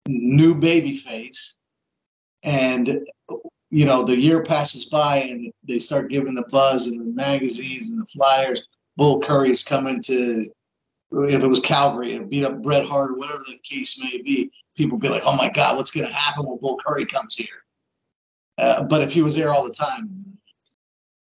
new 0.08 0.56
baby 0.56 0.98
face, 0.98 1.58
and 2.42 3.08
you 3.74 3.86
know, 3.86 4.04
the 4.04 4.16
year 4.16 4.44
passes 4.44 4.86
by 4.86 5.18
and 5.18 5.52
they 5.68 5.80
start 5.80 6.12
giving 6.12 6.36
the 6.36 6.46
buzz 6.52 6.86
and 6.86 7.02
the 7.02 7.06
magazines 7.06 7.90
and 7.90 8.00
the 8.00 8.06
flyers. 8.06 8.62
Bull 8.98 9.20
Curry's 9.20 9.64
coming 9.64 10.00
to 10.04 10.52
if 11.12 11.42
it 11.42 11.48
was 11.48 11.60
Calgary 11.60 12.14
and 12.14 12.30
beat 12.30 12.46
up 12.46 12.62
Bret 12.62 12.86
Hart 12.86 13.12
or 13.12 13.18
whatever 13.18 13.42
the 13.48 13.58
case 13.64 14.00
may 14.00 14.22
be, 14.22 14.52
people 14.78 15.00
be 15.00 15.10
like, 15.10 15.24
"Oh 15.26 15.36
my 15.36 15.50
God, 15.50 15.76
what's 15.76 15.90
going 15.90 16.06
to 16.06 16.14
happen 16.14 16.46
when 16.46 16.60
Bull 16.60 16.78
Curry 16.78 17.06
comes 17.06 17.36
here?" 17.36 17.48
Uh, 18.60 18.84
but 18.84 19.02
if 19.02 19.12
he 19.12 19.24
was 19.24 19.36
there 19.36 19.52
all 19.52 19.64
the 19.64 19.74
time, 19.74 20.38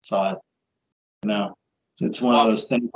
so 0.02 0.18
I, 0.18 0.30
you 1.24 1.30
know, 1.30 1.58
it's 2.00 2.22
one 2.22 2.36
of 2.36 2.46
those 2.46 2.68
things. 2.68 2.90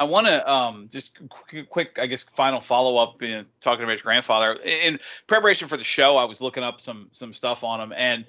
I 0.00 0.04
want 0.04 0.26
to 0.28 0.50
um, 0.50 0.88
just 0.90 1.18
quick, 1.28 1.68
quick, 1.68 1.98
I 2.00 2.06
guess, 2.06 2.24
final 2.24 2.58
follow 2.58 2.96
up. 2.96 3.20
You 3.20 3.28
know, 3.28 3.44
talking 3.60 3.84
about 3.84 3.98
your 3.98 4.02
grandfather 4.02 4.56
in 4.64 4.98
preparation 5.26 5.68
for 5.68 5.76
the 5.76 5.84
show, 5.84 6.16
I 6.16 6.24
was 6.24 6.40
looking 6.40 6.62
up 6.62 6.80
some 6.80 7.08
some 7.10 7.34
stuff 7.34 7.62
on 7.62 7.82
him, 7.82 7.92
and 7.94 8.24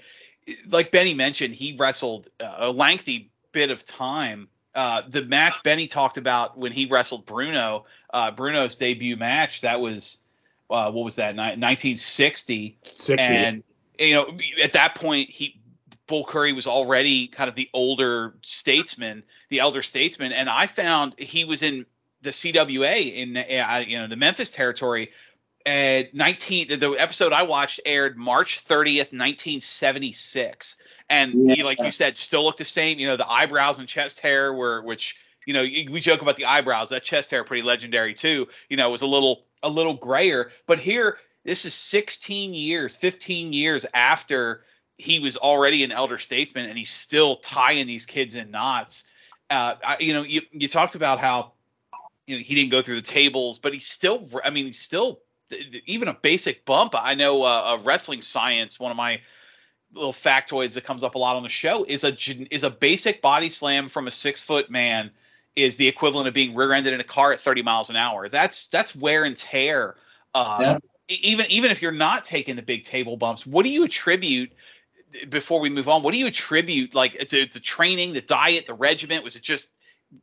like 0.70 0.92
Benny 0.92 1.14
mentioned, 1.14 1.56
he 1.56 1.78
wrestled 1.80 2.28
a 2.42 2.70
lengthy 2.70 3.32
bit 3.54 3.72
of 3.72 3.86
time. 3.86 4.50
Uh, 4.76 5.04
the 5.08 5.24
match 5.26 5.64
Benny 5.64 5.88
talked 5.88 6.18
about 6.18 6.58
when 6.58 6.74
he 6.74 6.86
wrestled 6.86 7.26
Bruno, 7.26 7.86
uh, 8.14 8.32
Bruno's 8.32 8.76
debut 8.76 9.16
match, 9.16 9.62
that 9.62 9.80
was 9.80 10.18
uh, 10.70 10.92
what 10.92 11.06
was 11.06 11.16
that? 11.16 11.36
1960. 11.36 12.78
60. 12.96 13.34
And 13.34 13.64
you 13.98 14.14
know, 14.14 14.38
at 14.64 14.74
that 14.74 14.96
point, 14.96 15.30
he 15.30 15.61
Bull 16.12 16.26
Curry 16.26 16.52
was 16.52 16.67
already 16.67 17.28
kind 17.28 17.50
of 17.50 17.56
the 17.56 17.69
older 17.74 18.36
statesman, 18.41 19.24
the 19.47 19.62
elder 19.62 19.82
statesman, 19.82 20.34
and 20.34 20.50
I 20.50 20.67
found 20.67 21.17
he 21.17 21.45
was 21.45 21.63
in 21.63 21.86
the 22.21 22.32
CWA 22.32 23.15
in 23.15 23.38
uh, 23.38 23.86
you 23.88 23.97
know 23.97 24.08
the 24.08 24.17
Memphis 24.17 24.52
territory. 24.52 25.12
At 25.65 26.13
19, 26.13 26.67
the 26.67 26.97
episode 27.00 27.32
I 27.32 27.43
watched 27.43 27.80
aired 27.86 28.17
March 28.17 28.65
30th, 28.67 29.13
1976, 29.13 30.76
and 31.10 31.47
yeah. 31.47 31.56
he, 31.56 31.63
like 31.63 31.80
you 31.80 31.91
said, 31.91 32.17
still 32.17 32.43
looked 32.43 32.58
the 32.58 32.65
same. 32.65 33.00
You 33.00 33.08
know, 33.08 33.15
the 33.15 33.30
eyebrows 33.30 33.80
and 33.80 33.88
chest 33.88 34.19
hair 34.19 34.52
were, 34.52 34.82
which 34.82 35.15
you 35.45 35.54
know, 35.54 35.62
we 35.62 36.02
joke 36.02 36.21
about 36.21 36.36
the 36.36 36.43
eyebrows. 36.43 36.89
That 36.89 37.04
chest 37.04 37.32
hair, 37.32 37.45
pretty 37.45 37.63
legendary 37.63 38.15
too. 38.15 38.50
You 38.67 38.76
know, 38.76 38.89
was 38.89 39.02
a 39.02 39.08
little 39.08 39.45
a 39.63 39.69
little 39.69 39.93
grayer, 39.93 40.52
but 40.67 40.78
here 40.82 41.19
this 41.45 41.63
is 41.63 41.74
16 41.74 42.54
years, 42.54 42.97
15 42.97 43.54
years 43.54 43.86
after 43.93 44.65
he 45.02 45.20
was 45.20 45.36
already 45.38 45.84
an 45.84 45.92
elder 45.92 46.18
statesman, 46.18 46.66
and 46.66 46.78
he's 46.78 46.92
still 46.92 47.36
tying 47.36 47.88
these 47.88 48.06
kids 48.06 48.36
in 48.36 48.52
knots. 48.52 49.06
Uh, 49.50 49.76
I, 49.84 49.98
you 50.00 50.14
know, 50.14 50.24
you 50.24 50.42
you 50.52 50.68
talked 50.68 50.96
about 50.96 51.20
how 51.20 51.54
you 52.28 52.38
know 52.38 52.44
he 52.44 52.56
didn't 52.56 52.72
go 52.72 52.82
through 52.82 52.96
the 52.96 53.02
tables, 53.02 53.60
but 53.60 53.74
he's 53.74 53.88
still. 53.88 54.28
I 54.44 54.52
mean, 54.52 54.66
he's 54.66 54.80
still 54.80 55.20
even 55.86 56.08
a 56.08 56.14
basic 56.14 56.66
bump. 56.66 56.94
I 56.96 57.16
know 57.16 57.44
uh, 57.44 57.78
a 57.80 57.84
wrestling 57.84 58.22
science. 58.22 58.80
One 58.80 58.92
of 58.92 58.98
my 58.98 59.22
little 59.94 60.14
factoids 60.14 60.76
that 60.76 60.84
comes 60.84 61.04
up 61.04 61.16
a 61.16 61.18
lot 61.18 61.36
on 61.36 61.44
the 61.44 61.50
show 61.50 61.84
is 61.84 62.04
a 62.04 62.16
is 62.54 62.64
a 62.64 62.70
basic 62.70 63.22
body 63.22 63.50
slam 63.50 63.88
from 63.88 64.08
a 64.08 64.12
six 64.12 64.42
foot 64.44 64.70
man 64.70 65.12
is 65.56 65.76
the 65.76 65.88
equivalent 65.88 66.30
of 66.30 66.34
being 66.34 66.56
rear-ended 66.56 66.94
in 66.94 67.02
a 67.02 67.04
car 67.04 67.34
at 67.34 67.42
30 67.42 67.62
miles 67.64 67.90
an 67.90 67.98
hour. 67.98 68.30
That's 68.30 68.68
that's 68.68 68.96
wear 68.96 69.26
and 69.26 69.36
tear. 69.36 69.96
Uh, 70.34 70.58
yeah 70.62 70.78
even 71.20 71.46
even 71.50 71.72
if 71.72 71.82
you're 71.82 71.92
not 71.92 72.24
taking 72.24 72.56
the 72.56 72.62
big 72.62 72.84
table 72.84 73.18
bumps, 73.18 73.46
what 73.46 73.64
do 73.64 73.70
you 73.70 73.84
attribute 73.84 74.52
before 75.30 75.60
we 75.60 75.69
move 75.69 75.89
on? 75.89 76.04
What 76.04 76.13
do 76.13 76.19
you 76.19 76.28
attribute 76.28 76.95
like 76.95 77.17
to 77.17 77.45
the 77.45 77.60
training, 77.60 78.13
the 78.13 78.21
diet, 78.21 78.67
the 78.67 78.74
regiment? 78.74 79.24
Was 79.24 79.36
it 79.36 79.43
just 79.43 79.69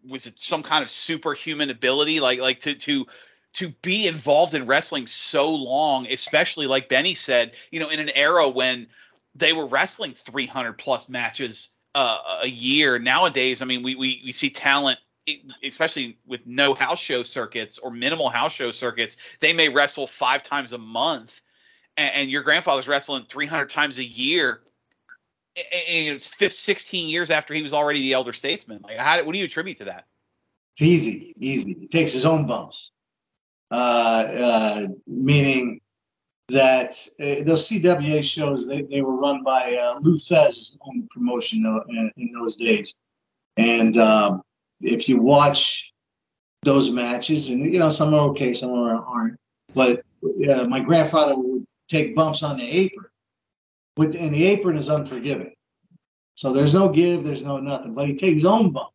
was 0.07 0.27
it 0.27 0.39
some 0.39 0.63
kind 0.63 0.83
of 0.83 0.91
superhuman 0.91 1.71
ability 1.71 2.21
like 2.21 2.41
like 2.41 2.61
to 2.61 2.75
to 2.75 3.07
to 3.55 3.71
be 3.83 4.07
involved 4.07 4.55
in 4.55 4.67
wrestling 4.67 5.07
so 5.07 5.55
long, 5.55 6.07
especially 6.07 6.67
like 6.67 6.89
Benny 6.89 7.15
said, 7.15 7.55
you 7.71 7.81
know, 7.81 7.89
in 7.89 7.99
an 7.99 8.11
era 8.15 8.49
when 8.49 8.89
they 9.35 9.53
were 9.53 9.67
wrestling 9.67 10.13
300 10.13 10.75
plus 10.75 11.09
matches 11.09 11.71
uh, 11.95 12.19
a 12.43 12.49
year. 12.49 12.99
Nowadays, 12.99 13.63
I 13.63 13.65
mean, 13.65 13.83
we, 13.83 13.95
we 13.95 14.23
we 14.25 14.33
see 14.33 14.51
talent 14.51 14.99
especially 15.63 16.19
with 16.27 16.47
no 16.47 16.75
house 16.75 16.99
show 16.99 17.23
circuits 17.23 17.79
or 17.79 17.91
minimal 17.91 18.29
house 18.29 18.53
show 18.53 18.71
circuits, 18.71 19.17
they 19.41 19.53
may 19.53 19.69
wrestle 19.69 20.07
five 20.07 20.43
times 20.43 20.73
a 20.73 20.79
month, 20.79 21.41
and, 21.97 22.15
and 22.15 22.31
your 22.31 22.43
grandfather's 22.43 22.89
wrestling 22.89 23.25
300 23.29 23.69
times 23.69 23.99
a 23.99 24.05
year. 24.05 24.61
And 25.59 26.15
it's 26.15 26.29
15, 26.35 26.51
16 26.51 27.09
years 27.09 27.31
after 27.31 27.55
he 27.55 27.63
was 27.63 27.75
already 27.75 28.01
the 28.01 28.13
elder 28.13 28.33
statesman. 28.33 28.81
Like, 28.83 28.97
how, 28.97 29.23
what 29.25 29.33
do 29.33 29.39
you 29.39 29.45
attribute 29.45 29.79
to 29.79 29.85
that? 29.85 30.05
It's 30.75 30.83
easy, 30.83 31.33
easy. 31.37 31.77
He 31.81 31.89
takes 31.89 32.13
his 32.13 32.25
own 32.25 32.47
bumps, 32.47 32.93
uh, 33.71 33.75
uh, 33.75 34.83
meaning 35.07 35.81
that 36.49 36.93
uh, 37.21 37.45
those 37.45 37.69
CWA 37.69 38.25
shows 38.25 38.67
they, 38.67 38.83
they 38.83 39.03
were 39.03 39.17
run 39.17 39.43
by 39.43 39.75
uh, 39.75 39.99
Lou 40.01 40.17
Thesz 40.17 40.77
own 40.81 41.09
promotion 41.11 41.65
in, 41.89 42.13
in, 42.17 42.31
those 42.31 42.57
days, 42.57 42.95
and 43.57 43.97
um, 43.97 44.43
if 44.81 45.09
you 45.09 45.21
watch 45.21 45.93
those 46.63 46.91
matches, 46.91 47.51
and 47.51 47.73
you 47.73 47.79
know 47.79 47.91
some 47.91 48.15
are 48.15 48.31
okay, 48.31 48.55
some 48.55 48.71
are 48.71 49.05
aren't, 49.05 49.37
but 49.75 50.03
uh, 50.49 50.65
my 50.69 50.81
grandfather 50.81 51.35
would 51.37 51.67
take 51.89 52.15
bumps 52.15 52.43
on 52.43 52.57
the 52.57 52.65
apron, 52.65 53.11
with 53.99 54.15
and 54.15 54.33
the 54.33 54.47
apron 54.47 54.79
is 54.79 54.89
unforgiving. 54.89 55.53
So 56.37 56.53
there's 56.53 56.73
no 56.73 56.89
give, 56.89 57.25
there's 57.25 57.43
no 57.43 57.59
nothing, 57.59 57.95
but 57.95 58.07
he 58.07 58.15
takes 58.15 58.37
his 58.37 58.45
own 58.45 58.71
bump. 58.71 58.91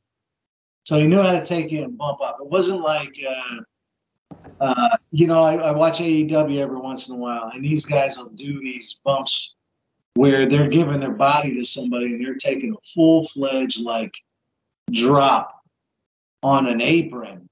So 0.85 0.97
he 0.97 1.07
knew 1.07 1.21
how 1.21 1.33
to 1.33 1.45
take 1.45 1.73
it 1.73 1.81
and 1.81 1.97
bump 1.97 2.21
up. 2.21 2.37
It 2.39 2.47
wasn't 2.47 2.79
like, 2.79 3.13
uh, 3.27 4.35
uh, 4.61 4.97
you 5.11 5.27
know, 5.27 5.43
I, 5.43 5.55
I 5.55 5.71
watch 5.71 5.99
AEW 5.99 6.57
every 6.57 6.79
once 6.79 7.09
in 7.09 7.15
a 7.15 7.17
while, 7.17 7.51
and 7.53 7.63
these 7.63 7.85
guys 7.85 8.17
will 8.17 8.29
do 8.29 8.61
these 8.61 8.99
bumps 9.03 9.53
where 10.15 10.45
they're 10.45 10.69
giving 10.69 11.01
their 11.01 11.15
body 11.15 11.55
to 11.55 11.65
somebody 11.65 12.13
and 12.13 12.25
they're 12.25 12.35
taking 12.35 12.73
a 12.73 12.87
full 12.93 13.27
fledged 13.27 13.81
like 13.81 14.13
drop 14.89 15.51
on 16.41 16.65
an 16.67 16.79
apron, 16.79 17.49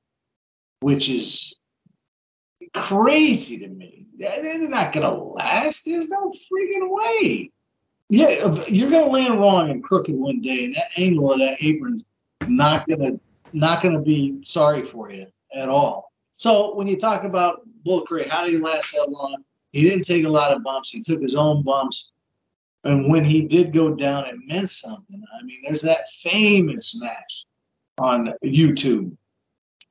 which 0.80 1.10
is 1.10 1.54
crazy 2.74 3.60
to 3.60 3.68
me. 3.68 4.01
They're 4.22 4.70
not 4.70 4.94
going 4.94 5.06
to 5.06 5.16
last. 5.16 5.86
There's 5.86 6.10
no 6.10 6.32
freaking 6.32 6.90
way. 6.90 7.52
Yeah, 8.10 8.30
you're 8.68 8.90
going 8.90 9.06
to 9.06 9.12
land 9.12 9.40
wrong 9.40 9.70
and 9.70 9.84
crooked 9.84 10.14
one 10.14 10.42
day, 10.42 10.74
that 10.74 10.92
angle 10.98 11.32
of 11.32 11.40
that 11.40 11.64
apron's 11.64 12.04
not 12.48 12.88
going 12.88 13.00
to 13.00 13.20
not 13.54 13.82
going 13.82 13.96
to 13.96 14.02
be 14.02 14.44
sorry 14.44 14.84
for 14.84 15.12
you 15.12 15.28
at 15.56 15.70
all. 15.70 16.12
So 16.36 16.76
when 16.76 16.88
you 16.88 16.98
talk 16.98 17.24
about 17.24 17.62
Bull 17.84 18.06
Curry, 18.06 18.28
how 18.28 18.46
did 18.46 18.54
he 18.54 18.60
last 18.60 18.94
that 18.94 19.10
long? 19.10 19.44
He 19.72 19.84
didn't 19.84 20.06
take 20.06 20.26
a 20.26 20.30
lot 20.30 20.56
of 20.56 20.64
bumps. 20.64 20.90
He 20.90 21.02
took 21.02 21.22
his 21.22 21.36
own 21.36 21.64
bumps. 21.64 22.12
And 22.84 23.12
when 23.12 23.24
he 23.26 23.48
did 23.48 23.74
go 23.74 23.94
down, 23.94 24.26
it 24.26 24.36
meant 24.46 24.70
something. 24.70 25.24
I 25.38 25.44
mean, 25.44 25.60
there's 25.64 25.84
that 25.84 26.10
famous 26.24 26.96
match 26.96 27.46
on 27.98 28.34
YouTube. 28.44 29.16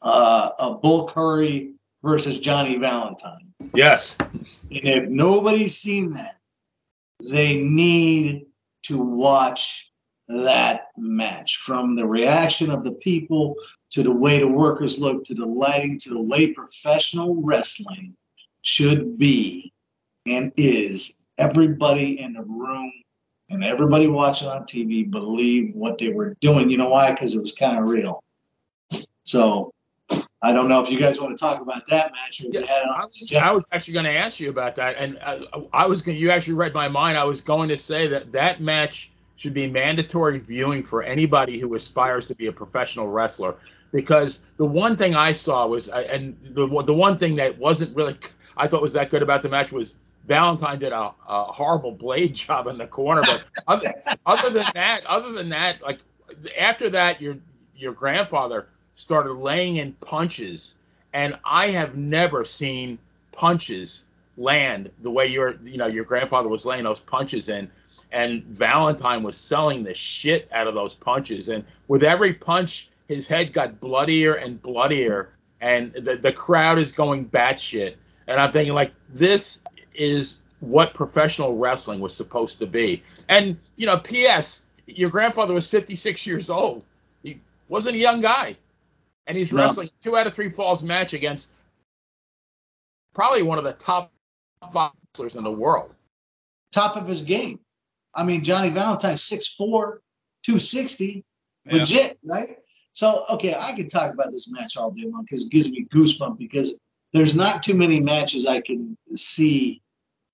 Uh, 0.02 0.50
a 0.58 0.74
Bull 0.74 1.06
Curry 1.08 1.74
versus 2.02 2.38
Johnny 2.38 2.78
Valentine. 2.78 3.52
Yes. 3.74 4.16
And 4.20 4.54
if 4.70 5.08
nobody's 5.08 5.76
seen 5.76 6.12
that, 6.12 6.36
they 7.20 7.58
need 7.58 8.46
to 8.84 8.98
watch 8.98 9.90
that 10.28 10.88
match 10.96 11.56
from 11.56 11.96
the 11.96 12.06
reaction 12.06 12.70
of 12.70 12.84
the 12.84 12.92
people 12.92 13.56
to 13.90 14.02
the 14.02 14.12
way 14.12 14.38
the 14.38 14.48
workers 14.48 14.98
look 14.98 15.24
to 15.24 15.34
the 15.34 15.46
lighting 15.46 15.98
to 15.98 16.10
the 16.10 16.22
way 16.22 16.52
professional 16.52 17.42
wrestling 17.42 18.16
should 18.62 19.18
be 19.18 19.72
and 20.26 20.52
is. 20.56 21.26
Everybody 21.36 22.20
in 22.20 22.34
the 22.34 22.42
room 22.42 22.92
and 23.48 23.64
everybody 23.64 24.06
watching 24.06 24.48
on 24.48 24.62
TV 24.62 25.10
believed 25.10 25.74
what 25.74 25.98
they 25.98 26.12
were 26.12 26.36
doing. 26.40 26.70
You 26.70 26.78
know 26.78 26.90
why? 26.90 27.10
Because 27.10 27.34
it 27.34 27.40
was 27.40 27.52
kind 27.52 27.78
of 27.78 27.88
real. 27.88 28.22
So 29.24 29.72
I 30.42 30.52
don't 30.52 30.68
know 30.68 30.82
if 30.82 30.88
you 30.88 30.98
guys 30.98 31.20
want 31.20 31.36
to 31.36 31.40
talk 31.40 31.60
about 31.60 31.86
that 31.88 32.12
match. 32.12 32.40
Yeah, 32.40 32.60
I, 32.60 33.04
was, 33.04 33.32
I, 33.32 33.52
was, 33.52 33.66
actually 33.72 33.92
going 33.92 34.06
to 34.06 34.14
ask 34.14 34.40
you 34.40 34.48
about 34.48 34.74
that, 34.76 34.96
and 34.96 35.18
I, 35.18 35.42
I 35.72 35.86
was 35.86 36.00
going. 36.00 36.16
You 36.16 36.30
actually 36.30 36.54
read 36.54 36.72
my 36.72 36.88
mind. 36.88 37.18
I 37.18 37.24
was 37.24 37.42
going 37.42 37.68
to 37.68 37.76
say 37.76 38.08
that 38.08 38.32
that 38.32 38.60
match 38.60 39.10
should 39.36 39.52
be 39.52 39.68
mandatory 39.68 40.38
viewing 40.38 40.82
for 40.82 41.02
anybody 41.02 41.58
who 41.58 41.74
aspires 41.74 42.26
to 42.26 42.34
be 42.34 42.46
a 42.46 42.52
professional 42.52 43.08
wrestler, 43.08 43.56
because 43.92 44.44
the 44.56 44.64
one 44.64 44.96
thing 44.96 45.14
I 45.14 45.32
saw 45.32 45.66
was, 45.66 45.90
uh, 45.90 46.06
and 46.10 46.34
the 46.54 46.66
the 46.84 46.94
one 46.94 47.18
thing 47.18 47.36
that 47.36 47.58
wasn't 47.58 47.94
really 47.94 48.16
I 48.56 48.66
thought 48.66 48.80
was 48.80 48.94
that 48.94 49.10
good 49.10 49.22
about 49.22 49.42
the 49.42 49.50
match 49.50 49.72
was 49.72 49.96
Valentine 50.26 50.78
did 50.78 50.92
a, 50.92 51.12
a 51.28 51.44
horrible 51.44 51.92
blade 51.92 52.34
job 52.46 52.66
in 52.66 52.78
the 52.78 52.86
corner, 52.86 53.22
but 53.22 53.42
other, 53.68 53.92
other 54.24 54.50
than 54.50 54.66
that, 54.74 55.04
other 55.04 55.32
than 55.32 55.50
that, 55.50 55.82
like 55.82 55.98
after 56.58 56.88
that, 56.90 57.20
your 57.20 57.36
your 57.76 57.92
grandfather 57.92 58.68
started 59.00 59.32
laying 59.32 59.76
in 59.76 59.92
punches, 59.94 60.74
and 61.14 61.38
I 61.44 61.68
have 61.70 61.96
never 61.96 62.44
seen 62.44 62.98
punches 63.32 64.04
land 64.36 64.90
the 65.00 65.10
way 65.10 65.26
your 65.26 65.56
you 65.64 65.78
know 65.78 65.86
your 65.86 66.04
grandfather 66.04 66.48
was 66.48 66.66
laying 66.66 66.84
those 66.84 67.00
punches 67.00 67.48
in. 67.48 67.70
And 68.12 68.42
Valentine 68.44 69.22
was 69.22 69.36
selling 69.36 69.84
the 69.84 69.94
shit 69.94 70.48
out 70.52 70.66
of 70.66 70.74
those 70.74 70.94
punches, 70.94 71.48
and 71.48 71.64
with 71.88 72.02
every 72.02 72.34
punch, 72.34 72.90
his 73.08 73.26
head 73.26 73.52
got 73.52 73.80
bloodier 73.80 74.34
and 74.34 74.60
bloodier, 74.60 75.30
and 75.60 75.92
the 75.92 76.16
the 76.16 76.32
crowd 76.32 76.78
is 76.78 76.92
going 76.92 77.28
batshit. 77.28 77.94
And 78.26 78.40
I'm 78.40 78.52
thinking 78.52 78.74
like 78.74 78.92
this 79.08 79.60
is 79.94 80.38
what 80.60 80.92
professional 80.92 81.56
wrestling 81.56 82.00
was 82.00 82.14
supposed 82.14 82.58
to 82.58 82.66
be. 82.66 83.02
And 83.28 83.56
you 83.76 83.86
know, 83.86 83.96
P.S. 83.96 84.62
Your 84.86 85.08
grandfather 85.08 85.54
was 85.54 85.68
56 85.68 86.26
years 86.26 86.50
old. 86.50 86.82
He 87.22 87.40
wasn't 87.68 87.94
a 87.94 87.98
young 87.98 88.20
guy. 88.20 88.56
And 89.26 89.36
he's 89.36 89.52
No. 89.52 89.62
wrestling 89.62 89.90
two 90.02 90.16
out 90.16 90.26
of 90.26 90.34
three 90.34 90.50
falls 90.50 90.82
match 90.82 91.12
against 91.12 91.48
probably 93.14 93.42
one 93.42 93.58
of 93.58 93.64
the 93.64 93.72
top 93.72 94.12
five 94.72 94.92
wrestlers 95.12 95.36
in 95.36 95.44
the 95.44 95.50
world. 95.50 95.94
Top 96.72 96.96
of 96.96 97.06
his 97.06 97.22
game. 97.22 97.60
I 98.14 98.24
mean, 98.24 98.44
Johnny 98.44 98.70
Valentine's 98.70 99.22
6'4", 99.22 100.00
260, 100.42 101.24
Yeah. 101.64 101.72
legit, 101.74 102.18
right? 102.24 102.56
So, 102.92 103.24
okay, 103.30 103.54
I 103.54 103.74
could 103.76 103.90
talk 103.90 104.12
about 104.12 104.30
this 104.32 104.50
match 104.50 104.76
all 104.76 104.90
day 104.90 105.04
long 105.06 105.22
because 105.22 105.46
it 105.46 105.50
gives 105.50 105.70
me 105.70 105.86
goosebumps 105.92 106.38
because 106.38 106.80
there's 107.12 107.34
not 107.36 107.62
too 107.62 107.74
many 107.74 108.00
matches 108.00 108.46
I 108.46 108.60
can 108.60 108.96
see 109.14 109.82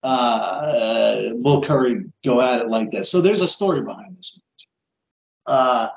uh, 0.03 1.35
Bull 1.35 1.63
Curry 1.65 2.05
go 2.25 2.41
at 2.41 2.61
it 2.61 2.69
like 2.69 2.93
that. 2.93 3.07
So 3.07 3.21
there's 3.21 3.41
a 3.41 3.49
story 3.49 3.83
behind 3.83 4.17
this 4.17 4.39
match. 4.39 4.69
Uh, 5.47 5.89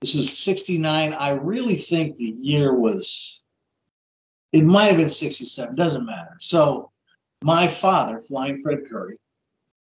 this 0.00 0.14
was 0.14 0.36
69. 0.38 1.12
I 1.12 1.32
really 1.32 1.76
think 1.76 2.16
the 2.16 2.34
year 2.40 2.74
was, 2.74 3.42
it 4.52 4.62
might 4.62 4.86
have 4.86 4.96
been 4.96 5.08
67, 5.08 5.74
doesn't 5.74 6.06
matter. 6.06 6.36
So 6.40 6.90
my 7.42 7.68
father, 7.68 8.18
Flying 8.18 8.62
Fred 8.62 8.80
Curry, 8.88 9.16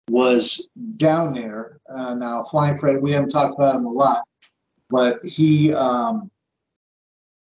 was 0.09 0.67
down 0.97 1.33
there. 1.33 1.79
Uh, 1.87 2.15
now, 2.15 2.43
Flying 2.43 2.77
Fred, 2.77 3.01
we 3.01 3.11
haven't 3.11 3.29
talked 3.29 3.57
about 3.57 3.75
him 3.75 3.85
a 3.85 3.91
lot, 3.91 4.23
but 4.89 5.23
he 5.23 5.73
um, 5.73 6.31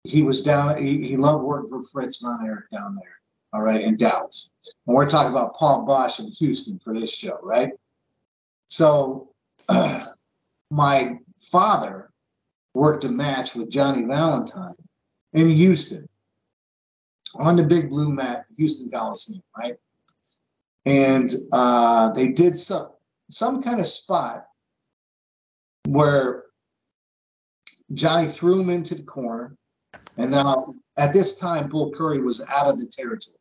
he 0.04 0.22
was 0.22 0.42
down. 0.42 0.76
He, 0.82 1.08
he 1.08 1.16
loved 1.16 1.44
working 1.44 1.70
for 1.70 1.82
Fritz 1.82 2.18
Von 2.18 2.44
Erich 2.44 2.68
down 2.70 2.96
there. 2.96 3.20
All 3.52 3.62
right, 3.62 3.80
in 3.80 3.96
Dallas. 3.96 4.50
And 4.86 4.94
we're 4.94 5.08
talking 5.08 5.32
about 5.32 5.56
Paul 5.56 5.86
Boesch 5.86 6.20
in 6.20 6.30
Houston 6.32 6.78
for 6.78 6.94
this 6.94 7.12
show, 7.12 7.38
right? 7.42 7.72
So, 8.66 9.30
my 10.70 11.18
father 11.38 12.09
worked 12.74 13.04
a 13.04 13.08
match 13.08 13.54
with 13.54 13.70
Johnny 13.70 14.04
Valentine 14.04 14.74
in 15.32 15.48
Houston 15.50 16.08
on 17.34 17.56
the 17.56 17.64
big 17.64 17.90
blue 17.90 18.10
mat, 18.10 18.44
Houston 18.56 18.90
Coliseum, 18.90 19.42
right? 19.56 19.76
And 20.86 21.30
uh, 21.52 22.12
they 22.12 22.28
did 22.28 22.56
some 22.56 22.88
some 23.28 23.62
kind 23.62 23.78
of 23.78 23.86
spot 23.86 24.46
where 25.86 26.44
Johnny 27.92 28.26
threw 28.26 28.60
him 28.60 28.70
into 28.70 28.94
the 28.94 29.02
corner, 29.02 29.56
and 30.16 30.30
now 30.30 30.74
at 30.96 31.12
this 31.12 31.38
time 31.38 31.68
Bull 31.68 31.92
Curry 31.92 32.22
was 32.22 32.40
out 32.40 32.68
of 32.68 32.78
the 32.78 32.86
territory. 32.86 33.36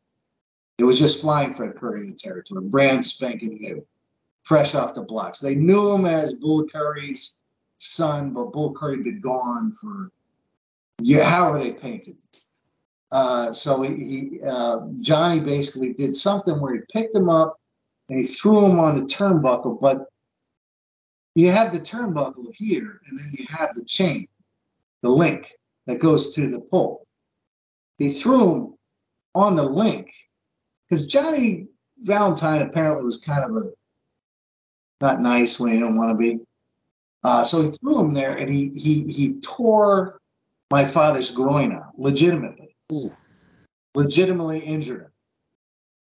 It 0.78 0.84
was 0.84 0.98
just 0.98 1.20
flying 1.20 1.54
Fred 1.54 1.76
Curry 1.76 2.00
in 2.00 2.08
the 2.08 2.14
territory, 2.14 2.66
brand 2.68 3.04
spanking 3.04 3.58
new, 3.60 3.86
fresh 4.44 4.74
off 4.74 4.94
the 4.94 5.02
blocks. 5.02 5.40
They 5.40 5.54
knew 5.54 5.92
him 5.92 6.06
as 6.06 6.34
Bull 6.34 6.66
Curry's 6.68 7.42
son, 7.80 8.32
but 8.32 8.52
Bull 8.52 8.74
Curry 8.74 8.96
had 8.96 9.04
been 9.04 9.20
gone 9.20 9.72
for 9.72 10.10
yeah, 11.02 11.24
however 11.24 11.58
they 11.58 11.72
painted. 11.72 12.16
Uh, 13.10 13.52
so 13.52 13.82
he, 13.82 13.94
he 13.94 14.40
uh, 14.46 14.80
Johnny 15.00 15.40
basically 15.40 15.94
did 15.94 16.14
something 16.14 16.60
where 16.60 16.74
he 16.74 16.80
picked 16.92 17.14
him 17.14 17.28
up 17.28 17.56
and 18.08 18.18
he 18.18 18.24
threw 18.24 18.66
him 18.66 18.78
on 18.78 19.00
the 19.00 19.06
turnbuckle, 19.06 19.80
but 19.80 20.06
you 21.34 21.50
have 21.50 21.72
the 21.72 21.80
turnbuckle 21.80 22.52
here, 22.54 23.00
and 23.06 23.18
then 23.18 23.28
you 23.32 23.46
have 23.56 23.70
the 23.74 23.84
chain, 23.84 24.26
the 25.02 25.10
link 25.10 25.52
that 25.86 26.00
goes 26.00 26.34
to 26.34 26.48
the 26.48 26.60
pole. 26.60 27.06
He 27.98 28.10
threw 28.10 28.54
him 28.54 28.74
on 29.34 29.56
the 29.56 29.62
link 29.62 30.10
because 30.88 31.06
Johnny 31.06 31.68
Valentine 31.98 32.62
apparently 32.62 33.04
was 33.04 33.18
kind 33.18 33.44
of 33.44 33.56
a 33.56 33.70
not 35.00 35.20
nice 35.20 35.58
when 35.58 35.72
he 35.72 35.78
didn't 35.78 35.96
want 35.96 36.10
to 36.10 36.16
be. 36.16 36.40
Uh, 37.22 37.44
so 37.44 37.62
he 37.62 37.70
threw 37.70 38.00
him 38.00 38.14
there, 38.14 38.36
and 38.36 38.52
he 38.52 38.70
he 38.70 39.12
he 39.12 39.40
tore 39.40 40.18
my 40.70 40.84
father's 40.84 41.30
groin 41.32 41.72
out, 41.72 41.98
legitimately 41.98 42.76
Ooh. 42.92 43.12
legitimately 43.94 44.60
injured 44.60 45.02
him. 45.02 45.12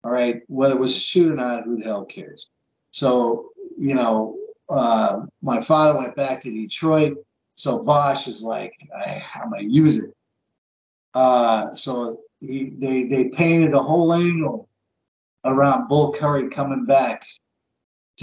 All 0.03 0.11
right, 0.11 0.41
whether 0.47 0.75
it 0.75 0.79
was 0.79 0.95
a 0.95 0.99
shoot 0.99 1.31
or 1.31 1.35
not, 1.35 1.63
who 1.63 1.77
the 1.77 1.85
hell 1.85 2.05
cares? 2.05 2.49
So, 2.91 3.51
you 3.77 3.95
know, 3.95 4.37
uh, 4.69 5.21
my 5.41 5.61
father 5.61 5.99
went 5.99 6.15
back 6.15 6.41
to 6.41 6.51
Detroit. 6.51 7.17
So 7.55 7.83
Boesch 7.83 8.27
is 8.27 8.43
like, 8.43 8.73
I, 8.95 9.23
I'm 9.35 9.51
gonna 9.51 9.63
use 9.63 9.97
it. 9.97 10.11
Uh, 11.13 11.75
so 11.75 12.17
he, 12.39 12.75
they 12.77 13.05
they 13.05 13.29
painted 13.29 13.73
a 13.73 13.83
whole 13.83 14.11
angle 14.11 14.67
around 15.45 15.87
Bull 15.87 16.13
Curry 16.13 16.49
coming 16.49 16.85
back 16.85 17.23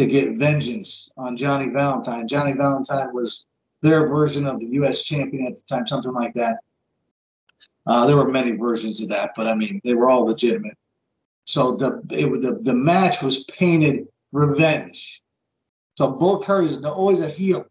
to 0.01 0.07
get 0.07 0.39
vengeance 0.39 1.13
on 1.19 1.37
Johnny 1.37 1.69
Valentine. 1.69 2.27
Johnny 2.27 2.55
Valentine 2.55 3.13
was 3.13 3.47
their 3.83 4.09
version 4.09 4.47
of 4.47 4.59
the 4.59 4.67
U.S. 4.73 5.03
champion 5.03 5.47
at 5.47 5.57
the 5.57 5.63
time, 5.69 5.87
something 5.87 6.13
like 6.13 6.35
that. 6.35 6.61
Uh, 7.87 8.07
there 8.07 8.17
were 8.17 8.31
many 8.31 8.53
versions 8.53 9.03
of 9.03 9.11
that, 9.11 9.33
but 9.37 9.47
I 9.47 9.55
mean, 9.55 9.81
they 9.85 9.95
were 9.95 10.09
all 10.09 10.25
legitimate. 10.25 10.79
So 11.45 11.77
the 11.77 12.03
it, 12.11 12.27
the 12.41 12.59
the 12.63 12.75
match 12.75 13.23
was 13.23 13.45
painted 13.45 14.09
revenge. 14.33 15.23
So 15.97 16.13
Bull 16.13 16.43
Curry 16.43 16.67
is 16.67 16.83
always 16.85 17.21
a 17.21 17.29
heel 17.29 17.67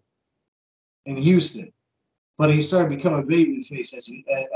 in 1.06 1.18
Houston, 1.18 1.72
but 2.38 2.54
he 2.54 2.62
started 2.62 2.96
becoming 2.96 3.24
a 3.24 3.26
baby 3.26 3.64
face 3.64 3.96
as 3.96 4.10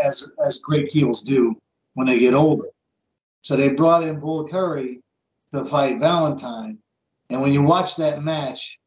as 0.04 0.28
as 0.46 0.58
great 0.60 0.90
heels 0.90 1.24
do 1.24 1.56
when 1.96 2.08
they 2.08 2.20
get 2.20 2.36
older. 2.36 2.68
So 3.42 3.56
they 3.56 3.70
brought 3.70 4.04
in 4.04 4.20
Bull 4.20 4.48
Curry 4.48 5.02
to 5.52 5.66
fight 5.66 6.00
Valentine, 6.00 6.83
and 7.34 7.42
when 7.42 7.52
you 7.52 7.64
watch 7.64 7.98
that 7.98 8.24
match, 8.24 8.80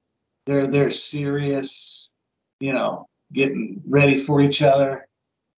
they're 0.46 0.68
they're 0.68 0.90
serious, 0.90 2.12
you 2.60 2.72
know, 2.72 3.08
getting 3.32 3.82
ready 3.86 4.18
for 4.18 4.40
each 4.40 4.62
other 4.62 5.06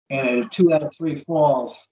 and 0.09 0.45
a 0.45 0.47
two 0.47 0.73
out 0.73 0.83
of 0.83 0.95
three 0.95 1.15
falls 1.15 1.89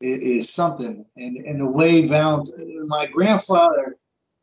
is, 0.00 0.20
is 0.20 0.52
something. 0.52 1.06
And 1.16 1.36
and 1.36 1.60
the 1.60 1.66
way 1.66 2.06
Valentine, 2.08 2.88
my 2.88 3.06
grandfather 3.06 3.96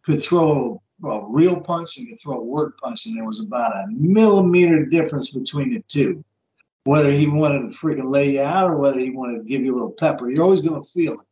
could 0.04 0.24
throw 0.24 0.82
a 1.04 1.22
real 1.28 1.60
punch 1.60 1.98
and 1.98 2.08
could 2.08 2.20
throw 2.20 2.38
a 2.38 2.44
word 2.44 2.78
punch, 2.82 3.06
and 3.06 3.18
there 3.18 3.26
was 3.26 3.42
about 3.42 3.76
a 3.76 3.88
millimeter 3.90 4.86
difference 4.86 5.32
between 5.32 5.74
the 5.74 5.84
two. 5.88 6.24
Whether 6.86 7.12
he 7.12 7.28
wanted 7.28 7.72
to 7.72 7.78
freaking 7.78 8.10
lay 8.10 8.36
you 8.36 8.42
out 8.42 8.70
or 8.70 8.78
whether 8.78 9.00
he 9.00 9.10
wanted 9.10 9.40
to 9.40 9.44
give 9.44 9.64
you 9.64 9.74
a 9.74 9.76
little 9.76 9.92
pepper, 9.92 10.30
you're 10.30 10.44
always 10.44 10.62
going 10.62 10.82
to 10.82 10.90
feel 10.90 11.16
it, 11.16 11.28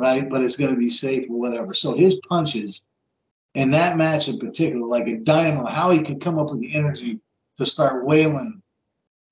right? 0.00 0.30
But 0.30 0.44
it's 0.44 0.56
going 0.56 0.70
to 0.70 0.78
be 0.78 0.88
safe 0.88 1.28
or 1.28 1.36
whatever. 1.36 1.74
So 1.74 1.94
his 1.94 2.20
punches 2.28 2.84
in 3.58 3.72
that 3.72 3.96
match 3.96 4.28
in 4.28 4.38
particular, 4.38 4.86
like 4.86 5.08
a 5.08 5.18
dynamo, 5.18 5.66
how 5.66 5.90
he 5.90 6.04
could 6.04 6.20
come 6.20 6.38
up 6.38 6.50
with 6.50 6.60
the 6.60 6.76
energy 6.76 7.18
to 7.56 7.66
start 7.66 8.06
wailing 8.06 8.62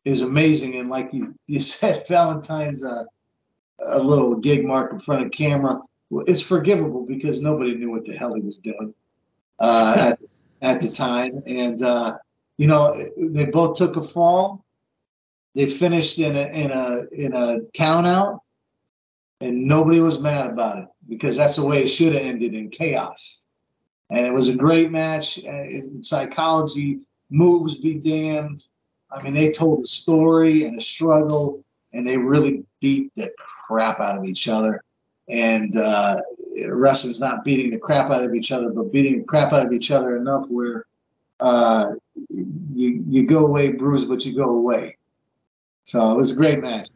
is 0.05 0.21
amazing. 0.21 0.75
And 0.75 0.91
like 0.91 1.11
you, 1.13 1.37
you 1.47 1.61
said, 1.61 2.09
Valentine's 2.09 2.85
a, 2.85 3.07
a 3.79 4.03
little 4.03 4.35
gig 4.35 4.65
mark 4.65 4.93
in 4.93 4.99
front 4.99 5.27
of 5.27 5.31
camera. 5.31 5.81
It's 6.27 6.43
forgivable 6.43 7.07
because 7.07 7.41
nobody 7.41 7.77
knew 7.77 7.91
what 7.91 8.05
the 8.05 8.17
hell 8.17 8.35
he 8.35 8.41
was 8.41 8.59
doing 8.59 8.95
uh, 9.61 9.95
at, 9.97 10.19
at 10.61 10.81
the 10.81 10.91
time. 10.91 11.45
And, 11.47 11.81
uh, 11.81 12.19
you 12.59 12.67
know, 12.67 13.01
they 13.17 13.47
both 13.47 13.77
took 13.77 13.97
a 13.97 14.03
fall. 14.03 14.65
They 15.55 15.67
finished 15.67 16.19
in 16.19 16.35
a, 16.37 16.47
in 16.49 16.71
a, 16.73 17.05
in 17.13 17.33
a 17.33 17.59
count 17.75 18.09
out 18.09 18.41
and 19.41 19.69
nobody 19.69 20.01
was 20.01 20.21
mad 20.21 20.51
about 20.51 20.79
it 20.79 20.89
because 21.09 21.37
that's 21.37 21.57
the 21.57 21.65
way 21.65 21.85
it 21.85 21.89
should 21.89 22.15
have 22.15 22.23
ended 22.23 22.55
in 22.55 22.71
chaos. 22.71 23.36
And 24.11 24.27
it 24.27 24.33
was 24.33 24.49
a 24.49 24.57
great 24.57 24.91
match. 24.91 25.39
Uh, 25.45 26.01
psychology, 26.01 27.01
moves 27.31 27.77
be 27.77 27.95
damned. 27.99 28.65
I 29.11 29.23
mean, 29.23 29.35
they 29.35 29.53
told 29.53 29.83
a 29.83 29.87
story 29.87 30.65
and 30.65 30.79
a 30.79 30.83
struggle, 30.83 31.65
and 31.93 32.07
they 32.07 32.17
really 32.17 32.65
beat 32.81 33.13
the 33.17 33.31
crap 33.39 34.01
out 34.01 34.19
of 34.19 34.25
each 34.25 34.49
other. 34.49 34.83
And 35.29 35.77
uh, 35.77 36.21
wrestling's 36.67 37.19
not 37.21 37.45
beating 37.45 37.71
the 37.71 37.79
crap 37.79 38.11
out 38.11 38.25
of 38.25 38.35
each 38.35 38.53
other, 38.53 38.71
but 38.71 38.93
beating 38.93 39.19
the 39.19 39.25
crap 39.25 39.53
out 39.53 39.67
of 39.67 39.73
each 39.73 39.91
other 39.91 40.17
enough 40.17 40.47
where 40.49 40.87
uh, 41.41 41.91
you 42.31 43.05
you 43.09 43.27
go 43.27 43.47
away 43.47 43.73
bruised, 43.73 44.09
but 44.09 44.25
you 44.25 44.37
go 44.37 44.51
away. 44.51 44.97
So 45.85 46.13
it 46.13 46.17
was 46.17 46.33
a 46.33 46.37
great 46.37 46.61
match. 46.61 46.89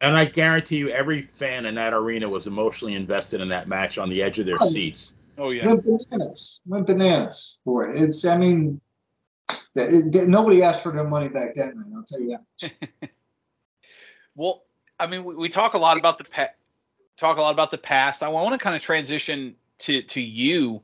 And 0.00 0.16
I 0.16 0.26
guarantee 0.26 0.76
you, 0.76 0.88
every 0.90 1.22
fan 1.22 1.64
in 1.66 1.76
that 1.76 1.94
arena 1.94 2.28
was 2.28 2.46
emotionally 2.46 2.94
invested 2.94 3.40
in 3.40 3.48
that 3.50 3.68
match 3.68 3.96
on 3.96 4.08
the 4.10 4.22
edge 4.22 4.38
of 4.38 4.46
their 4.46 4.58
Oh. 4.60 4.66
seats. 4.66 5.14
Oh 5.38 5.50
yeah. 5.50 5.66
Went 5.66 5.84
bananas. 5.84 6.60
Went 6.66 6.86
bananas 6.86 7.60
for 7.64 7.88
it. 7.88 8.00
It's, 8.00 8.24
I 8.24 8.36
mean, 8.36 8.80
it, 9.74 10.14
it- 10.14 10.28
nobody 10.28 10.62
asked 10.62 10.82
for 10.82 10.92
their 10.92 11.08
money 11.08 11.28
back 11.28 11.54
then, 11.54 11.76
man. 11.76 11.92
I'll 11.96 12.04
tell 12.04 12.20
you 12.20 12.38
that. 12.60 12.90
Well, 14.36 14.64
I 14.98 15.06
mean, 15.06 15.24
we, 15.24 15.36
we 15.36 15.48
talk 15.48 15.74
a 15.74 15.78
lot 15.78 15.96
about 15.96 16.18
the 16.18 16.24
talk 17.16 17.38
a 17.38 17.40
lot 17.40 17.54
about 17.54 17.70
the 17.70 17.78
past. 17.78 18.22
I 18.22 18.28
want 18.28 18.52
to 18.52 18.58
kind 18.58 18.76
of 18.76 18.82
transition 18.82 19.56
to 19.80 20.02
to 20.02 20.20
you. 20.20 20.82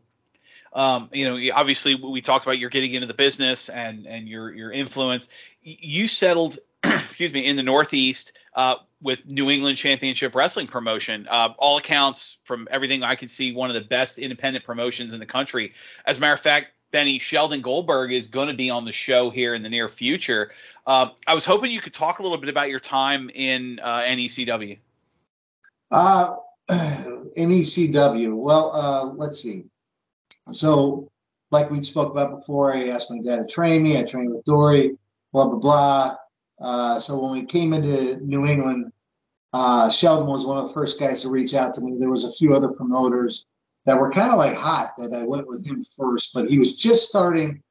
Um, 0.72 1.10
you 1.12 1.24
know, 1.24 1.52
obviously 1.54 1.96
we 1.96 2.20
talked 2.20 2.44
about 2.44 2.58
your 2.58 2.70
getting 2.70 2.94
into 2.94 3.06
the 3.08 3.14
business 3.14 3.68
and 3.68 4.06
and 4.06 4.28
your 4.28 4.54
your 4.54 4.70
influence. 4.70 5.28
You 5.62 6.06
settled, 6.06 6.58
excuse 6.84 7.32
me, 7.32 7.44
in 7.44 7.56
the 7.56 7.62
Northeast 7.64 8.38
uh, 8.54 8.76
with 9.02 9.26
New 9.26 9.50
England 9.50 9.78
Championship 9.78 10.34
Wrestling 10.34 10.66
promotion. 10.66 11.26
Uh, 11.28 11.54
all 11.58 11.78
accounts, 11.78 12.38
from 12.44 12.68
everything 12.70 13.02
I 13.02 13.14
can 13.14 13.28
see, 13.28 13.52
one 13.52 13.70
of 13.70 13.74
the 13.74 13.80
best 13.88 14.18
independent 14.18 14.64
promotions 14.64 15.14
in 15.14 15.20
the 15.20 15.26
country. 15.26 15.72
As 16.04 16.18
a 16.18 16.20
matter 16.20 16.34
of 16.34 16.40
fact, 16.40 16.68
Benny 16.90 17.18
Sheldon 17.18 17.62
Goldberg 17.62 18.12
is 18.12 18.28
going 18.28 18.48
to 18.48 18.54
be 18.54 18.70
on 18.70 18.84
the 18.84 18.92
show 18.92 19.30
here 19.30 19.54
in 19.54 19.62
the 19.62 19.68
near 19.68 19.88
future. 19.88 20.50
Uh, 20.86 21.10
I 21.26 21.34
was 21.34 21.44
hoping 21.44 21.70
you 21.70 21.80
could 21.80 21.92
talk 21.92 22.18
a 22.18 22.22
little 22.22 22.38
bit 22.38 22.50
about 22.50 22.68
your 22.68 22.80
time 22.80 23.30
in 23.32 23.78
uh, 23.80 24.02
NECW. 24.02 24.78
Uh, 25.90 26.36
NECW. 26.68 28.34
Well, 28.34 28.72
uh, 28.74 29.04
let's 29.14 29.40
see. 29.40 29.66
So, 30.50 31.08
like 31.50 31.70
we 31.70 31.82
spoke 31.82 32.10
about 32.10 32.38
before, 32.38 32.74
I 32.74 32.88
asked 32.88 33.10
my 33.10 33.20
dad 33.20 33.36
to 33.36 33.46
train 33.46 33.82
me. 33.82 33.98
I 33.98 34.02
trained 34.04 34.34
with 34.34 34.44
Dory, 34.44 34.96
blah, 35.32 35.46
blah, 35.46 35.58
blah. 35.58 36.16
Uh, 36.60 36.98
so 36.98 37.22
when 37.22 37.32
we 37.32 37.44
came 37.46 37.72
into 37.72 38.24
New 38.24 38.46
England, 38.46 38.92
uh, 39.52 39.90
Sheldon 39.90 40.28
was 40.28 40.44
one 40.44 40.58
of 40.58 40.68
the 40.68 40.74
first 40.74 41.00
guys 41.00 41.22
to 41.22 41.30
reach 41.30 41.54
out 41.54 41.74
to 41.74 41.80
me. 41.80 41.96
There 41.98 42.10
was 42.10 42.24
a 42.24 42.32
few 42.32 42.54
other 42.54 42.68
promoters 42.68 43.46
that 43.86 43.98
were 43.98 44.10
kind 44.10 44.30
of 44.30 44.38
like 44.38 44.56
hot 44.56 44.92
that 44.98 45.12
I 45.12 45.24
went 45.24 45.48
with 45.48 45.66
him 45.66 45.82
first, 45.82 46.32
but 46.34 46.46
he 46.46 46.58
was 46.58 46.76
just 46.76 47.08
starting 47.08 47.62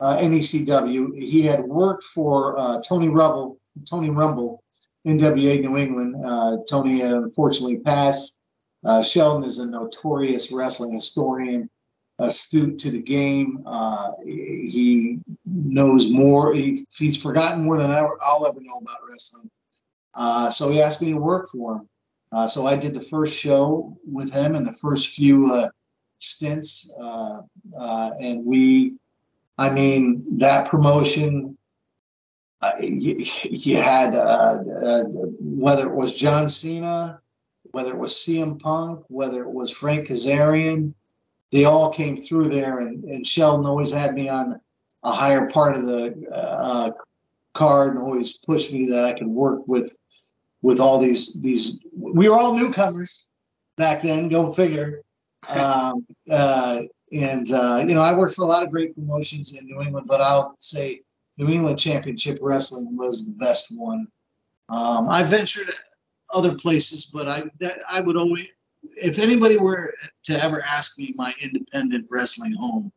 uh, 0.00 0.16
NECW. 0.16 1.16
He 1.16 1.42
had 1.42 1.64
worked 1.64 2.04
for 2.04 2.58
uh, 2.58 2.80
Tony 2.80 3.08
Rumble, 3.08 3.58
Tony 3.88 4.10
Rumble, 4.10 4.62
NWA 5.06 5.60
New 5.60 5.76
England. 5.76 6.16
Uh, 6.24 6.58
Tony 6.68 7.00
had 7.00 7.12
unfortunately 7.12 7.78
passed. 7.78 8.38
Uh, 8.84 9.02
Sheldon 9.02 9.44
is 9.44 9.58
a 9.58 9.66
notorious 9.66 10.52
wrestling 10.52 10.94
historian, 10.94 11.68
astute 12.18 12.78
to 12.78 12.90
the 12.90 13.02
game. 13.02 13.62
Uh, 13.66 14.12
he 14.24 15.20
knows 15.44 16.10
more. 16.10 16.54
He, 16.54 16.86
he's 16.96 17.20
forgotten 17.20 17.64
more 17.64 17.78
than 17.78 17.90
I'll 17.90 18.46
ever 18.46 18.60
know 18.60 18.78
about 18.80 18.98
wrestling. 19.08 19.50
Uh, 20.14 20.50
so 20.50 20.70
he 20.70 20.82
asked 20.82 21.00
me 21.00 21.12
to 21.12 21.18
work 21.18 21.48
for 21.48 21.76
him. 21.76 21.88
Uh, 22.30 22.46
so 22.46 22.66
I 22.66 22.76
did 22.76 22.94
the 22.94 23.00
first 23.00 23.38
show 23.38 23.96
with 24.04 24.34
him 24.34 24.54
and 24.54 24.66
the 24.66 24.72
first 24.72 25.08
few 25.08 25.50
uh, 25.52 25.68
stints, 26.18 26.92
uh, 27.00 27.40
uh, 27.78 28.10
and 28.20 28.44
we, 28.44 28.94
I 29.56 29.70
mean, 29.70 30.38
that 30.38 30.68
promotion. 30.68 31.56
You, 32.80 33.24
you, 33.44 33.76
had 33.76 34.14
whether 35.38 35.86
it 35.86 35.94
was 35.94 36.18
John 36.18 36.48
Cena, 36.48 37.20
whether 37.62 37.92
it 37.92 37.98
was 37.98 38.14
CM 38.14 38.60
Punk, 38.60 39.04
whether 39.06 39.42
it 39.42 39.50
was 39.50 39.70
Frank 39.70 40.08
Kazarian, 40.08 40.94
they 41.50 41.64
all 41.64 41.92
came 41.92 42.16
through 42.16 42.48
there, 42.48 42.78
and, 42.78 43.04
and 43.04 43.26
Sheldon 43.26 43.66
always 43.66 43.92
had 43.92 44.14
me 44.14 44.28
on 44.28 44.60
a 45.02 45.12
higher 45.12 45.48
part 45.48 45.76
of 45.76 45.86
the 45.86 46.94
card 47.54 47.94
and 47.94 47.98
always 47.98 48.34
pushed 48.38 48.72
me 48.72 48.90
that 48.90 49.04
I 49.04 49.18
could 49.18 49.26
work 49.26 49.66
with 49.66 49.96
with 50.62 50.80
all 50.80 50.98
these 51.00 51.40
these. 51.40 51.84
We 51.92 52.28
were 52.28 52.38
all 52.38 52.54
newcomers 52.54 53.28
back 53.76 54.02
then. 54.02 54.28
Go 54.28 54.52
figure. 54.52 55.02
Um, 55.48 56.04
uh, 56.30 56.80
and 57.12 57.50
uh, 57.52 57.84
you 57.86 57.94
know, 57.94 58.02
I 58.02 58.14
worked 58.14 58.34
for 58.34 58.42
a 58.42 58.46
lot 58.46 58.64
of 58.64 58.70
great 58.70 58.94
promotions 58.94 59.56
in 59.56 59.66
New 59.66 59.80
England, 59.80 60.06
but 60.08 60.20
I'll 60.20 60.56
say 60.58 61.02
New 61.38 61.48
England 61.48 61.78
Championship 61.78 62.38
Wrestling 62.42 62.96
was 62.96 63.24
the 63.24 63.32
best 63.32 63.72
one. 63.74 64.08
Um, 64.68 65.08
I 65.08 65.22
ventured 65.22 65.70
other 66.34 66.56
places, 66.56 67.06
but 67.06 67.28
I 67.28 67.44
that, 67.60 67.78
I 67.88 68.00
would 68.00 68.16
always, 68.16 68.48
if 68.82 69.18
anybody 69.18 69.56
were 69.56 69.94
to 70.24 70.42
ever 70.42 70.62
ask 70.62 70.98
me 70.98 71.12
my 71.16 71.32
independent 71.42 72.06
wrestling 72.10 72.52
home, 72.52 72.92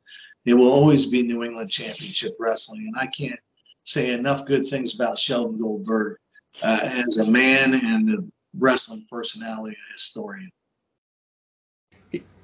it 0.45 0.53
will 0.53 0.71
always 0.71 1.05
be 1.05 1.23
New 1.23 1.43
England 1.43 1.69
Championship 1.69 2.35
Wrestling, 2.39 2.87
and 2.87 2.95
I 2.97 3.07
can't 3.07 3.39
say 3.83 4.13
enough 4.13 4.45
good 4.45 4.65
things 4.65 4.95
about 4.95 5.19
Sheldon 5.19 5.59
Goldberg 5.59 6.17
uh, 6.63 6.79
as 6.81 7.17
a 7.17 7.29
man 7.29 7.73
and 7.73 8.09
a 8.09 8.23
wrestling 8.57 9.05
personality 9.09 9.75
and 9.75 9.93
historian. 9.93 10.49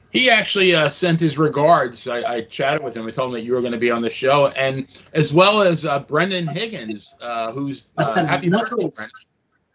He 0.10 0.30
actually 0.30 0.74
uh, 0.74 0.90
sent 0.90 1.20
his 1.20 1.38
regards. 1.38 2.08
I, 2.08 2.24
I, 2.24 2.42
chatted 2.42 2.84
with 2.84 2.96
him. 2.96 3.06
I 3.06 3.12
told 3.12 3.30
him 3.30 3.34
that 3.34 3.44
you 3.44 3.54
were 3.54 3.60
going 3.60 3.74
to 3.74 3.78
be 3.78 3.92
on 3.92 4.02
the 4.02 4.10
show, 4.10 4.48
and 4.48 4.88
as 5.14 5.34
well 5.34 5.62
as 5.62 5.86
uh, 5.86 6.00
Brendan 6.00 6.48
Higgins, 6.48 7.14
uh, 7.22 7.52
who's 7.52 7.90
uh, 7.98 8.26
happy 8.26 8.50
birthday, 8.50 8.90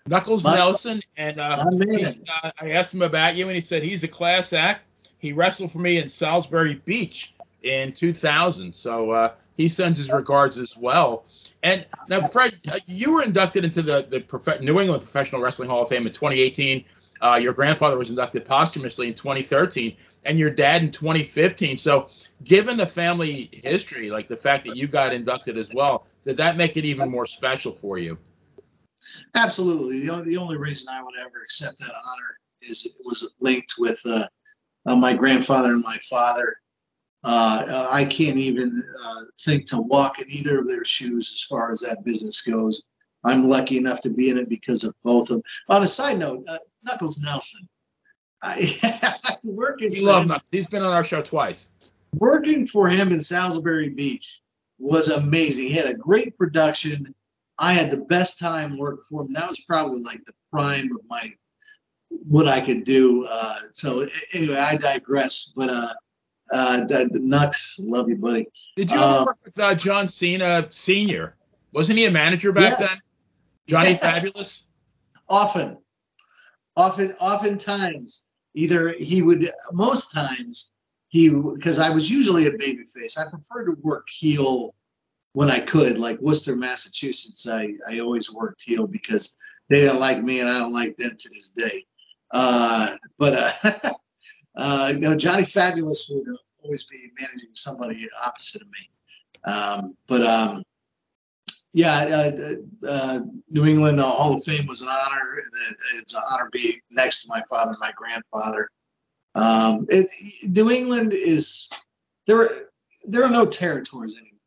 Knuckles 0.07 0.45
My, 0.45 0.57
Nelson. 0.57 1.01
And 1.17 1.41
uh, 1.41 1.65
uh, 1.65 2.51
I 2.61 2.71
asked 2.71 2.95
him 2.95 3.03
about 3.03 3.37
you, 3.37 3.47
and 3.47 3.55
he 3.55 3.61
said 3.61 3.83
he's 3.83 4.05
a 4.05 4.09
class 4.09 4.53
act. 4.53 4.83
He 5.19 5.33
wrestled 5.33 5.71
for 5.71 5.79
me 5.79 5.99
in 5.99 6.09
Salisbury 6.09 6.75
Beach 6.85 7.35
in 7.63 7.93
2000, 7.93 8.75
so 8.75 9.33
he 9.57 9.69
sends 9.69 9.99
his 9.99 10.11
regards 10.11 10.59
as 10.59 10.77
well. 10.77 11.25
And 11.63 11.87
now, 12.09 12.27
Fred, 12.29 12.59
uh, 12.69 12.79
you 12.87 13.13
were 13.13 13.23
inducted 13.23 13.65
into 13.65 13.83
the, 13.83 14.07
the 14.09 14.21
Profe- 14.21 14.61
New 14.61 14.81
England 14.81 15.03
Professional 15.03 15.41
Wrestling 15.41 15.69
Hall 15.69 15.83
of 15.83 15.89
Fame 15.89 16.07
in 16.07 16.13
2018. 16.13 16.85
Uh, 17.21 17.37
your 17.37 17.53
grandfather 17.53 17.97
was 17.97 18.11
inducted 18.11 18.45
posthumously 18.45 19.07
in 19.07 19.15
2013, 19.15 19.95
and 20.25 20.39
your 20.39 20.51
dad 20.51 20.83
in 20.83 20.91
2015. 20.91 21.79
So, 21.79 22.09
given 22.43 22.77
the 22.77 22.87
family 22.87 23.49
history, 23.53 24.11
like 24.11 24.27
the 24.27 24.37
fact 24.37 24.65
that 24.65 24.77
you 24.77 24.89
got 24.89 25.13
inducted 25.13 25.57
as 25.57 25.73
well, 25.73 26.07
did 26.25 26.37
that 26.39 26.57
make 26.57 26.77
it 26.77 26.85
even 26.85 27.09
more 27.09 27.27
special 27.27 27.73
for 27.73 27.99
you? 27.99 28.19
Absolutely. 29.35 30.01
The 30.01 30.11
only, 30.11 30.25
the 30.31 30.39
only 30.39 30.57
reason 30.57 30.89
I 30.91 31.03
would 31.03 31.15
ever 31.19 31.43
accept 31.43 31.79
that 31.81 31.95
honor 31.95 32.39
is 32.61 32.87
it 32.87 32.93
was 33.05 33.35
linked 33.41 33.75
with 33.79 34.01
uh, 34.07 34.27
uh, 34.87 34.97
my 34.97 35.15
grandfather 35.17 35.73
and 35.73 35.83
my 35.83 35.99
father 36.09 36.57
uh, 37.25 37.89
I 37.93 38.05
can't 38.05 38.37
even 38.37 38.83
uh, 39.05 39.23
think 39.39 39.67
to 39.67 39.81
walk 39.81 40.21
in 40.21 40.29
either 40.29 40.59
of 40.59 40.67
their 40.67 40.85
shoes 40.85 41.31
as 41.35 41.43
far 41.43 41.71
as 41.71 41.81
that 41.81 42.05
business 42.05 42.41
goes. 42.41 42.85
I'm 43.25 43.49
lucky 43.49 43.79
enough 43.79 44.01
to 44.03 44.11
be 44.11 44.31
in 44.31 44.39
it 44.39 44.49
because 44.49 44.83
of 44.83 44.95
both 45.05 45.31
of 45.31 45.37
them. 45.37 45.43
On 45.69 45.83
a 45.83 45.87
side 45.87 46.19
note, 46.19 46.45
uh, 46.49 46.59
Knuckles 46.83 47.21
Nelson, 47.23 47.69
I 48.43 49.39
working. 49.45 49.93
You 49.93 50.03
love 50.03 50.23
him, 50.23 50.29
Knuckles. 50.29 50.51
He's 50.51 50.67
been 50.67 50.83
on 50.83 50.93
our 50.93 51.05
show 51.05 51.23
twice. 51.23 51.71
Working 52.15 52.67
for 52.67 52.89
him 52.89 53.13
in 53.13 53.21
Salisbury 53.21 53.91
Beach 53.91 54.41
was 54.79 55.09
amazing. 55.09 55.69
He 55.69 55.75
had 55.75 55.87
a 55.87 55.95
great 55.95 56.37
production. 56.37 57.15
I 57.63 57.75
had 57.75 57.93
the 57.93 58.05
best 58.05 58.41
time 58.41 58.77
working 58.77 59.05
for 59.09 59.23
him. 59.23 59.33
That 59.35 59.49
was 59.49 59.61
probably 59.61 60.03
like 60.03 60.25
the 60.25 60.33
prime 60.51 60.91
of 60.93 61.01
my 61.09 61.33
what 62.09 62.49
I 62.49 62.61
could 62.61 62.83
do. 62.83 63.25
Uh, 63.31 63.55
so 63.73 64.05
anyway, 64.35 64.57
I 64.57 64.77
digress. 64.77 65.53
But 65.55 65.71
uh, 65.71 65.95
uh, 66.53 66.85
Nux, 67.13 67.79
love 67.79 68.09
you, 68.09 68.17
buddy. 68.17 68.49
Did 68.77 68.91
you 68.91 68.97
ever 68.97 69.05
um, 69.05 69.25
work 69.27 69.39
with 69.45 69.59
uh, 69.61 69.77
John 69.77 70.09
Cena 70.09 70.67
Senior? 70.71 71.37
Wasn't 71.73 71.97
he 71.97 72.05
a 72.05 72.11
manager 72.11 72.51
back 72.51 72.75
yes. 72.79 72.91
then? 72.91 73.01
Johnny 73.69 73.91
yes. 73.91 74.01
Fabulous. 74.01 74.65
Often, 75.29 75.79
often, 76.77 77.13
oftentimes, 77.21 78.29
either 78.55 78.93
he 78.93 79.23
would, 79.23 79.49
most 79.73 80.13
times 80.13 80.73
he, 81.09 81.31
because 81.31 81.79
I 81.79 81.91
was 81.91 82.11
usually 82.11 82.47
a 82.47 82.51
babyface. 82.51 83.17
I 83.17 83.31
preferred 83.31 83.67
to 83.67 83.77
work 83.81 84.09
heel 84.11 84.75
when 85.33 85.51
I 85.51 85.61
could, 85.61 85.99
like 85.99 86.21
Worcester, 86.21 86.57
Massachusetts. 86.57 87.49
I 87.49 87.75
I 87.89 88.01
always 88.01 88.33
worked 88.33 88.63
heel 88.63 88.87
because 88.87 89.37
they 89.69 89.77
didn't 89.77 90.01
like 90.01 90.23
me 90.23 90.41
and 90.41 90.51
I 90.51 90.59
don't 90.59 90.73
like 90.73 90.97
them 90.97 91.17
to 91.17 91.29
this 91.29 91.51
day. 91.51 91.85
Uh, 92.31 92.97
but 93.19 93.35
uh, 93.65 93.91
uh, 94.57 94.93
you 94.95 95.01
know, 95.01 95.17
Johnny 95.17 95.45
Fabulous 95.45 96.09
would 96.11 96.27
always 96.63 96.85
be 96.85 97.11
managing 97.19 97.51
somebody 97.55 98.09
opposite 98.25 98.63
of 98.63 98.69
me. 98.69 99.51
Um, 99.51 99.97
but 100.07 100.23
um, 100.23 100.63
yeah, 101.73 102.31
uh, 102.35 102.87
uh, 102.87 103.19
New 103.51 103.65
England 103.65 103.99
Hall 104.01 104.35
of 104.35 104.45
Fame 104.45 104.67
was 104.67 104.83
an 104.83 104.89
honor. 104.89 105.43
It's 105.99 106.15
an 106.15 106.23
honor 106.31 106.49
being 106.53 106.77
next 106.91 107.23
to 107.23 107.29
my 107.29 107.43
father 107.49 107.71
and 107.71 107.81
my 107.81 107.93
grandfather. 107.97 108.71
Um, 109.35 109.87
it, 109.89 110.11
New 110.47 110.71
England 110.71 111.15
is 111.15 111.69
there. 112.27 112.51
There 113.05 113.25
are 113.25 113.31
no 113.31 113.47
territories 113.47 114.17
anymore, 114.17 114.39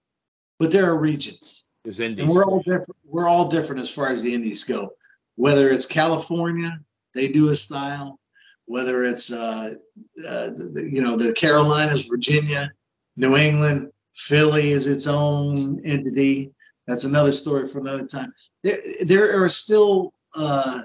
but 0.59 0.71
there 0.71 0.89
are 0.89 0.97
regions. 0.97 1.67
There's 1.83 1.99
indies. 1.99 2.25
And 2.25 2.33
we're 2.33 2.45
all 2.45 2.59
different. 2.59 2.95
We're 3.05 3.27
all 3.27 3.49
different 3.49 3.81
as 3.81 3.89
far 3.89 4.09
as 4.09 4.23
the 4.23 4.33
indies 4.33 4.63
go. 4.63 4.93
Whether 5.35 5.69
it's 5.69 5.85
California, 5.85 6.79
they 7.13 7.27
do 7.27 7.49
a 7.49 7.55
style 7.55 8.19
whether 8.65 9.03
it's 9.03 9.31
uh, 9.31 9.75
uh, 10.27 10.49
you 10.75 11.01
know 11.01 11.15
the 11.15 11.33
Carolinas, 11.33 12.07
Virginia, 12.07 12.71
New 13.15 13.37
England, 13.37 13.91
Philly 14.13 14.69
is 14.69 14.87
its 14.87 15.07
own 15.07 15.81
entity. 15.85 16.53
That's 16.87 17.03
another 17.03 17.31
story 17.31 17.67
for 17.67 17.79
another 17.79 18.05
time. 18.05 18.33
There, 18.63 18.79
there 19.05 19.43
are 19.43 19.49
still. 19.49 20.13
Uh, 20.35 20.81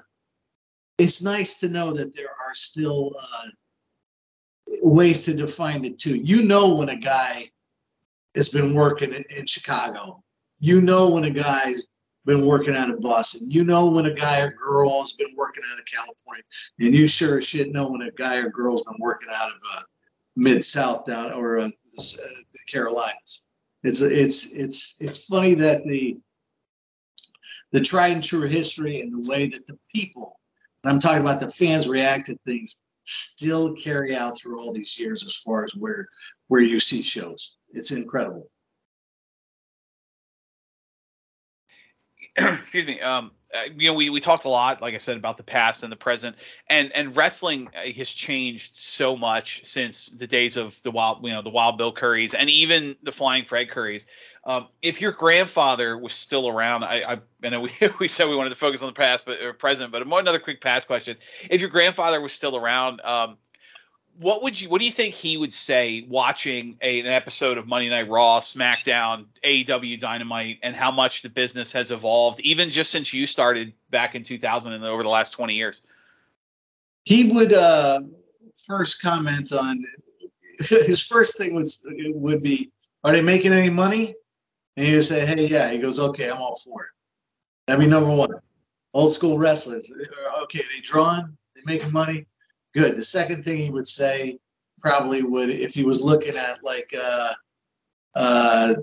it's 0.98 1.22
nice 1.22 1.60
to 1.60 1.68
know 1.68 1.92
that 1.92 2.14
there 2.14 2.28
are 2.28 2.54
still 2.54 3.14
uh, 3.18 3.48
ways 4.82 5.24
to 5.24 5.34
define 5.34 5.84
it 5.84 5.98
too. 5.98 6.14
You 6.14 6.42
know 6.42 6.76
when 6.76 6.90
a 6.90 6.96
guy 6.96 7.48
has 8.34 8.48
been 8.48 8.74
working 8.74 9.12
in, 9.12 9.24
in 9.36 9.46
Chicago. 9.46 10.22
You 10.58 10.80
know 10.80 11.10
when 11.10 11.24
a 11.24 11.30
guy's 11.30 11.86
been 12.26 12.46
working 12.46 12.76
out 12.76 12.90
of 12.90 13.00
Boston. 13.00 13.50
You 13.50 13.64
know 13.64 13.90
when 13.90 14.06
a 14.06 14.14
guy 14.14 14.42
or 14.42 14.52
girl 14.52 14.98
has 15.00 15.12
been 15.12 15.34
working 15.36 15.64
out 15.72 15.78
of 15.78 15.84
California, 15.86 16.44
and 16.78 16.94
you 16.94 17.08
sure 17.08 17.38
as 17.38 17.46
shit 17.46 17.72
know 17.72 17.90
when 17.90 18.02
a 18.02 18.10
guy 18.10 18.38
or 18.38 18.50
girl's 18.50 18.84
been 18.84 18.98
working 18.98 19.28
out 19.34 19.48
of 19.48 19.56
uh, 19.76 19.82
mid 20.36 20.64
South 20.64 21.06
down 21.06 21.32
or 21.32 21.58
uh, 21.58 21.68
the, 21.68 22.20
uh, 22.22 22.42
the 22.52 22.58
Carolinas. 22.70 23.46
It's 23.82 24.00
it's 24.00 24.54
it's 24.54 25.00
it's 25.00 25.24
funny 25.24 25.54
that 25.54 25.84
the 25.84 26.18
the 27.72 27.80
tried 27.80 28.12
and 28.12 28.24
true 28.24 28.48
history 28.48 29.00
and 29.00 29.12
the 29.12 29.28
way 29.28 29.48
that 29.48 29.66
the 29.66 29.78
people, 29.94 30.38
and 30.82 30.92
I'm 30.92 31.00
talking 31.00 31.20
about 31.20 31.40
the 31.40 31.50
fans 31.50 31.88
react 31.88 32.26
to 32.26 32.36
things, 32.46 32.78
still 33.04 33.74
carry 33.74 34.14
out 34.14 34.38
through 34.38 34.60
all 34.60 34.72
these 34.72 34.98
years 34.98 35.24
as 35.24 35.34
far 35.34 35.64
as 35.64 35.74
where 35.74 36.08
where 36.48 36.60
you 36.60 36.80
see 36.80 37.02
shows. 37.02 37.56
It's 37.70 37.90
incredible. 37.90 38.50
excuse 42.36 42.86
me. 42.86 43.00
Um, 43.00 43.32
you 43.76 43.90
know, 43.90 43.94
we, 43.94 44.10
we 44.10 44.20
talked 44.20 44.44
a 44.44 44.48
lot, 44.48 44.80
like 44.80 44.94
I 44.94 44.98
said, 44.98 45.16
about 45.16 45.36
the 45.36 45.42
past 45.42 45.82
and 45.82 45.90
the 45.90 45.96
present, 45.96 46.36
and 46.68 46.92
and 46.94 47.16
wrestling 47.16 47.68
uh, 47.76 47.92
has 47.92 48.08
changed 48.08 48.76
so 48.76 49.16
much 49.16 49.64
since 49.64 50.06
the 50.06 50.26
days 50.26 50.56
of 50.56 50.80
the 50.82 50.90
wild, 50.90 51.24
you 51.24 51.32
know, 51.32 51.42
the 51.42 51.50
Wild 51.50 51.78
Bull 51.78 51.92
Currys 51.92 52.34
and 52.38 52.48
even 52.48 52.96
the 53.02 53.12
Flying 53.12 53.44
Fred 53.44 53.68
Currys. 53.70 54.06
Um, 54.44 54.68
if 54.82 55.00
your 55.00 55.12
grandfather 55.12 55.98
was 55.98 56.14
still 56.14 56.48
around, 56.48 56.84
I, 56.84 57.02
I, 57.14 57.18
I 57.42 57.48
know 57.48 57.60
we, 57.60 57.70
we 57.98 58.08
said 58.08 58.28
we 58.28 58.36
wanted 58.36 58.50
to 58.50 58.56
focus 58.56 58.82
on 58.82 58.88
the 58.88 58.94
past, 58.94 59.26
but 59.26 59.40
or 59.42 59.52
present, 59.52 59.92
but 59.92 60.02
another 60.02 60.38
quick 60.38 60.60
past 60.60 60.86
question: 60.86 61.16
If 61.50 61.60
your 61.60 61.70
grandfather 61.70 62.20
was 62.20 62.32
still 62.32 62.56
around, 62.56 63.00
um, 63.02 63.36
what 64.20 64.42
would 64.42 64.60
you 64.60 64.68
what 64.68 64.80
do 64.80 64.84
you 64.84 64.92
think 64.92 65.14
he 65.14 65.36
would 65.36 65.52
say 65.52 66.04
watching 66.06 66.76
a, 66.82 67.00
an 67.00 67.06
episode 67.06 67.56
of 67.56 67.66
Monday 67.66 67.88
Night 67.88 68.08
Raw, 68.08 68.40
SmackDown, 68.40 69.26
AEW 69.42 69.98
Dynamite, 69.98 70.58
and 70.62 70.76
how 70.76 70.90
much 70.90 71.22
the 71.22 71.30
business 71.30 71.72
has 71.72 71.90
evolved, 71.90 72.38
even 72.40 72.68
just 72.68 72.90
since 72.90 73.14
you 73.14 73.26
started 73.26 73.72
back 73.88 74.14
in 74.14 74.22
2000 74.22 74.74
and 74.74 74.84
over 74.84 75.02
the 75.02 75.08
last 75.08 75.30
20 75.30 75.54
years? 75.54 75.80
He 77.04 77.32
would 77.32 77.54
uh, 77.54 78.00
first 78.66 79.00
comment 79.00 79.52
on 79.54 79.86
his 80.58 81.02
first 81.02 81.38
thing 81.38 81.54
was 81.54 81.86
would 81.86 82.42
be, 82.42 82.70
"Are 83.02 83.12
they 83.12 83.22
making 83.22 83.54
any 83.54 83.70
money?" 83.70 84.14
And 84.76 84.86
he 84.86 84.94
would 84.96 85.06
say, 85.06 85.24
"Hey, 85.24 85.46
yeah." 85.46 85.72
He 85.72 85.78
goes, 85.78 85.98
"Okay, 85.98 86.30
I'm 86.30 86.42
all 86.42 86.60
for 86.62 86.82
it." 86.84 86.90
That'd 87.66 87.82
be 87.82 87.90
number 87.90 88.14
one. 88.14 88.32
Old 88.92 89.12
school 89.12 89.38
wrestlers. 89.38 89.90
Okay, 90.42 90.58
they 90.58 90.80
drawing? 90.82 91.38
They 91.54 91.62
making 91.64 91.92
money? 91.92 92.26
Good. 92.74 92.96
The 92.96 93.04
second 93.04 93.44
thing 93.44 93.58
he 93.58 93.70
would 93.70 93.86
say 93.86 94.38
probably 94.80 95.22
would, 95.22 95.50
if 95.50 95.74
he 95.74 95.84
was 95.84 96.00
looking 96.00 96.36
at 96.36 96.62
like 96.62 96.92
uh, 96.96 97.32
uh, 98.14 98.74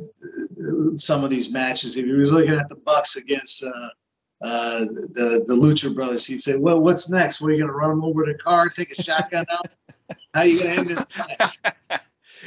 some 0.96 1.24
of 1.24 1.30
these 1.30 1.52
matches, 1.52 1.98
if 1.98 2.06
he 2.06 2.12
was 2.12 2.32
looking 2.32 2.54
at 2.54 2.70
the 2.70 2.76
Bucks 2.76 3.16
against 3.16 3.64
uh, 3.64 3.90
uh, 4.42 4.80
the 4.80 5.44
the 5.46 5.56
Lucha 5.56 5.94
Brothers, 5.94 6.26
he'd 6.26 6.42
say, 6.42 6.56
"Well, 6.56 6.80
what's 6.80 7.10
next? 7.10 7.42
Are 7.42 7.52
you 7.52 7.66
to 7.66 7.72
run 7.72 7.90
them 7.90 8.04
over 8.04 8.26
the 8.26 8.36
car, 8.36 8.70
take 8.70 8.98
a 8.98 9.02
shotgun 9.02 9.46
out? 9.52 9.68
How 10.34 10.44
you 10.44 10.60
to 10.60 10.70
end 10.70 10.90
this 10.90 11.06
match?" 11.40 11.58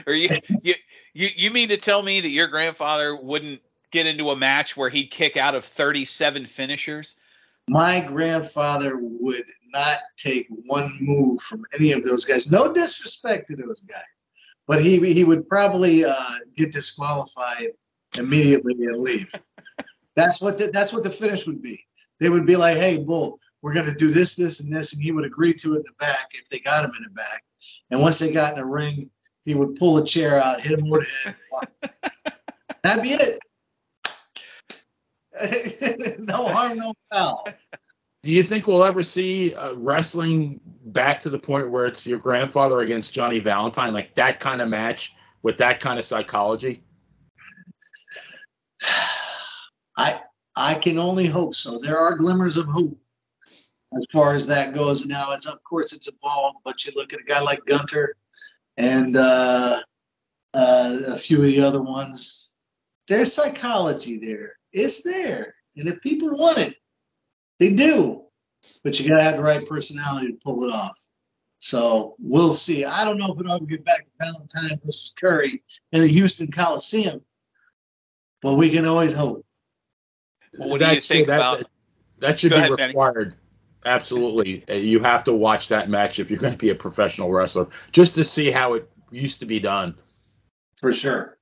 Are 0.07 0.15
you, 0.15 0.31
you 0.63 0.75
you 1.13 1.29
you 1.37 1.51
mean 1.51 1.69
to 1.71 1.77
tell 1.77 2.03
me 2.03 2.21
that 2.21 2.29
your 2.29 2.47
grandfather 2.47 3.17
wouldn't 3.17 3.61
get 3.91 4.07
into 4.07 4.31
a 4.31 4.37
match 4.37 4.77
where 4.77 4.89
he'd 4.89 5.11
kick 5.11 5.37
out 5.37 5.55
of 5.55 5.65
37 5.65 6.45
finishers? 6.45 7.17
My 7.71 8.05
grandfather 8.05 8.99
would 9.01 9.45
not 9.73 9.97
take 10.17 10.49
one 10.67 10.91
move 11.01 11.41
from 11.41 11.63
any 11.73 11.93
of 11.93 12.05
those 12.05 12.25
guys. 12.25 12.51
No 12.51 12.75
disrespect 12.75 13.47
to 13.47 13.55
those 13.55 13.79
guys, 13.79 14.03
but 14.67 14.83
he 14.83 14.99
he 15.15 15.23
would 15.23 15.49
probably 15.49 16.05
uh, 16.05 16.15
get 16.57 16.73
disqualified 16.73 17.69
immediately 18.19 18.75
and 18.75 18.97
leave. 18.97 19.33
that's 20.17 20.41
what 20.41 20.59
the, 20.59 20.73
that's 20.73 20.93
what 20.93 21.05
the 21.05 21.13
finish 21.13 21.47
would 21.47 21.63
be. 21.63 21.85
They 22.19 22.29
would 22.29 22.45
be 22.45 22.57
like, 22.57 22.77
"Hey, 22.77 23.05
Bull, 23.05 23.39
we're 23.63 23.75
going 23.75 23.87
to 23.87 23.95
do 23.95 24.11
this, 24.11 24.35
this, 24.35 24.59
and 24.59 24.75
this," 24.75 24.93
and 24.93 25.01
he 25.01 25.13
would 25.13 25.25
agree 25.25 25.55
to 25.55 25.75
it 25.75 25.77
in 25.77 25.83
the 25.85 25.93
back 26.01 26.31
if 26.33 26.47
they 26.47 26.59
got 26.59 26.85
him 26.85 26.91
in 26.99 27.05
the 27.05 27.11
back. 27.11 27.45
And 27.89 28.03
once 28.03 28.19
they 28.19 28.33
got 28.33 28.55
in 28.55 28.59
the 28.59 28.67
ring, 28.67 29.11
he 29.45 29.55
would 29.55 29.77
pull 29.77 29.97
a 29.99 30.05
chair 30.05 30.43
out, 30.43 30.61
hit 30.61 30.77
him 30.77 30.87
over 30.87 31.05
the 31.05 31.35
head. 31.85 31.93
That'd 32.83 33.05
be 33.05 33.11
it. 33.11 33.39
No 36.19 36.49
harm, 36.49 36.79
no 36.79 36.95
foul. 37.11 37.47
Do 38.23 38.33
you 38.33 38.43
think 38.43 38.67
we'll 38.67 38.85
ever 38.85 39.03
see 39.03 39.55
uh, 39.55 39.75
wrestling 39.75 40.61
back 40.85 41.21
to 41.21 41.31
the 41.31 41.39
point 41.39 41.71
where 41.71 41.87
it's 41.87 42.07
your 42.07 42.19
grandfather 42.19 42.81
against 42.81 43.13
Johnny 43.13 43.39
Valentine, 43.39 43.95
like 43.95 44.15
that 44.17 44.41
kind 44.41 44.61
of 44.61 44.69
match 44.69 45.15
with 45.43 45.59
that 45.59 45.81
kind 45.81 45.99
of 45.99 46.05
psychology? 46.05 46.83
I 49.97 50.19
I 50.57 50.75
can 50.75 50.99
only 50.99 51.27
hope 51.27 51.55
so. 51.55 51.79
There 51.79 51.99
are 51.99 52.17
glimmers 52.17 52.57
of 52.57 52.67
hope 52.67 52.99
as 53.97 54.05
far 54.13 54.35
as 54.35 54.49
that 54.49 54.75
goes. 54.75 55.07
Now 55.07 55.33
it's 55.33 55.47
of 55.47 55.63
course 55.65 55.93
it's 55.93 56.09
evolved, 56.09 56.59
but 56.65 56.85
you 56.85 56.93
look 56.95 57.13
at 57.13 57.21
a 57.21 57.25
guy 57.25 57.41
like 57.41 57.65
Gunther 57.65 58.17
and 58.77 59.17
uh, 59.17 59.81
uh, 60.55 60.99
a 61.09 61.17
few 61.17 61.39
of 61.39 61.47
the 61.47 61.63
other 61.63 61.83
ones. 61.83 62.55
There's 63.09 63.33
psychology 63.33 64.19
there. 64.19 64.57
It's 64.73 65.03
there, 65.03 65.55
and 65.77 65.89
if 65.89 66.01
people 66.01 66.31
want 66.31 66.59
it, 66.59 66.75
they 67.59 67.75
do, 67.75 68.25
but 68.85 68.99
you 68.99 69.09
gotta 69.09 69.25
have 69.25 69.37
the 69.37 69.43
right 69.43 69.67
personality 69.67 70.29
to 70.29 70.39
pull 70.43 70.65
it 70.65 70.73
off. 70.73 70.97
So 71.59 72.15
we'll 72.19 72.53
see. 72.53 72.85
I 72.85 73.05
don't 73.05 73.19
know 73.19 73.33
if 73.33 73.41
it'll 73.41 73.53
ever 73.53 73.67
get 73.67 73.85
back 73.85 74.07
to 74.07 74.11
Valentine 74.21 74.81
versus 74.85 75.13
Curry 75.21 75.63
in 75.93 76.03
the 76.03 76.09
Houston 76.09 76.51
Coliseum, 76.51 77.21
but 78.41 78.55
we 78.55 78.71
can 78.71 78.87
always 78.87 79.13
hope. 79.13 79.45
Well, 80.59 80.71
what 80.71 80.81
do 80.81 80.87
you 80.87 81.01
think 81.01 81.27
that, 81.27 81.37
about? 81.37 81.59
That, 81.59 81.69
that 82.21 82.41
should 82.41 82.51
Go 82.51 82.57
be 82.57 82.73
ahead, 82.73 82.89
required. 82.89 83.31
Benny. 83.31 83.37
Absolutely, 83.85 84.65
Uh, 84.69 84.75
you 84.75 85.01
have 85.01 85.25
to 85.25 85.33
watch 85.33 85.69
that 85.69 85.89
match 85.89 86.19
if 86.19 86.31
you're 86.31 86.39
going 86.39 86.53
to 86.53 86.59
be 86.59 86.69
a 86.69 86.75
professional 86.75 87.31
wrestler, 87.31 87.69
just 87.93 88.17
to 88.17 88.25
see 88.25 88.51
how 88.51 88.75
it 88.75 88.91
used 89.11 89.41
to 89.41 89.47
be 89.47 89.59
done. 89.59 89.95
For 90.77 90.93
sure 90.93 91.39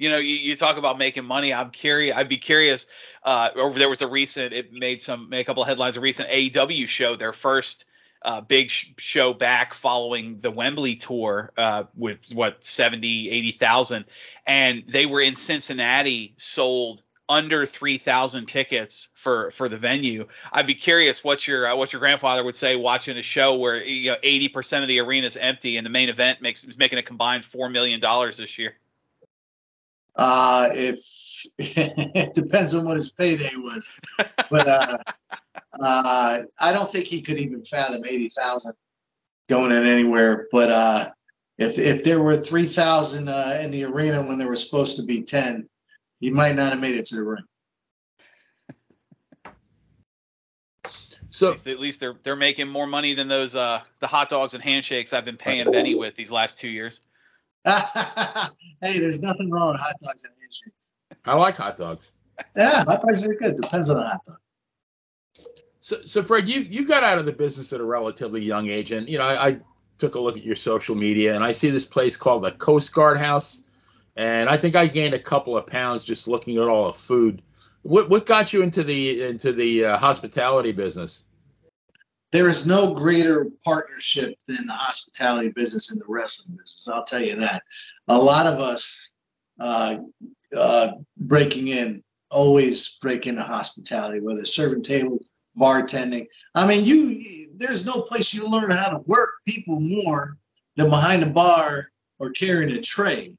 you 0.00 0.08
know, 0.08 0.16
you, 0.16 0.34
you 0.34 0.56
talk 0.56 0.78
about 0.78 0.96
making 0.96 1.26
money. 1.26 1.52
I'm 1.52 1.70
curious. 1.70 2.16
I'd 2.16 2.28
be 2.28 2.38
curious. 2.38 2.86
Uh, 3.22 3.50
there 3.74 3.88
was 3.90 4.00
a 4.00 4.08
recent. 4.08 4.54
It 4.54 4.72
made 4.72 5.02
some 5.02 5.28
made 5.28 5.40
a 5.40 5.44
couple 5.44 5.62
of 5.62 5.68
headlines. 5.68 5.98
A 5.98 6.00
recent 6.00 6.30
AEW 6.30 6.88
show, 6.88 7.16
their 7.16 7.34
first 7.34 7.84
uh, 8.22 8.40
big 8.40 8.70
sh- 8.70 8.92
show 8.96 9.34
back 9.34 9.74
following 9.74 10.40
the 10.40 10.50
Wembley 10.50 10.96
tour 10.96 11.52
uh, 11.58 11.84
with 11.94 12.32
what 12.34 12.64
70, 12.64 13.30
80,000, 13.30 14.06
and 14.46 14.84
they 14.88 15.04
were 15.04 15.20
in 15.20 15.34
Cincinnati, 15.34 16.32
sold 16.38 17.02
under 17.28 17.66
3,000 17.66 18.46
tickets 18.46 19.10
for 19.12 19.50
for 19.50 19.68
the 19.68 19.76
venue. 19.76 20.26
I'd 20.50 20.66
be 20.66 20.74
curious 20.74 21.22
what 21.22 21.46
your 21.46 21.68
uh, 21.68 21.76
what 21.76 21.92
your 21.92 22.00
grandfather 22.00 22.42
would 22.42 22.56
say 22.56 22.74
watching 22.74 23.18
a 23.18 23.22
show 23.22 23.58
where 23.58 23.84
you 23.84 24.12
know 24.12 24.16
80% 24.24 24.80
of 24.80 24.88
the 24.88 25.00
arena 25.00 25.26
is 25.26 25.36
empty 25.36 25.76
and 25.76 25.84
the 25.84 25.90
main 25.90 26.08
event 26.08 26.40
makes 26.40 26.64
is 26.64 26.78
making 26.78 26.98
a 26.98 27.02
combined 27.02 27.44
four 27.44 27.68
million 27.68 28.00
dollars 28.00 28.38
this 28.38 28.58
year. 28.58 28.76
Uh, 30.20 30.68
if 30.74 30.98
it 31.58 32.34
depends 32.34 32.74
on 32.74 32.84
what 32.84 32.96
his 32.96 33.10
payday 33.10 33.56
was, 33.56 33.90
but 34.50 34.68
uh, 34.68 34.98
uh, 35.82 36.42
I 36.60 36.72
don't 36.72 36.92
think 36.92 37.06
he 37.06 37.22
could 37.22 37.38
even 37.38 37.64
fathom 37.64 38.04
eighty 38.04 38.28
thousand 38.28 38.74
going 39.48 39.72
in 39.72 39.86
anywhere. 39.86 40.46
But 40.52 40.70
uh, 40.70 41.10
if 41.56 41.78
if 41.78 42.04
there 42.04 42.20
were 42.20 42.36
three 42.36 42.66
thousand 42.66 43.30
uh, 43.30 43.60
in 43.62 43.70
the 43.70 43.84
arena 43.84 44.22
when 44.22 44.36
there 44.36 44.50
was 44.50 44.62
supposed 44.62 44.96
to 44.96 45.04
be 45.04 45.22
ten, 45.22 45.70
he 46.20 46.28
might 46.28 46.54
not 46.54 46.72
have 46.72 46.80
made 46.80 46.96
it 46.96 47.06
to 47.06 47.16
the 47.16 47.24
ring. 47.24 47.44
So 51.32 51.46
at 51.46 51.52
least, 51.52 51.66
at 51.68 51.80
least, 51.80 52.00
they're 52.00 52.16
they're 52.24 52.36
making 52.36 52.68
more 52.68 52.88
money 52.88 53.14
than 53.14 53.28
those 53.28 53.54
uh 53.54 53.80
the 54.00 54.08
hot 54.08 54.28
dogs 54.28 54.52
and 54.52 54.62
handshakes 54.62 55.12
I've 55.12 55.24
been 55.24 55.36
paying 55.36 55.70
Benny 55.70 55.94
with 55.94 56.16
these 56.16 56.32
last 56.32 56.58
two 56.58 56.68
years. 56.68 57.00
hey, 58.80 58.98
there's 58.98 59.22
nothing 59.22 59.50
wrong 59.50 59.72
with 59.72 59.80
hot 59.80 59.94
dogs 60.02 60.24
and 60.24 60.32
handshakes. 60.40 60.92
I 61.24 61.34
like 61.36 61.56
hot 61.56 61.76
dogs. 61.76 62.12
Yeah, 62.56 62.84
hot 62.84 63.02
dogs 63.02 63.26
are 63.28 63.34
good. 63.34 63.56
Depends 63.56 63.90
on 63.90 63.98
the 63.98 64.06
hot 64.06 64.24
dog. 64.24 64.38
So, 65.82 65.96
so 66.06 66.22
Fred, 66.22 66.48
you 66.48 66.60
you 66.60 66.86
got 66.86 67.02
out 67.02 67.18
of 67.18 67.26
the 67.26 67.32
business 67.32 67.72
at 67.72 67.80
a 67.80 67.84
relatively 67.84 68.42
young 68.42 68.70
age, 68.70 68.92
and 68.92 69.08
you 69.08 69.18
know 69.18 69.24
I, 69.24 69.48
I 69.48 69.60
took 69.98 70.14
a 70.14 70.20
look 70.20 70.36
at 70.36 70.44
your 70.44 70.56
social 70.56 70.94
media, 70.94 71.34
and 71.34 71.44
I 71.44 71.52
see 71.52 71.70
this 71.70 71.84
place 71.84 72.16
called 72.16 72.44
the 72.44 72.52
Coast 72.52 72.92
Guard 72.94 73.18
House, 73.18 73.62
and 74.16 74.48
I 74.48 74.56
think 74.56 74.76
I 74.76 74.86
gained 74.86 75.14
a 75.14 75.18
couple 75.18 75.56
of 75.56 75.66
pounds 75.66 76.04
just 76.04 76.28
looking 76.28 76.56
at 76.56 76.68
all 76.68 76.92
the 76.92 76.98
food. 76.98 77.42
What 77.82 78.08
what 78.08 78.24
got 78.24 78.52
you 78.52 78.62
into 78.62 78.82
the 78.82 79.24
into 79.24 79.52
the 79.52 79.84
uh, 79.84 79.98
hospitality 79.98 80.72
business? 80.72 81.24
There 82.32 82.48
is 82.48 82.66
no 82.66 82.94
greater 82.94 83.46
partnership 83.64 84.34
than 84.46 84.66
the 84.66 84.72
hospitality 84.72 85.50
business 85.50 85.90
and 85.90 86.00
the 86.00 86.04
wrestling 86.06 86.56
business. 86.56 86.88
I'll 86.92 87.04
tell 87.04 87.22
you 87.22 87.36
that. 87.36 87.62
A 88.08 88.16
lot 88.16 88.46
of 88.46 88.60
us 88.60 89.12
uh, 89.58 89.98
uh, 90.56 90.92
breaking 91.16 91.68
in 91.68 92.02
always 92.30 92.98
break 92.98 93.26
into 93.26 93.42
hospitality, 93.42 94.20
whether 94.20 94.44
serving 94.44 94.82
tables, 94.82 95.24
bartending. 95.58 96.26
I 96.54 96.66
mean, 96.66 96.84
you 96.84 97.48
there's 97.56 97.84
no 97.84 98.00
place 98.00 98.32
you 98.32 98.48
learn 98.48 98.70
how 98.70 98.90
to 98.90 99.02
work 99.06 99.30
people 99.46 99.80
more 99.80 100.36
than 100.76 100.88
behind 100.88 101.22
a 101.22 101.30
bar 101.30 101.90
or 102.18 102.30
carrying 102.30 102.72
a 102.76 102.80
tray. 102.80 103.36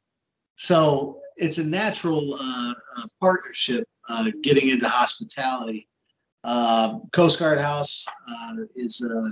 So 0.57 1.21
it's 1.37 1.57
a 1.57 1.65
natural 1.65 2.35
uh, 2.35 2.73
uh 2.97 3.07
partnership 3.19 3.87
uh, 4.09 4.29
getting 4.43 4.69
into 4.69 4.87
hospitality 4.87 5.87
uh, 6.43 6.99
Coast 7.11 7.39
Guard 7.39 7.59
House 7.59 8.05
uh, 8.27 8.57
is 8.75 9.03
uh, 9.03 9.29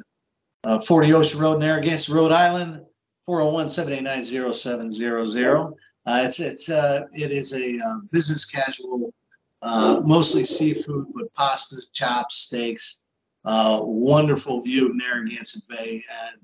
uh 0.64 0.80
40 0.80 1.14
Ocean 1.14 1.39
Road, 1.39 1.60
Narragansett, 1.60 2.12
Rhode 2.14 2.32
Island, 2.32 2.86
401-789-0700. 3.28 5.74
Uh, 6.05 6.22
it's 6.24 6.39
it's 6.39 6.70
it 6.70 7.32
is 7.32 7.53
a 7.53 7.80
business 8.12 8.45
casual, 8.45 9.14
mostly 9.62 10.45
seafood, 10.45 11.07
but 11.14 11.34
pastas, 11.34 11.91
chops, 11.93 12.38
steaks, 12.38 13.03
wonderful 13.43 14.62
view 14.62 14.88
of 14.89 14.95
Narragansett 14.95 15.68
Bay, 15.68 16.01
and 16.10 16.39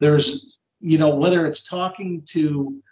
there's 0.00 0.58
you 0.80 0.98
know 0.98 1.14
whether 1.14 1.46
it's 1.46 1.62
talking 1.66 2.22
to 2.30 2.82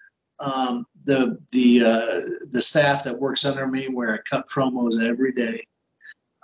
um, 0.40 0.86
the 1.04 1.38
the 1.52 1.82
uh, 1.84 2.46
the 2.50 2.62
staff 2.62 3.04
that 3.04 3.18
works 3.18 3.44
under 3.44 3.66
me, 3.66 3.86
where 3.86 4.14
I 4.14 4.18
cut 4.18 4.48
promos 4.48 5.02
every 5.02 5.32
day, 5.32 5.66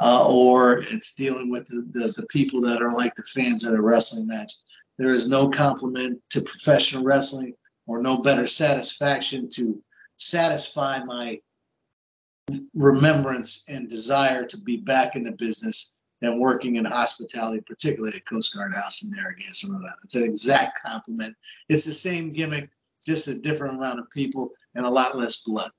uh, 0.00 0.26
or 0.28 0.78
it's 0.78 1.14
dealing 1.14 1.50
with 1.50 1.66
the, 1.66 1.86
the, 1.90 2.12
the 2.12 2.26
people 2.26 2.62
that 2.62 2.82
are 2.82 2.92
like 2.92 3.14
the 3.14 3.22
fans 3.22 3.64
at 3.64 3.74
a 3.74 3.80
wrestling 3.80 4.26
match. 4.26 4.52
There 4.98 5.12
is 5.12 5.28
no 5.28 5.50
compliment 5.50 6.22
to 6.30 6.40
professional 6.40 7.04
wrestling, 7.04 7.54
or 7.86 8.02
no 8.02 8.20
better 8.22 8.46
satisfaction 8.46 9.48
to 9.54 9.82
satisfy 10.16 11.00
my 11.04 11.40
remembrance 12.74 13.66
and 13.68 13.88
desire 13.88 14.44
to 14.46 14.58
be 14.58 14.76
back 14.76 15.16
in 15.16 15.22
the 15.22 15.32
business 15.32 15.96
than 16.20 16.40
working 16.40 16.76
in 16.76 16.84
hospitality, 16.84 17.60
particularly 17.60 18.16
at 18.16 18.26
Coast 18.26 18.54
Guard 18.54 18.74
House 18.74 19.04
in 19.04 19.10
Narragansett, 19.10 19.70
Rhode 19.70 19.78
Island. 19.78 19.94
It's 20.04 20.14
an 20.14 20.24
exact 20.24 20.82
compliment. 20.82 21.36
It's 21.68 21.84
the 21.84 21.92
same 21.92 22.32
gimmick, 22.32 22.70
just 23.04 23.28
a 23.28 23.38
different 23.38 23.76
amount 23.76 24.00
of 24.00 24.10
people 24.10 24.52
and 24.74 24.86
a 24.86 24.90
lot 24.90 25.16
less 25.16 25.42
blood. 25.42 25.70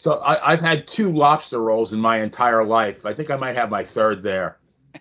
So 0.00 0.18
I, 0.22 0.52
have 0.52 0.62
had 0.62 0.86
two 0.86 1.12
lobster 1.12 1.60
rolls 1.60 1.92
in 1.92 2.00
my 2.00 2.22
entire 2.22 2.64
life. 2.64 3.04
I 3.04 3.12
think 3.12 3.30
I 3.30 3.36
might 3.36 3.54
have 3.56 3.68
my 3.68 3.84
third 3.84 4.22
there. 4.22 4.56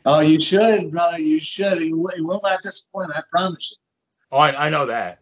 Oh, 0.05 0.19
you 0.19 0.41
should, 0.41 0.91
brother. 0.91 1.17
You 1.17 1.39
should. 1.39 1.81
You 1.81 1.97
will 1.97 2.41
not 2.43 2.61
disappoint. 2.61 3.11
I 3.15 3.21
promise 3.31 3.71
you. 3.71 3.77
Oh, 4.29 4.39
I, 4.39 4.65
I 4.65 4.69
know 4.69 4.87
that. 4.87 5.19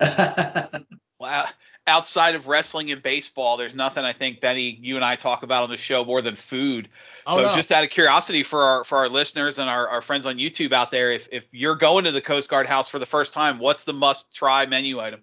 wow 1.18 1.44
outside 1.86 2.34
of 2.36 2.46
wrestling 2.46 2.90
and 2.90 3.02
baseball, 3.02 3.56
there's 3.56 3.74
nothing 3.74 4.04
I 4.04 4.12
think 4.12 4.40
Benny, 4.40 4.78
you 4.80 4.96
and 4.96 5.04
I 5.04 5.16
talk 5.16 5.42
about 5.42 5.64
on 5.64 5.70
the 5.70 5.76
show 5.76 6.04
more 6.04 6.22
than 6.22 6.36
food. 6.36 6.88
Oh, 7.26 7.36
so 7.36 7.42
no. 7.42 7.54
just 7.54 7.72
out 7.72 7.84
of 7.84 7.90
curiosity 7.90 8.42
for 8.42 8.62
our 8.62 8.84
for 8.84 8.98
our 8.98 9.08
listeners 9.08 9.58
and 9.58 9.68
our, 9.68 9.88
our 9.88 10.00
friends 10.00 10.24
on 10.24 10.36
YouTube 10.36 10.72
out 10.72 10.90
there, 10.90 11.12
if 11.12 11.28
if 11.32 11.52
you're 11.52 11.74
going 11.74 12.04
to 12.04 12.12
the 12.12 12.20
Coast 12.20 12.48
Guard 12.48 12.66
House 12.66 12.88
for 12.88 12.98
the 12.98 13.06
first 13.06 13.34
time, 13.34 13.58
what's 13.58 13.84
the 13.84 13.92
must 13.92 14.34
try 14.34 14.66
menu 14.66 15.00
item? 15.00 15.22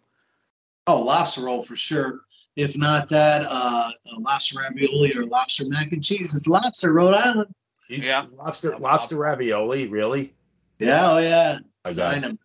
Oh, 0.86 1.02
lobster 1.02 1.42
roll 1.42 1.62
for 1.62 1.76
sure. 1.76 2.22
If 2.58 2.76
not 2.76 3.10
that, 3.10 3.46
uh, 3.48 3.92
lobster 4.18 4.60
ravioli 4.60 5.16
or 5.16 5.26
lobster 5.26 5.66
mac 5.68 5.92
and 5.92 6.04
cheese. 6.04 6.34
It's 6.34 6.48
lobster, 6.48 6.92
Rhode 6.92 7.14
Island. 7.14 7.54
Yeah, 7.88 8.26
lobster, 8.36 8.72
lobster, 8.72 8.80
lobster 8.80 9.20
ravioli, 9.20 9.88
really? 9.88 10.34
Yeah, 10.80 11.12
oh 11.12 11.18
yeah. 11.20 11.60
Dynamite. 11.86 12.40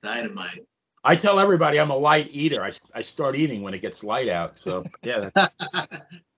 Dynamite. 0.00 0.60
I 1.02 1.16
tell 1.16 1.40
everybody 1.40 1.78
I'm 1.78 1.90
a 1.90 1.96
light 1.96 2.28
eater. 2.30 2.62
I, 2.62 2.72
I 2.94 3.02
start 3.02 3.36
eating 3.36 3.62
when 3.62 3.74
it 3.74 3.82
gets 3.82 4.02
light 4.02 4.28
out. 4.28 4.58
So 4.58 4.84
yeah. 5.02 5.30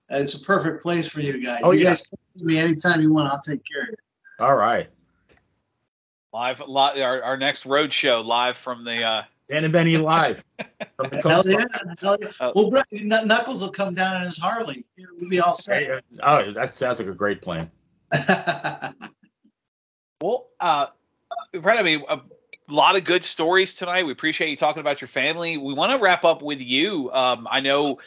it's 0.09 0.33
a 0.33 0.39
perfect 0.39 0.81
place 0.81 1.07
for 1.07 1.21
you 1.21 1.43
guys. 1.43 1.61
Oh, 1.63 1.71
you 1.71 1.81
yeah. 1.81 1.89
guys 1.89 2.07
can 2.07 2.45
me 2.47 2.57
anytime 2.57 3.01
you 3.01 3.13
want. 3.13 3.31
I'll 3.31 3.39
take 3.39 3.61
care 3.63 3.83
of 3.83 3.89
it. 3.89 3.99
All 4.39 4.55
right. 4.55 4.89
Live, 6.33 6.67
live 6.67 6.99
our, 6.99 7.23
our 7.23 7.37
next 7.37 7.67
road 7.67 7.93
show 7.93 8.21
live 8.21 8.57
from 8.57 8.83
the 8.83 9.03
uh 9.03 9.23
Dan 9.49 9.63
and 9.63 9.73
Benny 9.73 9.97
live. 9.97 10.43
from 10.95 11.09
the 11.09 11.21
hell 11.27 11.43
yeah, 11.45 11.63
hell 11.99 12.17
yeah. 12.21 12.27
Uh, 12.39 12.51
well, 12.53 12.69
Brett, 12.69 12.85
Knuckles 12.91 13.63
will 13.63 13.71
come 13.71 13.95
down 13.95 14.17
in 14.17 14.27
his 14.27 14.37
Harley. 14.37 14.85
We'll 15.19 15.29
be 15.29 15.39
all 15.39 15.55
set. 15.55 16.03
Oh, 16.21 16.51
that 16.53 16.75
sounds 16.75 16.99
like 16.99 17.07
a 17.07 17.15
great 17.15 17.41
plan. 17.41 17.71
well, 20.21 20.47
uh, 20.59 20.87
Brett, 21.53 21.79
I 21.79 21.83
mean, 21.83 22.03
uh, 22.07 22.17
a 22.69 22.73
lot 22.73 22.95
of 22.95 23.03
good 23.03 23.23
stories 23.23 23.73
tonight. 23.73 24.05
We 24.05 24.11
appreciate 24.11 24.51
you 24.51 24.57
talking 24.57 24.81
about 24.81 25.01
your 25.01 25.07
family. 25.07 25.57
We 25.57 25.73
want 25.73 25.91
to 25.93 25.97
wrap 25.97 26.23
up 26.25 26.43
with 26.43 26.61
you. 26.61 27.11
Um, 27.11 27.47
I 27.49 27.61
know 27.61 27.99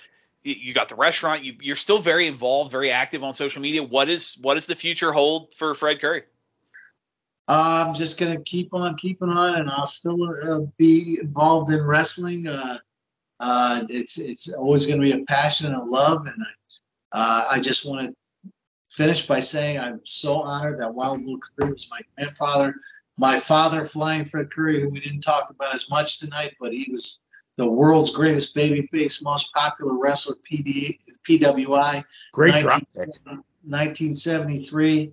you 0.44 0.74
got 0.74 0.88
the 0.88 0.94
restaurant. 0.94 1.44
You, 1.44 1.72
are 1.72 1.76
still 1.76 1.98
very 1.98 2.28
involved, 2.28 2.70
very 2.70 2.92
active 2.92 3.24
on 3.24 3.34
social 3.34 3.62
media. 3.62 3.82
What 3.82 4.08
is 4.08 4.38
what 4.40 4.54
does 4.54 4.66
the 4.66 4.76
future 4.76 5.12
hold 5.12 5.54
for 5.54 5.74
Fred 5.74 6.00
Curry? 6.00 6.22
I'm 7.54 7.94
just 7.94 8.18
gonna 8.18 8.40
keep 8.40 8.74
on 8.74 8.96
keeping 8.96 9.28
on, 9.28 9.56
and 9.56 9.70
I'll 9.70 9.86
still 9.86 10.22
uh, 10.22 10.60
be 10.76 11.18
involved 11.20 11.72
in 11.72 11.84
wrestling. 11.84 12.46
Uh, 12.46 12.78
uh, 13.40 13.82
it's 13.88 14.18
it's 14.18 14.48
always 14.48 14.86
gonna 14.86 15.02
be 15.02 15.12
a 15.12 15.24
passion 15.24 15.66
and 15.66 15.76
a 15.76 15.84
love, 15.84 16.26
and 16.26 16.42
I, 16.42 17.18
uh, 17.18 17.44
I 17.52 17.60
just 17.60 17.86
want 17.86 18.02
to 18.02 18.14
finish 18.90 19.26
by 19.26 19.40
saying 19.40 19.78
I'm 19.78 20.00
so 20.04 20.42
honored 20.42 20.80
that 20.80 20.94
Wild 20.94 21.24
Bull 21.24 21.38
Curry 21.58 21.72
was 21.72 21.88
my 21.90 22.00
grandfather 22.16 22.74
my 23.18 23.38
father, 23.38 23.84
Flying 23.84 24.24
Fred 24.24 24.50
Curry, 24.50 24.80
who 24.80 24.88
we 24.88 25.00
didn't 25.00 25.20
talk 25.20 25.50
about 25.50 25.74
as 25.74 25.88
much 25.90 26.18
tonight, 26.18 26.54
but 26.60 26.72
he 26.72 26.90
was 26.90 27.18
the 27.56 27.68
world's 27.68 28.10
greatest 28.10 28.56
babyface, 28.56 29.22
most 29.22 29.52
popular 29.54 29.96
wrestler, 29.98 30.36
PD, 30.36 30.98
PWI. 31.28 32.04
Great 32.32 32.54
19, 32.54 32.70
1973. 33.64 35.12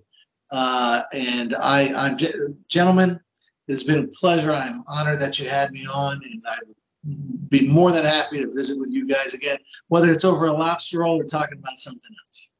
Uh, 0.50 1.02
and 1.12 1.54
I, 1.54 1.92
I'm 1.94 2.18
gentlemen, 2.68 3.20
it's 3.68 3.84
been 3.84 4.04
a 4.04 4.08
pleasure. 4.08 4.52
I'm 4.52 4.82
honored 4.88 5.20
that 5.20 5.38
you 5.38 5.48
had 5.48 5.70
me 5.70 5.86
on, 5.86 6.20
and 6.24 6.42
I'd 6.50 7.48
be 7.48 7.68
more 7.68 7.92
than 7.92 8.04
happy 8.04 8.42
to 8.42 8.52
visit 8.52 8.78
with 8.78 8.90
you 8.90 9.06
guys 9.06 9.34
again, 9.34 9.58
whether 9.88 10.10
it's 10.10 10.24
over 10.24 10.46
a 10.46 10.52
lobster 10.52 10.98
roll 10.98 11.20
or 11.20 11.24
talking 11.24 11.58
about 11.58 11.78
something 11.78 12.10
else. 12.26 12.50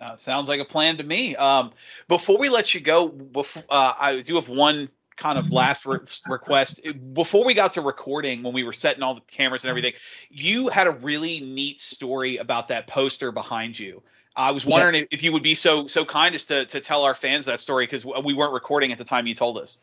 Uh, 0.00 0.16
sounds 0.16 0.48
like 0.48 0.60
a 0.60 0.64
plan 0.64 0.96
to 0.96 1.04
me. 1.04 1.36
Um, 1.36 1.70
before 2.08 2.38
we 2.38 2.48
let 2.48 2.74
you 2.74 2.80
go, 2.80 3.08
before, 3.08 3.62
uh, 3.70 3.92
I 4.00 4.20
do 4.20 4.34
have 4.34 4.48
one 4.48 4.88
kind 5.16 5.38
of 5.38 5.52
last 5.52 5.86
re- 5.86 5.98
request. 6.28 6.80
Before 7.12 7.44
we 7.44 7.54
got 7.54 7.74
to 7.74 7.82
recording, 7.82 8.42
when 8.42 8.52
we 8.52 8.64
were 8.64 8.72
setting 8.72 9.04
all 9.04 9.14
the 9.14 9.20
cameras 9.20 9.62
and 9.62 9.70
everything, 9.70 9.92
you 10.30 10.68
had 10.68 10.88
a 10.88 10.90
really 10.90 11.40
neat 11.40 11.78
story 11.78 12.38
about 12.38 12.68
that 12.68 12.88
poster 12.88 13.30
behind 13.30 13.78
you. 13.78 14.02
I 14.34 14.52
was 14.52 14.64
wondering 14.64 14.94
yeah. 14.94 15.06
if 15.10 15.22
you 15.22 15.32
would 15.32 15.42
be 15.42 15.54
so 15.54 15.86
so 15.86 16.04
kind 16.04 16.34
as 16.34 16.46
to, 16.46 16.64
to 16.66 16.80
tell 16.80 17.04
our 17.04 17.14
fans 17.14 17.46
that 17.46 17.60
story 17.60 17.84
because 17.86 18.04
we 18.04 18.34
weren't 18.34 18.54
recording 18.54 18.92
at 18.92 18.98
the 18.98 19.04
time 19.04 19.26
you 19.26 19.34
told 19.34 19.58
us. 19.58 19.78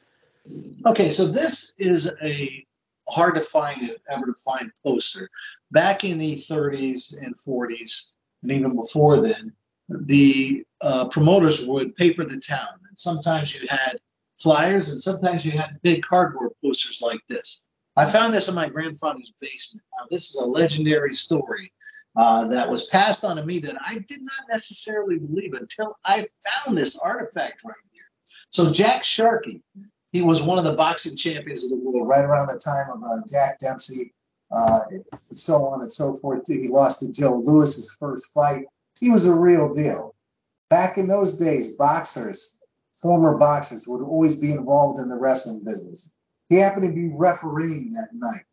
Okay, 0.85 1.09
so 1.09 1.25
this 1.25 1.71
is 1.77 2.09
a 2.23 2.65
hard 3.07 3.35
to 3.35 3.41
find 3.41 3.91
ever 4.09 4.25
to 4.27 4.33
find 4.43 4.71
poster. 4.85 5.29
Back 5.71 6.03
in 6.03 6.17
the 6.17 6.35
30s 6.35 7.15
and 7.21 7.35
40s, 7.35 8.13
and 8.41 8.51
even 8.51 8.75
before 8.75 9.17
then, 9.17 9.53
the 9.89 10.63
uh, 10.81 11.07
promoters 11.09 11.65
would 11.65 11.95
paper 11.95 12.23
the 12.23 12.39
town. 12.39 12.67
And 12.87 12.97
sometimes 12.97 13.53
you 13.53 13.67
had 13.67 13.99
flyers, 14.37 14.89
and 14.89 15.01
sometimes 15.01 15.43
you 15.43 15.51
had 15.51 15.79
big 15.81 16.03
cardboard 16.03 16.51
posters 16.63 17.01
like 17.03 17.21
this. 17.27 17.67
I 17.95 18.05
found 18.05 18.33
this 18.33 18.47
in 18.47 18.55
my 18.55 18.69
grandfather's 18.69 19.33
basement. 19.41 19.83
Now, 19.97 20.07
this 20.09 20.29
is 20.29 20.35
a 20.37 20.45
legendary 20.45 21.13
story 21.13 21.71
uh, 22.15 22.47
that 22.47 22.69
was 22.69 22.87
passed 22.87 23.23
on 23.23 23.37
to 23.37 23.45
me 23.45 23.59
that 23.59 23.75
I 23.79 23.99
did 24.07 24.21
not 24.21 24.47
necessarily 24.51 25.19
believe 25.19 25.53
until 25.53 25.97
I 26.05 26.27
found 26.47 26.77
this 26.77 26.97
artifact 26.97 27.61
right 27.63 27.75
here. 27.91 28.03
So, 28.49 28.71
Jack 28.71 29.03
Sharkey, 29.03 29.61
he 30.11 30.21
was 30.21 30.41
one 30.41 30.57
of 30.57 30.63
the 30.63 30.73
boxing 30.73 31.15
champions 31.15 31.63
of 31.63 31.69
the 31.69 31.77
world 31.77 32.07
right 32.07 32.25
around 32.25 32.47
the 32.47 32.59
time 32.59 32.87
of 32.91 33.03
uh, 33.03 33.21
Jack 33.31 33.59
Dempsey, 33.59 34.13
uh, 34.51 34.79
so 35.31 35.65
on 35.67 35.81
and 35.81 35.91
so 35.91 36.15
forth. 36.15 36.43
He 36.47 36.67
lost 36.67 37.01
to 37.01 37.11
Joe 37.11 37.41
Louis 37.43 37.75
his 37.75 37.95
first 37.99 38.33
fight 38.33 38.65
he 38.99 39.09
was 39.09 39.27
a 39.27 39.39
real 39.39 39.73
deal. 39.73 40.15
Back 40.69 40.97
in 40.97 41.07
those 41.07 41.37
days, 41.37 41.75
boxers, 41.75 42.59
former 42.93 43.37
boxers, 43.37 43.87
would 43.87 44.03
always 44.03 44.39
be 44.39 44.51
involved 44.51 44.99
in 44.99 45.09
the 45.09 45.15
wrestling 45.15 45.63
business. 45.63 46.13
He 46.49 46.57
happened 46.57 46.87
to 46.87 46.93
be 46.93 47.09
refereeing 47.11 47.91
that 47.91 48.09
night. 48.13 48.43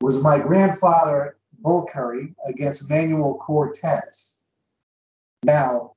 It 0.00 0.04
was 0.04 0.22
my 0.22 0.38
grandfather, 0.38 1.35
Bull 1.58 1.88
Curry, 1.90 2.34
against 2.48 2.90
Manuel 2.90 3.38
Cortez. 3.38 4.42
Now, 5.42 5.92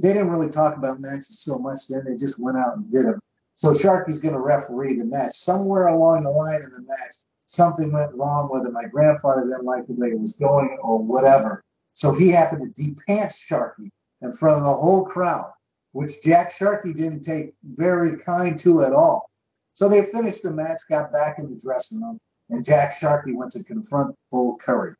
they 0.00 0.12
didn't 0.12 0.30
really 0.30 0.48
talk 0.48 0.76
about 0.76 1.00
matches 1.00 1.40
so 1.40 1.58
much 1.58 1.88
then, 1.88 2.04
they 2.04 2.16
just 2.16 2.40
went 2.40 2.56
out 2.56 2.76
and 2.76 2.90
did 2.90 3.06
them. 3.06 3.20
So 3.54 3.74
Sharkey's 3.74 4.20
going 4.20 4.34
to 4.34 4.40
referee 4.40 4.94
the 4.94 5.04
match. 5.04 5.32
Somewhere 5.32 5.86
along 5.88 6.24
the 6.24 6.30
line 6.30 6.62
in 6.62 6.72
the 6.72 6.82
match, 6.82 7.14
something 7.46 7.92
went 7.92 8.14
wrong, 8.14 8.48
whether 8.50 8.70
my 8.70 8.84
grandfather 8.84 9.42
didn't 9.42 9.64
like 9.64 9.86
the 9.86 9.94
way 9.94 10.08
it 10.08 10.18
was 10.18 10.36
going 10.36 10.78
or 10.82 11.02
whatever. 11.02 11.62
So 11.92 12.14
he 12.14 12.30
happened 12.30 12.74
to 12.74 12.82
depants 12.82 13.46
Sharkey 13.46 13.90
in 14.22 14.32
front 14.32 14.58
of 14.58 14.62
the 14.64 14.72
whole 14.72 15.04
crowd, 15.04 15.52
which 15.92 16.22
Jack 16.24 16.50
Sharkey 16.50 16.92
didn't 16.92 17.22
take 17.22 17.54
very 17.62 18.18
kind 18.18 18.58
to 18.60 18.82
at 18.82 18.92
all. 18.92 19.30
So 19.74 19.88
they 19.88 20.02
finished 20.02 20.42
the 20.42 20.52
match, 20.52 20.80
got 20.88 21.12
back 21.12 21.38
in 21.38 21.50
the 21.50 21.60
dressing 21.62 22.02
room, 22.02 22.18
and 22.52 22.64
Jack 22.64 22.92
Sharkey 22.92 23.32
went 23.32 23.52
to 23.52 23.64
confront 23.64 24.14
Bull 24.30 24.58
Curry. 24.58 24.94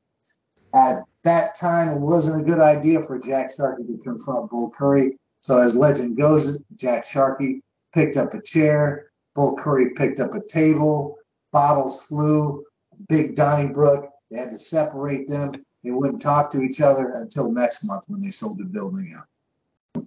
At 0.75 1.05
that 1.25 1.55
time, 1.55 1.89
it 1.89 2.01
wasn't 2.01 2.43
a 2.43 2.51
good 2.51 2.59
idea 2.59 3.03
for 3.03 3.19
Jack 3.19 3.51
Sharkey 3.55 3.85
to 3.85 3.99
confront 4.03 4.51
Bull 4.51 4.71
Curry. 4.71 5.19
So 5.41 5.59
as 5.59 5.77
legend 5.77 6.17
goes, 6.17 6.63
Jack 6.77 7.05
Sharkey 7.05 7.63
picked 7.93 8.17
up 8.17 8.33
a 8.33 8.41
chair, 8.41 9.11
Bull 9.35 9.57
Curry 9.57 9.91
picked 9.95 10.19
up 10.19 10.35
a 10.35 10.41
table, 10.41 11.19
bottles 11.53 12.07
flew, 12.07 12.65
big 13.09 13.35
Donnybrook. 13.35 14.11
They 14.31 14.39
had 14.39 14.51
to 14.51 14.59
separate 14.59 15.29
them. 15.29 15.53
They 15.85 15.91
wouldn't 15.91 16.23
talk 16.23 16.51
to 16.53 16.63
each 16.63 16.81
other 16.81 17.13
until 17.15 17.53
next 17.53 17.85
month 17.85 18.05
when 18.09 18.21
they 18.21 18.31
sold 18.31 18.59
the 18.59 18.65
building 18.65 19.15
out. 19.19 20.07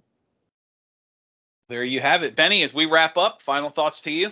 There 1.68 1.84
you 1.84 2.00
have 2.00 2.22
it, 2.24 2.34
Benny. 2.34 2.62
As 2.62 2.74
we 2.74 2.86
wrap 2.86 3.16
up, 3.16 3.40
final 3.42 3.68
thoughts 3.68 4.02
to 4.02 4.10
you. 4.10 4.30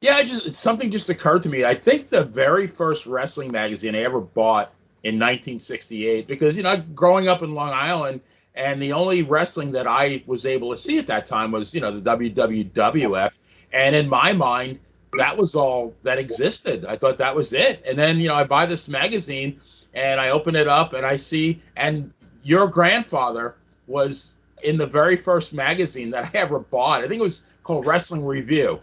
Yeah, 0.00 0.22
just 0.22 0.54
something 0.54 0.90
just 0.90 1.10
occurred 1.10 1.42
to 1.42 1.48
me. 1.48 1.64
I 1.64 1.74
think 1.74 2.10
the 2.10 2.24
very 2.24 2.66
first 2.68 3.06
wrestling 3.06 3.50
magazine 3.50 3.94
I 3.96 4.00
ever 4.00 4.20
bought 4.20 4.72
in 5.02 5.14
1968, 5.16 6.28
because 6.28 6.56
you 6.56 6.62
know, 6.62 6.76
growing 6.94 7.28
up 7.28 7.42
in 7.42 7.54
Long 7.54 7.70
Island, 7.72 8.20
And 8.54 8.82
the 8.82 8.92
only 8.92 9.22
wrestling 9.22 9.70
that 9.72 9.86
I 9.86 10.22
was 10.26 10.44
able 10.46 10.72
to 10.72 10.76
see 10.76 10.98
at 10.98 11.06
that 11.08 11.26
time 11.26 11.52
was, 11.52 11.74
you 11.74 11.80
know, 11.80 11.92
the 11.96 12.02
WWF. 12.02 13.30
And 13.72 13.94
in 13.94 14.08
my 14.08 14.32
mind, 14.32 14.80
that 15.16 15.36
was 15.36 15.54
all 15.54 15.94
that 16.02 16.18
existed. 16.18 16.84
I 16.86 16.96
thought 16.96 17.18
that 17.18 17.34
was 17.36 17.52
it. 17.52 17.82
And 17.86 17.98
then, 17.98 18.18
you 18.18 18.28
know, 18.28 18.34
I 18.34 18.44
buy 18.44 18.66
this 18.66 18.88
magazine 18.88 19.60
and 19.94 20.20
I 20.20 20.30
open 20.30 20.56
it 20.56 20.68
up 20.68 20.92
and 20.94 21.06
I 21.06 21.16
see, 21.16 21.62
and 21.76 22.12
your 22.42 22.66
grandfather 22.68 23.56
was 23.86 24.34
in 24.62 24.76
the 24.76 24.86
very 24.86 25.16
first 25.16 25.52
magazine 25.54 26.10
that 26.10 26.24
I 26.26 26.30
ever 26.38 26.58
bought. 26.60 27.04
I 27.04 27.08
think 27.08 27.20
it 27.20 27.24
was 27.24 27.44
called 27.62 27.86
Wrestling 27.86 28.24
Review. 28.26 28.80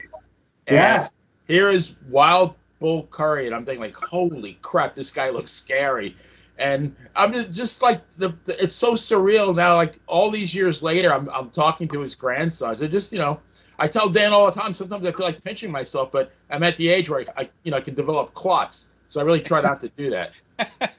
And 0.68 0.76
Yes. 0.76 1.13
Here 1.47 1.70
is 1.70 1.95
Wild 2.09 2.55
Bull 2.80 3.07
Curry, 3.11 3.45
and 3.45 3.55
I'm 3.55 3.66
thinking 3.66 3.82
like, 3.82 3.95
holy 3.95 4.57
crap, 4.61 4.95
this 4.95 5.11
guy 5.11 5.30
looks 5.30 5.51
scary. 5.51 6.16
And 6.57 6.95
I'm 7.16 7.34
just, 7.34 7.51
just 7.51 7.82
like 7.82 8.09
the, 8.11 8.34
the 8.45 8.63
it's 8.63 8.74
so 8.74 8.93
surreal 8.93 9.55
now. 9.55 9.76
Like 9.76 9.99
all 10.07 10.32
these 10.32 10.55
years 10.55 10.82
later, 10.82 11.13
I'm 11.13 11.30
I'm 11.30 11.49
talking 11.49 11.88
to 11.89 11.99
his 11.99 12.16
grandsons. 12.16 12.82
I 12.82 12.88
just 12.88 13.11
you 13.11 13.20
know 13.20 13.41
I 13.78 13.89
tell 13.89 14.09
Dan 14.09 14.32
all 14.32 14.45
the 14.49 14.59
time. 14.59 14.74
Sometimes 14.74 15.05
I 15.05 15.11
feel 15.11 15.26
like 15.26 15.43
pinching 15.43 15.70
myself, 15.70 16.11
but 16.13 16.32
I'm 16.49 16.63
at 16.63 16.78
the 16.78 16.88
age 16.88 17.09
where 17.09 17.26
I 17.38 17.49
you 17.63 17.72
know 17.72 17.78
I 17.78 17.82
can 17.82 17.93
develop 17.93 18.34
clots. 18.34 18.88
So 19.09 19.20
I 19.20 19.24
really 19.24 19.41
try 19.41 19.61
not 19.61 19.82
to 19.82 19.89
do 19.89 20.09
that. 20.11 20.34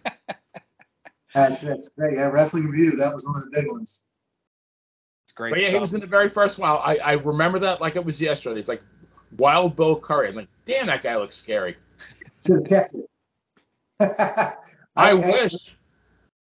That's 1.37 1.61
that's 1.61 1.91
great. 1.91 2.17
Yeah, 2.17 2.29
Wrestling 2.29 2.65
Review, 2.65 2.93
that 2.93 3.13
was 3.13 3.27
one 3.27 3.37
of 3.37 3.45
the 3.45 3.51
big 3.51 3.71
ones. 3.71 4.03
It's 5.27 5.33
great 5.35 5.51
But 5.51 5.61
yeah, 5.61 5.69
he 5.69 5.79
was 5.79 5.93
in 5.93 6.01
the 6.01 6.07
very 6.07 6.31
first 6.31 6.57
one. 6.59 6.71
I, 6.71 6.97
I 6.97 7.13
remember 7.13 7.59
that 7.59 7.79
like 7.79 7.97
it 7.97 8.05
was 8.05 8.19
yesterday. 8.23 8.59
It's 8.59 8.71
like 8.71 8.83
Wild 9.39 9.77
Bull 9.77 9.99
Curry. 9.99 10.29
I'm 10.29 10.35
like, 10.35 10.49
damn, 10.65 10.87
that 10.87 11.03
guy 11.03 11.17
looks 11.17 11.37
scary. 11.37 11.77
Should 12.47 12.57
have 12.57 12.67
kept 12.67 12.95
it. 12.95 13.07
I 14.97 15.09
hey, 15.09 15.15
wish. 15.15 15.55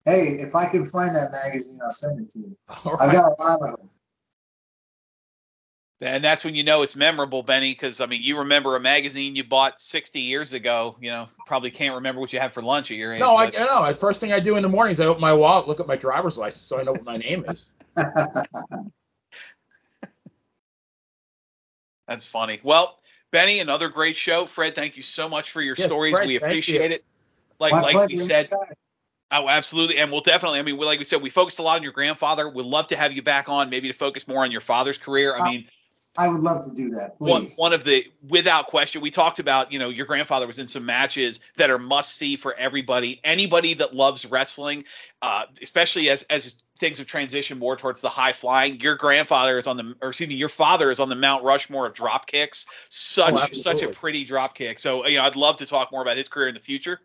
Hey, 0.05 0.21
if 0.41 0.55
I 0.55 0.67
can 0.67 0.85
find 0.85 1.15
that 1.15 1.33
magazine, 1.33 1.79
I'll 1.83 1.91
send 1.91 2.21
it 2.21 2.31
to 2.31 2.39
you. 2.41 2.57
All 2.85 2.97
I've 3.01 3.13
got 3.13 3.33
a 3.39 3.43
lot 3.43 3.61
of 3.63 3.79
them. 3.79 3.91
And 6.03 6.23
that's 6.23 6.45
when 6.45 6.55
you 6.55 6.65
know 6.65 6.83
it's 6.83 6.97
memorable, 6.97 7.43
Benny, 7.43 7.73
because 7.73 8.01
I 8.01 8.07
mean, 8.07 8.21
you 8.23 8.41
remember 8.41 8.77
a 8.77 8.81
magazine 8.81 9.37
you 9.37 9.45
bought 9.45 9.81
60 9.81 10.21
years 10.21 10.53
ago. 10.53 10.97
You 11.01 11.11
know, 11.11 11.29
probably 11.47 11.71
can't 11.71 11.95
remember 11.95 12.21
what 12.21 12.33
you 12.33 12.41
had 12.41 12.53
for 12.53 12.63
lunch 12.63 12.91
at 12.91 12.97
your 12.99 13.15
age. 13.15 13.21
No, 13.21 13.37
I, 13.37 13.45
I 13.45 13.51
but- 13.51 13.59
know. 13.59 13.93
The 13.93 13.99
first 13.99 14.21
thing 14.21 14.33
I 14.33 14.41
do 14.41 14.57
in 14.57 14.63
the 14.63 14.69
morning 14.69 14.93
is 14.93 15.01
I 15.01 15.07
open 15.07 15.21
my 15.21 15.33
wallet, 15.33 15.69
look 15.69 15.81
at 15.81 15.87
my 15.87 15.97
driver's 15.97 16.37
license, 16.37 16.63
so 16.63 16.79
I 16.79 16.83
know 16.83 16.93
what 16.93 17.05
my 17.05 17.17
name 17.17 17.45
is. 17.49 17.71
That's 22.09 22.27
funny. 22.27 22.61
Well, 22.63 22.99
Benny, 23.31 23.61
another 23.61 23.89
great 23.89 24.17
show. 24.17 24.47
Fred, 24.47 24.75
thank 24.75 24.97
you 24.97 25.03
so 25.03 25.29
much 25.29 25.51
for 25.51 25.61
your 25.61 25.77
Yes, 25.77 25.87
stories. 25.87 26.17
Fred, 26.17 26.27
we 26.27 26.37
appreciate 26.37 26.93
it. 26.93 27.05
Like 27.59 27.73
My 27.73 27.81
like 27.81 28.09
we 28.09 28.17
said, 28.17 28.51
oh, 29.31 29.49
absolutely, 29.49 29.99
and 29.99 30.11
we'll 30.11 30.21
definitely. 30.21 30.59
I 30.59 30.63
mean, 30.63 30.77
we, 30.77 30.85
like 30.87 30.99
we 30.99 31.05
said, 31.05 31.23
we 31.23 31.31
focused 31.31 31.59
a 31.59 31.63
lot 31.63 31.77
on 31.77 31.83
your 31.83 31.93
grandfather. 31.93 32.49
We'd 32.49 32.67
love 32.67 32.89
to 32.89 32.97
have 32.97 33.13
you 33.13 33.23
back 33.23 33.49
on, 33.49 33.71
maybe 33.71 33.89
to 33.89 33.95
focus 33.95 34.29
more 34.29 34.43
on 34.43 34.53
your 34.53 34.61
father's 34.61 34.99
career. 34.99 35.35
I 35.35 35.41
Uh, 35.41 35.45
mean, 35.45 35.69
I 36.17 36.29
would 36.29 36.43
love 36.43 36.65
to 36.65 36.75
do 36.75 36.91
that, 36.91 37.17
one 37.19 37.47
one 37.57 37.73
of 37.73 37.83
the 37.85 38.07
without 38.29 38.69
question 38.69 39.03
we 39.03 39.11
talked 39.11 39.41
about 39.41 39.73
you 39.73 39.79
know 39.81 39.89
your 39.89 40.07
grandfather 40.07 40.47
was 40.47 40.59
in 40.61 40.69
some 40.69 40.87
matches 40.87 41.41
that 41.57 41.71
are 41.71 41.79
must 41.79 42.15
see 42.15 42.37
for 42.37 42.55
everybody 42.57 43.21
anybody 43.25 43.75
that 43.75 43.95
loves 43.95 44.25
wrestling 44.27 44.85
uh, 45.23 45.47
especially 45.61 46.09
as 46.11 46.23
as 46.25 46.55
things 46.79 46.99
have 46.99 47.07
transitioned 47.07 47.59
more 47.59 47.77
towards 47.77 48.01
the 48.01 48.09
high 48.09 48.33
flying 48.33 48.81
your 48.81 48.97
grandfather 48.97 49.59
is 49.59 49.67
on 49.67 49.77
the 49.77 49.95
or 50.03 50.09
excuse 50.09 50.29
me 50.29 50.35
your 50.35 50.49
father 50.49 50.91
is 50.91 51.01
on 51.01 51.09
the 51.09 51.17
mount 51.17 51.45
rushmore 51.45 51.87
of 51.87 51.95
drop 51.95 52.27
kicks 52.27 52.67
such 52.89 53.35
Oh, 53.35 53.47
such 53.53 53.83
a 53.83 53.89
pretty 53.89 54.25
drop 54.25 54.55
kick 54.55 54.79
so 54.79 55.07
you 55.07 55.19
know 55.19 55.25
i'd 55.25 55.37
love 55.37 55.57
to 55.59 55.67
talk 55.67 55.93
more 55.93 56.03
about 56.03 56.17
his 56.17 56.29
career 56.29 56.49
in 56.49 56.55
the 56.55 56.61
future 56.61 57.01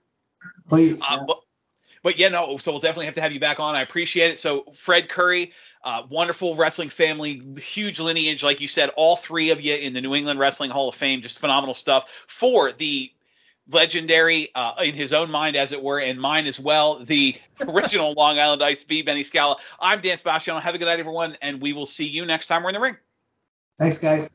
Please. 0.68 1.02
uh, 1.04 1.06
yeah. 1.12 1.24
but, 1.28 1.40
but 2.02 2.18
yeah, 2.18 2.30
no. 2.30 2.58
So 2.58 2.72
we'll 2.72 2.80
definitely 2.80 3.08
have 3.08 3.16
to 3.16 3.22
have 3.22 3.34
you 3.34 3.40
back 3.40 3.60
on. 3.60 3.76
I 3.76 3.82
appreciate 3.82 4.32
it. 4.32 4.38
So 4.38 4.62
Fred 4.72 5.10
Curry, 5.10 5.52
uh, 5.84 6.04
wonderful 6.10 6.56
wrestling 6.56 6.90
family, 6.90 7.42
huge 7.58 8.00
lineage, 8.00 8.44
like 8.44 8.62
you 8.62 8.68
said, 8.68 8.90
all 8.96 9.16
three 9.18 9.50
of 9.50 9.62
you 9.62 9.76
in 9.76 9.94
the 9.94 10.02
New 10.02 10.16
England 10.16 10.40
Wrestling 10.40 10.70
Hall 10.72 10.88
of 10.88 10.96
Fame, 10.96 11.22
just 11.22 11.40
phenomenal 11.40 11.74
stuff 11.74 12.10
for 12.28 12.72
the 12.72 13.12
legendary, 13.70 14.50
uh, 14.56 14.74
in 14.84 14.94
his 14.94 15.14
own 15.14 15.30
mind, 15.32 15.56
as 15.56 15.72
it 15.72 15.82
were, 15.82 16.00
and 16.00 16.20
mine 16.20 16.48
as 16.48 16.60
well, 16.60 17.04
the 17.04 17.36
original 17.62 18.14
Long 18.14 18.40
Island 18.40 18.64
Ice 18.64 18.84
B, 18.84 19.02
Benny 19.02 19.24
Scala. 19.24 19.58
I'm 19.80 20.02
Dan 20.02 20.18
Sebastiano. 20.18 20.60
Have 20.60 20.76
a 20.76 20.78
good 20.78 20.86
night, 20.86 21.00
everyone, 21.00 21.38
and 21.42 21.62
we 21.62 21.74
will 21.74 21.86
see 21.86 22.08
you 22.08 22.26
next 22.26 22.48
time 22.48 22.64
we're 22.64 22.70
in 22.70 22.74
the 22.74 22.82
ring. 22.82 22.98
Thanks, 23.78 23.98
guys. 23.98 24.30